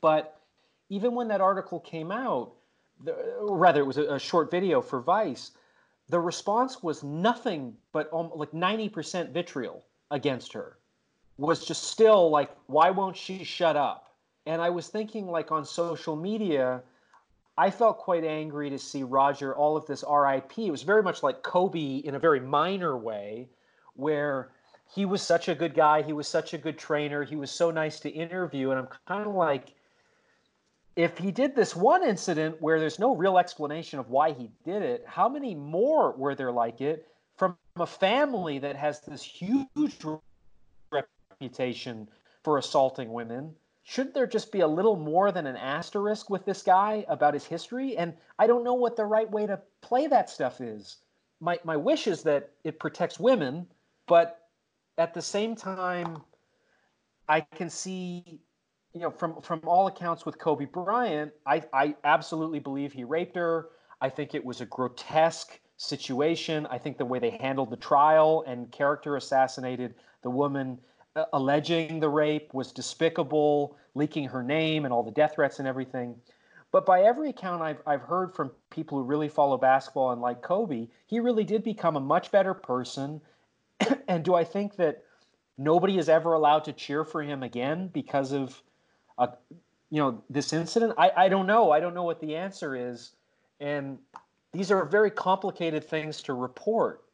[0.00, 0.40] But
[0.88, 2.52] even when that article came out,
[3.06, 5.52] or rather, it was a, a, short video for Vice.
[6.08, 10.76] The response was nothing but um, like 90% vitriol against her.
[11.38, 14.14] Was just still like, why won't she shut up?
[14.46, 16.82] And I was thinking, like on social media,
[17.62, 20.58] I felt quite angry to see Roger, all of this RIP.
[20.58, 23.50] It was very much like Kobe in a very minor way,
[23.94, 24.50] where
[24.92, 26.02] he was such a good guy.
[26.02, 27.22] He was such a good trainer.
[27.22, 28.70] He was so nice to interview.
[28.70, 29.74] And I'm kind of like,
[30.96, 34.82] if he did this one incident where there's no real explanation of why he did
[34.82, 37.06] it, how many more were there like it
[37.36, 40.04] from a family that has this huge
[40.90, 42.08] reputation
[42.42, 43.54] for assaulting women?
[43.84, 47.44] Shouldn't there just be a little more than an asterisk with this guy about his
[47.44, 47.96] history?
[47.96, 50.98] And I don't know what the right way to play that stuff is.
[51.40, 53.66] My, my wish is that it protects women,
[54.06, 54.48] but
[54.98, 56.22] at the same time,
[57.28, 58.40] I can see,
[58.94, 63.36] you know, from, from all accounts with Kobe Bryant, I, I absolutely believe he raped
[63.36, 63.70] her.
[64.00, 66.66] I think it was a grotesque situation.
[66.70, 70.78] I think the way they handled the trial and character assassinated the woman
[71.32, 76.16] alleging the rape was despicable, leaking her name and all the death threats and everything.
[76.70, 80.40] But by every account I've, I've heard from people who really follow basketball and like
[80.40, 83.20] Kobe, he really did become a much better person.
[84.08, 85.04] and do I think that
[85.58, 88.62] nobody is ever allowed to cheer for him again because of,
[89.18, 89.28] a,
[89.90, 90.94] you know, this incident?
[90.96, 91.70] I, I don't know.
[91.70, 93.12] I don't know what the answer is.
[93.60, 93.98] And
[94.52, 97.04] these are very complicated things to report.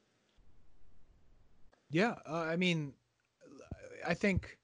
[1.91, 2.93] Yeah, uh, I mean,
[4.09, 4.59] I think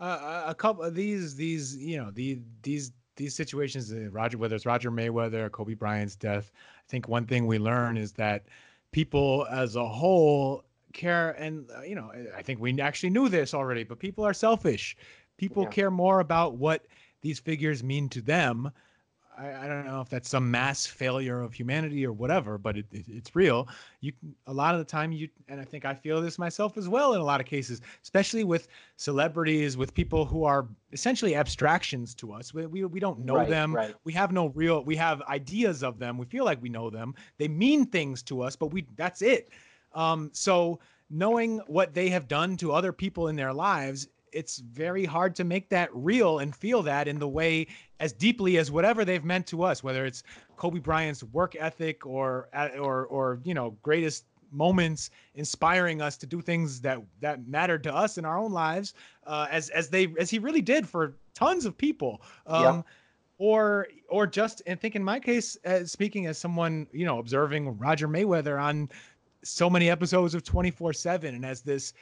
[0.00, 4.56] uh, a couple of these these you know the these these situations uh, Roger whether
[4.56, 8.46] it's Roger Mayweather or Kobe Bryant's death I think one thing we learn is that
[8.90, 13.54] people as a whole care and uh, you know I think we actually knew this
[13.54, 14.96] already but people are selfish
[15.38, 15.70] people Yeah.
[15.70, 16.86] care more about what
[17.22, 18.72] these figures mean to them
[19.38, 22.86] I, I don't know if that's some mass failure of humanity or whatever, but it,
[22.92, 23.68] it, it's real.
[24.00, 24.12] You
[24.46, 27.14] a lot of the time you and I think I feel this myself as well
[27.14, 32.32] in a lot of cases, especially with celebrities, with people who are essentially abstractions to
[32.32, 32.52] us.
[32.52, 33.74] We we, we don't know Right, them.
[33.74, 33.94] right.
[34.04, 34.84] We have no real.
[34.84, 36.18] We have ideas of them.
[36.18, 37.14] We feel like we know them.
[37.38, 39.50] They mean things to us, but we that's it.
[39.94, 40.80] Um, so
[41.10, 45.44] knowing what they have done to other people in their lives it's very hard to
[45.44, 47.66] make that real and feel that in the way
[48.00, 50.22] as deeply as whatever they've meant to us, whether it's
[50.56, 52.48] Kobe Bryant's work ethic or
[52.78, 57.94] or or you know greatest moments inspiring us to do things that that mattered to
[57.94, 58.94] us in our own lives,
[59.26, 62.22] uh, as as they as he really did for tons of people.
[62.46, 62.82] Um, Yeah.
[63.38, 67.76] Or, or just, and think in my case, as speaking as someone, you know, observing
[67.76, 68.88] Roger Mayweather on
[69.42, 71.92] so many episodes of 24 7 and as this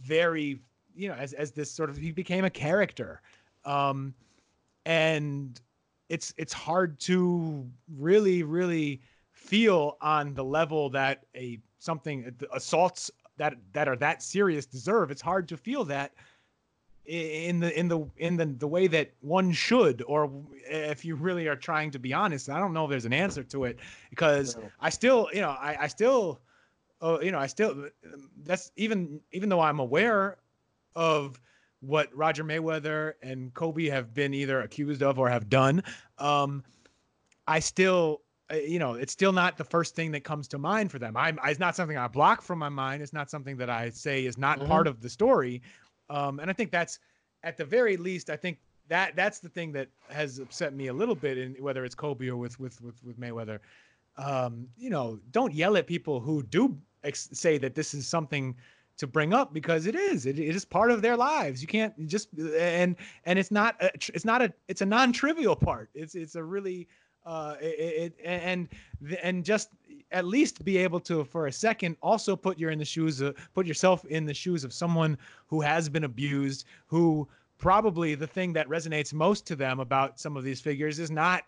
[0.00, 0.60] very
[0.98, 3.22] you know as as this sort of he became a character
[3.64, 4.12] um
[4.84, 5.60] and
[6.08, 7.66] it's it's hard to
[7.96, 9.00] really really
[9.32, 15.10] feel on the level that a something assaults that that are that serious deserve.
[15.10, 16.12] It's hard to feel that
[17.06, 20.30] in the in the in the the way that one should or
[20.66, 23.42] if you really are trying to be honest i don't know if there's an answer
[23.42, 23.78] to it
[24.10, 24.64] because no.
[24.82, 26.38] i still you know i i still
[27.00, 27.88] uh, you know i still
[28.44, 30.36] that's even even though i'm aware
[30.98, 31.40] of
[31.80, 35.82] what roger mayweather and kobe have been either accused of or have done
[36.18, 36.62] um
[37.46, 38.20] i still
[38.50, 41.16] uh, you know it's still not the first thing that comes to mind for them
[41.16, 44.26] i'm it's not something i block from my mind it's not something that i say
[44.26, 44.68] is not mm-hmm.
[44.68, 45.62] part of the story
[46.10, 46.98] um, and I think that's
[47.42, 48.58] at the very least, I think
[48.88, 52.28] that that's the thing that has upset me a little bit in whether it's Kobe
[52.28, 53.58] or with with with, with Mayweather.
[54.16, 58.56] Um, you know, don't yell at people who do ex- say that this is something
[58.98, 61.62] to bring up because it is it, it is part of their lives.
[61.62, 65.88] You can't just and and it's not a, it's not a it's a non-trivial part.
[65.94, 66.88] It's it's a really
[67.24, 68.68] uh it, it and
[69.22, 69.70] and just
[70.10, 73.36] at least be able to for a second also put you in the shoes of
[73.54, 75.16] put yourself in the shoes of someone
[75.46, 80.36] who has been abused who probably the thing that resonates most to them about some
[80.36, 81.44] of these figures is not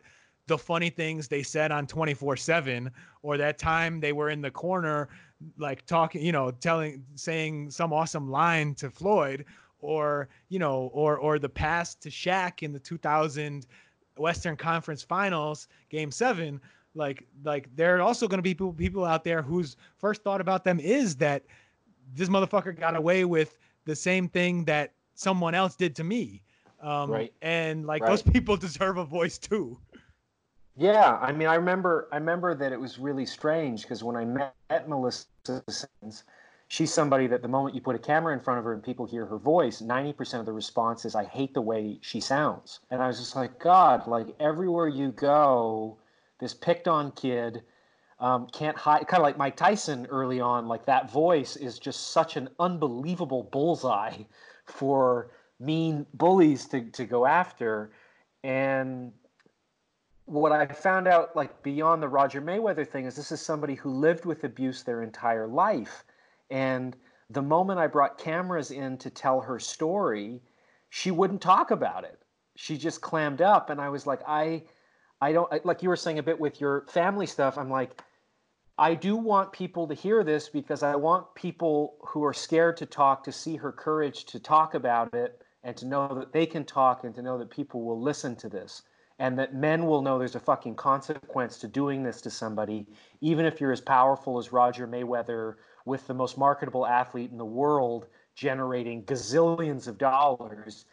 [0.47, 2.91] the funny things they said on 24/7
[3.23, 5.09] or that time they were in the corner
[5.59, 9.45] like talking you know telling saying some awesome line to Floyd
[9.81, 13.67] or you know or or the pass to Shaq in the 2000
[14.17, 16.61] Western Conference Finals game 7
[16.95, 20.41] like like there are also going to be people people out there whose first thought
[20.41, 21.45] about them is that
[22.15, 26.43] this motherfucker got away with the same thing that someone else did to me.
[26.83, 27.33] Um, right.
[27.43, 28.09] and like right.
[28.09, 29.79] those people deserve a voice too
[30.77, 34.25] yeah i mean i remember i remember that it was really strange because when i
[34.25, 34.55] met,
[34.89, 35.27] melissa
[36.69, 39.05] she's somebody that the moment you put a camera in front of her and people
[39.05, 42.81] hear her voice 90% of the response is i hate the way she sounds.
[42.91, 45.99] And i was just like god like everywhere you go
[46.39, 47.63] this picked on kid
[48.21, 52.13] um, can't hide kind of like mike tyson early on like that voice is just
[52.13, 54.19] such an unbelievable bullseye
[54.67, 55.31] for
[55.61, 57.93] mean bullies to, to go after.
[58.43, 59.13] And
[60.31, 63.91] what i found out like beyond the roger mayweather thing is this is somebody who
[63.91, 66.05] lived with abuse their entire life.
[66.51, 66.97] And
[67.31, 70.41] the moment i brought cameras in to tell her story
[70.89, 72.19] she wouldn't talk about it.
[72.57, 73.71] She just clammed up.
[73.71, 74.63] And i was like i
[75.21, 77.59] I don't like you were saying a bit with your family stuff.
[77.59, 78.03] I'm like,
[78.79, 82.87] I do want people to hear this because I want people who are scared to
[82.87, 86.65] talk to see her courage to talk about it and to know that they can
[86.65, 88.83] talk and to know that people will listen to this
[89.21, 92.87] and that men will know there's a fucking consequence to doing this to somebody,
[93.21, 97.45] even if you're as powerful as Roger Mayweather with the most marketable athlete in the
[97.45, 100.87] world generating gazillions of dollars.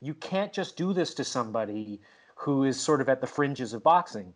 [0.00, 2.00] You can't just do this to somebody
[2.36, 4.32] who is sort of at the fringes of boxing.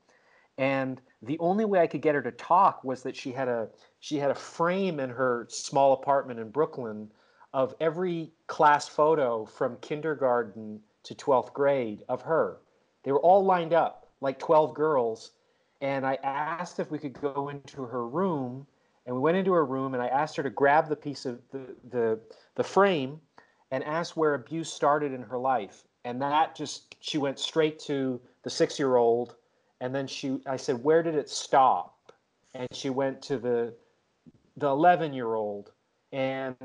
[0.59, 3.71] And the only way I could get her to talk was that she had a
[4.01, 7.11] she had a frame in her small apartment in Brooklyn
[7.55, 12.61] of every class photo from kindergarten to 12th grade of her.
[13.03, 15.33] They were all lined up like 12 girls.
[15.81, 18.67] And I asked if we could go into her room.
[19.07, 21.41] And we went into her room and I asked her to grab the piece of
[21.51, 22.21] the, the,
[22.57, 23.21] the frame
[23.71, 28.21] and ask where abuse started in her life and that just she went straight to
[28.43, 29.37] the six year old
[29.81, 32.13] and then she i said where did it stop
[32.55, 33.75] and she went to the
[34.57, 35.73] the 11 year old
[36.13, 36.57] and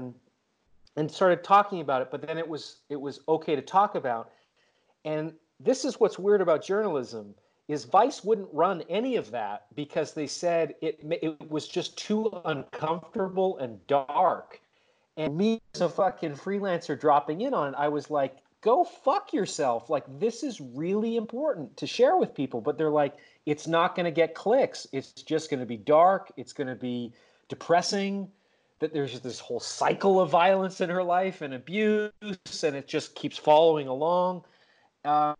[0.95, 4.31] and started talking about it but then it was it was okay to talk about
[5.05, 5.33] and
[5.63, 7.33] this is what's weird about journalism
[7.67, 12.29] is vice wouldn't run any of that because they said it it was just too
[12.45, 14.59] uncomfortable and dark
[15.17, 19.33] and me as a fucking freelancer dropping in on it i was like go fuck
[19.33, 19.89] yourself.
[19.89, 22.61] Like, this is really important to share with people.
[22.61, 23.15] But they're like,
[23.45, 24.87] it's not going to get clicks.
[24.91, 26.31] It's just going to be dark.
[26.37, 27.13] It's going to be
[27.49, 28.29] depressing.
[28.79, 33.15] That there's this whole cycle of violence in her life and abuse, and it just
[33.15, 34.43] keeps following along.
[35.05, 35.35] Uh,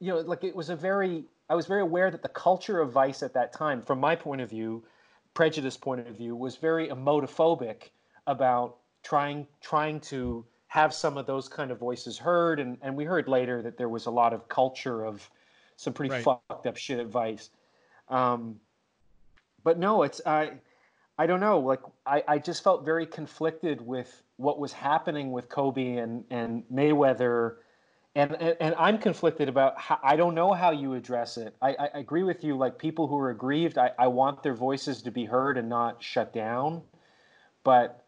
[0.00, 2.92] you know, like it was a very, I was very aware that the culture of
[2.92, 4.84] Vice at that time, from my point of view,
[5.34, 7.90] prejudice point of view, was very emotophobic
[8.26, 12.58] about trying trying to have some of those kind of voices heard.
[12.58, 15.28] And, and we heard later that there was a lot of culture of
[15.76, 16.24] some pretty right.
[16.24, 17.50] fucked up shit advice.
[18.08, 18.58] Um,
[19.64, 20.52] but no, it's I,
[21.18, 21.60] I don't know.
[21.60, 26.64] Like I, I just felt very conflicted with what was happening with Kobe and and
[26.72, 27.56] Mayweather,
[28.14, 31.54] and and, and I'm conflicted about how I don't know how you address it.
[31.62, 32.56] I, I agree with you.
[32.56, 36.02] Like people who are aggrieved, I, I want their voices to be heard and not
[36.02, 36.82] shut down,
[37.64, 37.98] but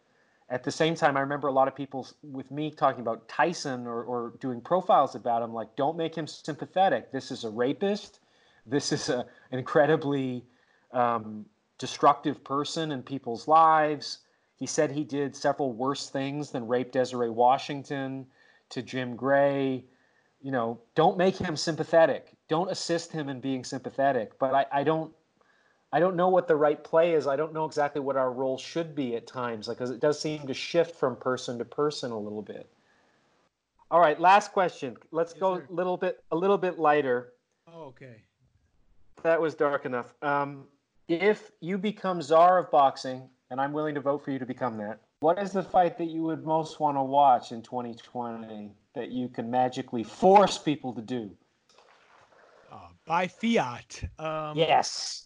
[0.50, 3.86] at the same time, I remember a lot of people with me talking about Tyson
[3.86, 7.10] or, or doing profiles about him, like, don't make him sympathetic.
[7.10, 8.20] This is a rapist.
[8.66, 10.44] This is a, an incredibly
[10.92, 11.46] um,
[11.78, 14.18] destructive person in people's lives.
[14.56, 18.26] He said he did several worse things than rape Desiree Washington
[18.68, 19.84] to Jim Gray.
[20.44, 22.28] You know, don't make him sympathetic.
[22.48, 24.38] Don't assist him in being sympathetic.
[24.38, 25.10] But I, I don't
[25.90, 27.26] I don't know what the right play is.
[27.26, 30.46] I don't know exactly what our role should be at times, because it does seem
[30.46, 32.68] to shift from person to person a little bit.
[33.90, 34.98] All right, last question.
[35.12, 37.32] Let's yes, go a little bit a little bit lighter.
[37.66, 38.22] Oh, okay.
[39.22, 40.12] That was dark enough.
[40.20, 40.64] Um,
[41.08, 44.76] if you become czar of boxing, and I'm willing to vote for you to become
[44.76, 49.10] that, what is the fight that you would most want to watch in 2020 that
[49.10, 51.30] you can magically force people to do?
[52.72, 54.02] Uh, by fiat.
[54.18, 55.24] Um, yes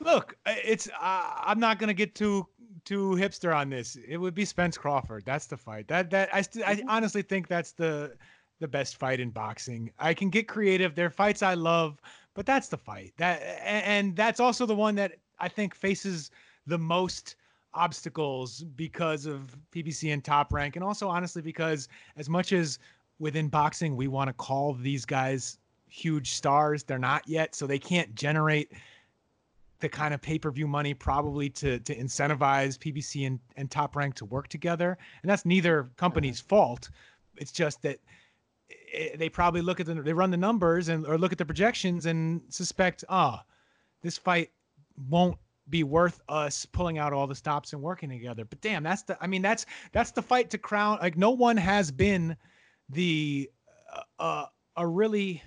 [0.00, 2.46] Look, it's uh, I'm not gonna get too
[2.84, 3.96] too hipster on this.
[4.08, 5.24] It would be Spence Crawford.
[5.26, 5.88] That's the fight.
[5.88, 6.88] That that I st- I mm-hmm.
[6.88, 8.14] honestly think that's the
[8.60, 9.90] the best fight in boxing.
[9.98, 10.94] I can get creative.
[10.94, 12.00] There are fights I love,
[12.34, 13.12] but that's the fight.
[13.18, 16.30] That and that's also the one that I think faces
[16.66, 17.36] the most
[17.74, 22.78] obstacles because of PBC and top rank and also honestly because as much as
[23.20, 25.58] within boxing we want to call these guys
[25.90, 28.72] huge stars, they're not yet, so they can't generate
[29.80, 34.24] the kind of pay-per-view money probably to to incentivize PBC and, and top rank to
[34.26, 34.96] work together.
[35.22, 36.90] And that's neither company's fault.
[37.36, 37.98] It's just that
[38.68, 41.46] it, they probably look at the they run the numbers and or look at the
[41.46, 43.46] projections and suspect, ah, oh,
[44.02, 44.50] this fight
[45.08, 45.38] won't
[45.70, 48.44] be worth us pulling out all the stops and working together.
[48.44, 51.56] But damn, that's the I mean that's that's the fight to crown like no one
[51.56, 52.36] has been
[52.88, 53.50] the
[53.92, 55.42] uh, uh a really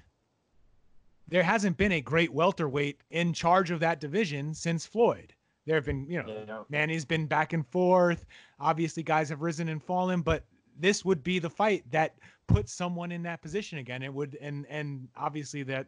[1.28, 5.34] there hasn't been a great welterweight in charge of that division since Floyd.
[5.66, 6.64] There have been, you know, yeah.
[6.70, 8.26] Manny's been back and forth.
[8.60, 10.44] Obviously, guys have risen and fallen, but
[10.78, 12.18] this would be the fight that
[12.48, 14.04] puts someone in that position again.
[14.04, 15.88] It would, and and obviously that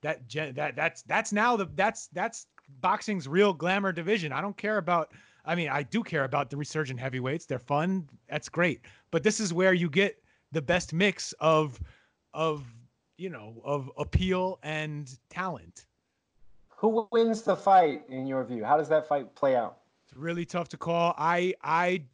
[0.00, 2.46] that that that's that's now the that's that's
[2.80, 4.32] boxing's real glamour division.
[4.32, 5.12] I don't care about.
[5.44, 7.46] I mean, I do care about the resurgent heavyweights.
[7.46, 8.08] They're fun.
[8.28, 8.82] That's great.
[9.10, 10.22] But this is where you get
[10.52, 11.80] the best mix of
[12.34, 12.64] of
[13.20, 15.84] you know, of appeal and talent.
[16.68, 18.64] Who wins the fight in your view?
[18.64, 19.80] How does that fight play out?
[20.06, 21.14] It's really tough to call.
[21.18, 22.04] I I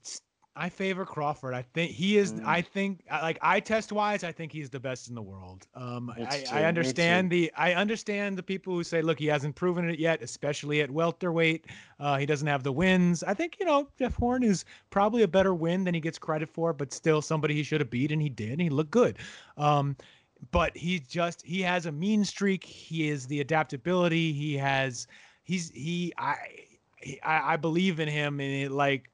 [0.57, 1.53] I favor Crawford.
[1.53, 2.33] I think he is.
[2.33, 2.47] Mm.
[2.47, 5.67] I think like eye test wise, I think he's the best in the world.
[5.75, 9.89] Um, I, I, understand the I understand the people who say, look, he hasn't proven
[9.89, 11.67] it yet, especially at welterweight.
[12.01, 13.23] Uh, he doesn't have the wins.
[13.23, 16.49] I think you know Jeff Horn is probably a better win than he gets credit
[16.49, 18.53] for, but still somebody he should have beat, and he did.
[18.53, 19.19] And he looked good.
[19.59, 19.95] Um,
[20.51, 22.65] but he just he has a mean streak.
[22.65, 24.33] He is the adaptability.
[24.33, 25.07] He has
[25.45, 26.37] he's he I
[27.23, 29.11] I, I believe in him and it like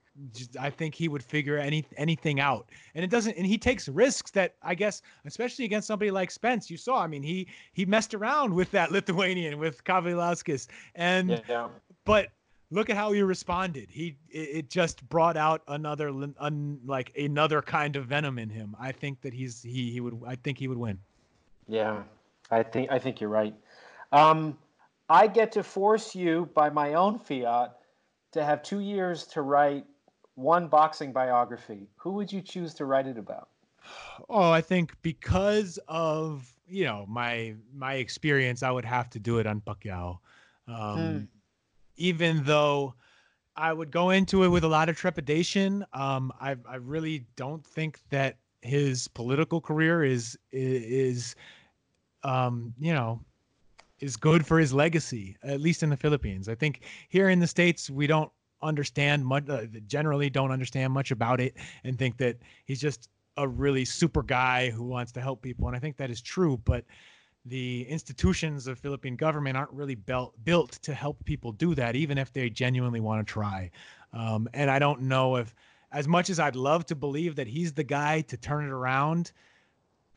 [0.60, 2.68] I think he would figure any anything out.
[2.94, 6.70] And it doesn't and he takes risks that I guess especially against somebody like Spence.
[6.70, 11.68] You saw I mean he he messed around with that Lithuanian with Kavaliauskas and yeah.
[12.05, 12.30] but
[12.70, 13.89] look at how he responded.
[13.90, 16.09] He it, just brought out another
[16.39, 18.74] un, like another kind of venom in him.
[18.80, 20.98] I think that he's he he would I think he would win.
[21.68, 22.02] Yeah,
[22.51, 23.55] I think I think you're right.
[24.10, 24.59] Um,
[25.09, 27.76] I get to force you by my own fiat
[28.32, 29.84] to have two years to write
[30.35, 31.89] one boxing biography.
[31.97, 33.49] Who would you choose to write it about?
[34.29, 39.39] Oh, I think because of you know my my experience, I would have to do
[39.39, 40.19] it on Pacquiao.
[40.69, 41.19] Um, hmm.
[41.97, 42.95] Even though
[43.57, 47.67] I would go into it with a lot of trepidation, um, I I really don't
[47.67, 51.35] think that his political career is is
[52.23, 53.21] um, you know
[54.01, 56.49] is good for his legacy at least in the Philippines.
[56.49, 58.31] I think here in the states we don't
[58.62, 63.48] understand much uh, generally don't understand much about it and think that he's just a
[63.48, 66.84] really super guy who wants to help people and I think that is true but
[67.47, 72.18] the institutions of Philippine government aren't really built built to help people do that even
[72.18, 73.70] if they genuinely want to try
[74.12, 75.55] um, and I don't know if
[75.93, 79.32] as much as I'd love to believe that he's the guy to turn it around,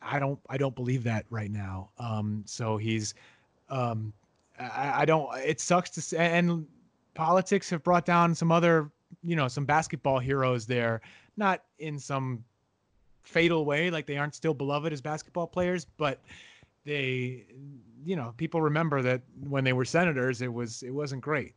[0.00, 1.90] I don't I don't believe that right now.
[1.98, 3.14] Um, so he's
[3.68, 4.12] um,
[4.58, 6.66] I, I don't it sucks to say and
[7.16, 8.90] politics have brought down some other
[9.22, 11.00] you know some basketball heroes there,
[11.36, 12.44] not in some
[13.22, 16.20] fatal way like they aren't still beloved as basketball players, but
[16.84, 17.44] they
[18.04, 21.54] you know people remember that when they were senators it was it wasn't great.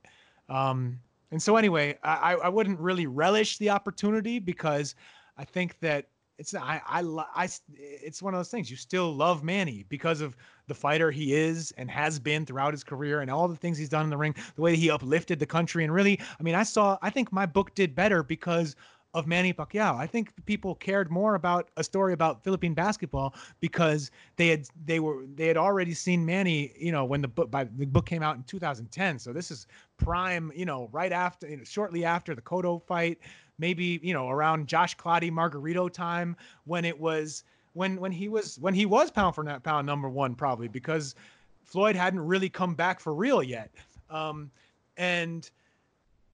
[0.48, 1.00] Um,
[1.32, 4.96] and so anyway, I I wouldn't really relish the opportunity because
[5.38, 6.08] I think that
[6.40, 7.02] it's I I
[7.36, 10.36] I it's one of those things you still love Manny because of
[10.70, 13.90] the fighter he is and has been throughout his career and all the things he's
[13.90, 16.64] done in the ring, the way he uplifted the country and really, I mean, I
[16.64, 18.78] saw I think my book did better because
[19.16, 19.96] of Manny Pacquiao.
[19.96, 25.00] I think people cared more about a story about Philippine basketball because they had they
[25.00, 28.22] were they had already seen Manny, you know, when the book by the book came
[28.22, 29.18] out in 2010.
[29.18, 29.66] So this is
[29.98, 33.18] prime, you know, right after you know, shortly after the Cotto fight,
[33.58, 36.36] maybe, you know, around Josh Clottey Margarito time
[36.66, 37.44] when it was
[37.80, 41.16] when when he was when he was pound for pound number 1 probably because
[41.64, 43.72] Floyd hadn't really come back for real yet.
[44.10, 44.52] Um,
[44.98, 45.50] and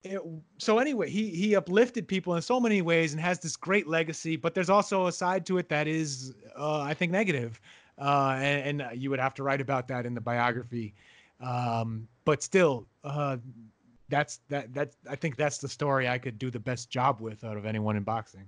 [0.04, 0.20] it,
[0.58, 4.38] so anyway, he he uplifted people in so many ways and has this great legacy.
[4.38, 7.62] But there's also a side to it that is, uh, I think, negative,
[8.00, 10.96] uh, and, and, you would have to write about that in the biography.
[11.42, 13.38] Um, but still, uh,
[14.10, 17.44] that's that that I think that's the story I could do the best job with
[17.44, 18.48] out of anyone in boxing.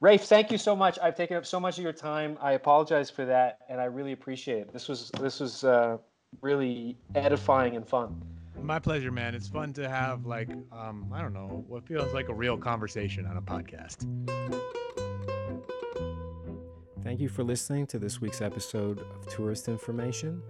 [0.00, 0.98] Rafe, thank you so much.
[1.02, 2.36] I've taken up so much of your time.
[2.40, 4.72] I apologize for that, and I really appreciate it.
[4.72, 5.98] This was this was uh,
[6.40, 8.20] really edifying and fun.
[8.60, 9.34] My pleasure, man.
[9.34, 13.26] It's fun to have like um, I don't know what feels like a real conversation
[13.26, 14.06] on a podcast.
[17.02, 20.42] Thank you for listening to this week's episode of Tourist Information.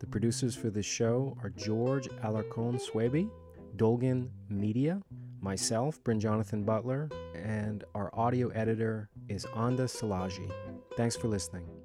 [0.00, 3.30] The producers for this show are George Alarcon Swaby,
[3.76, 5.00] Dolgan Media,
[5.42, 10.50] myself, Bryn Jonathan Butler, and our audio editor is Anda Salaji.
[10.96, 11.79] Thanks for listening.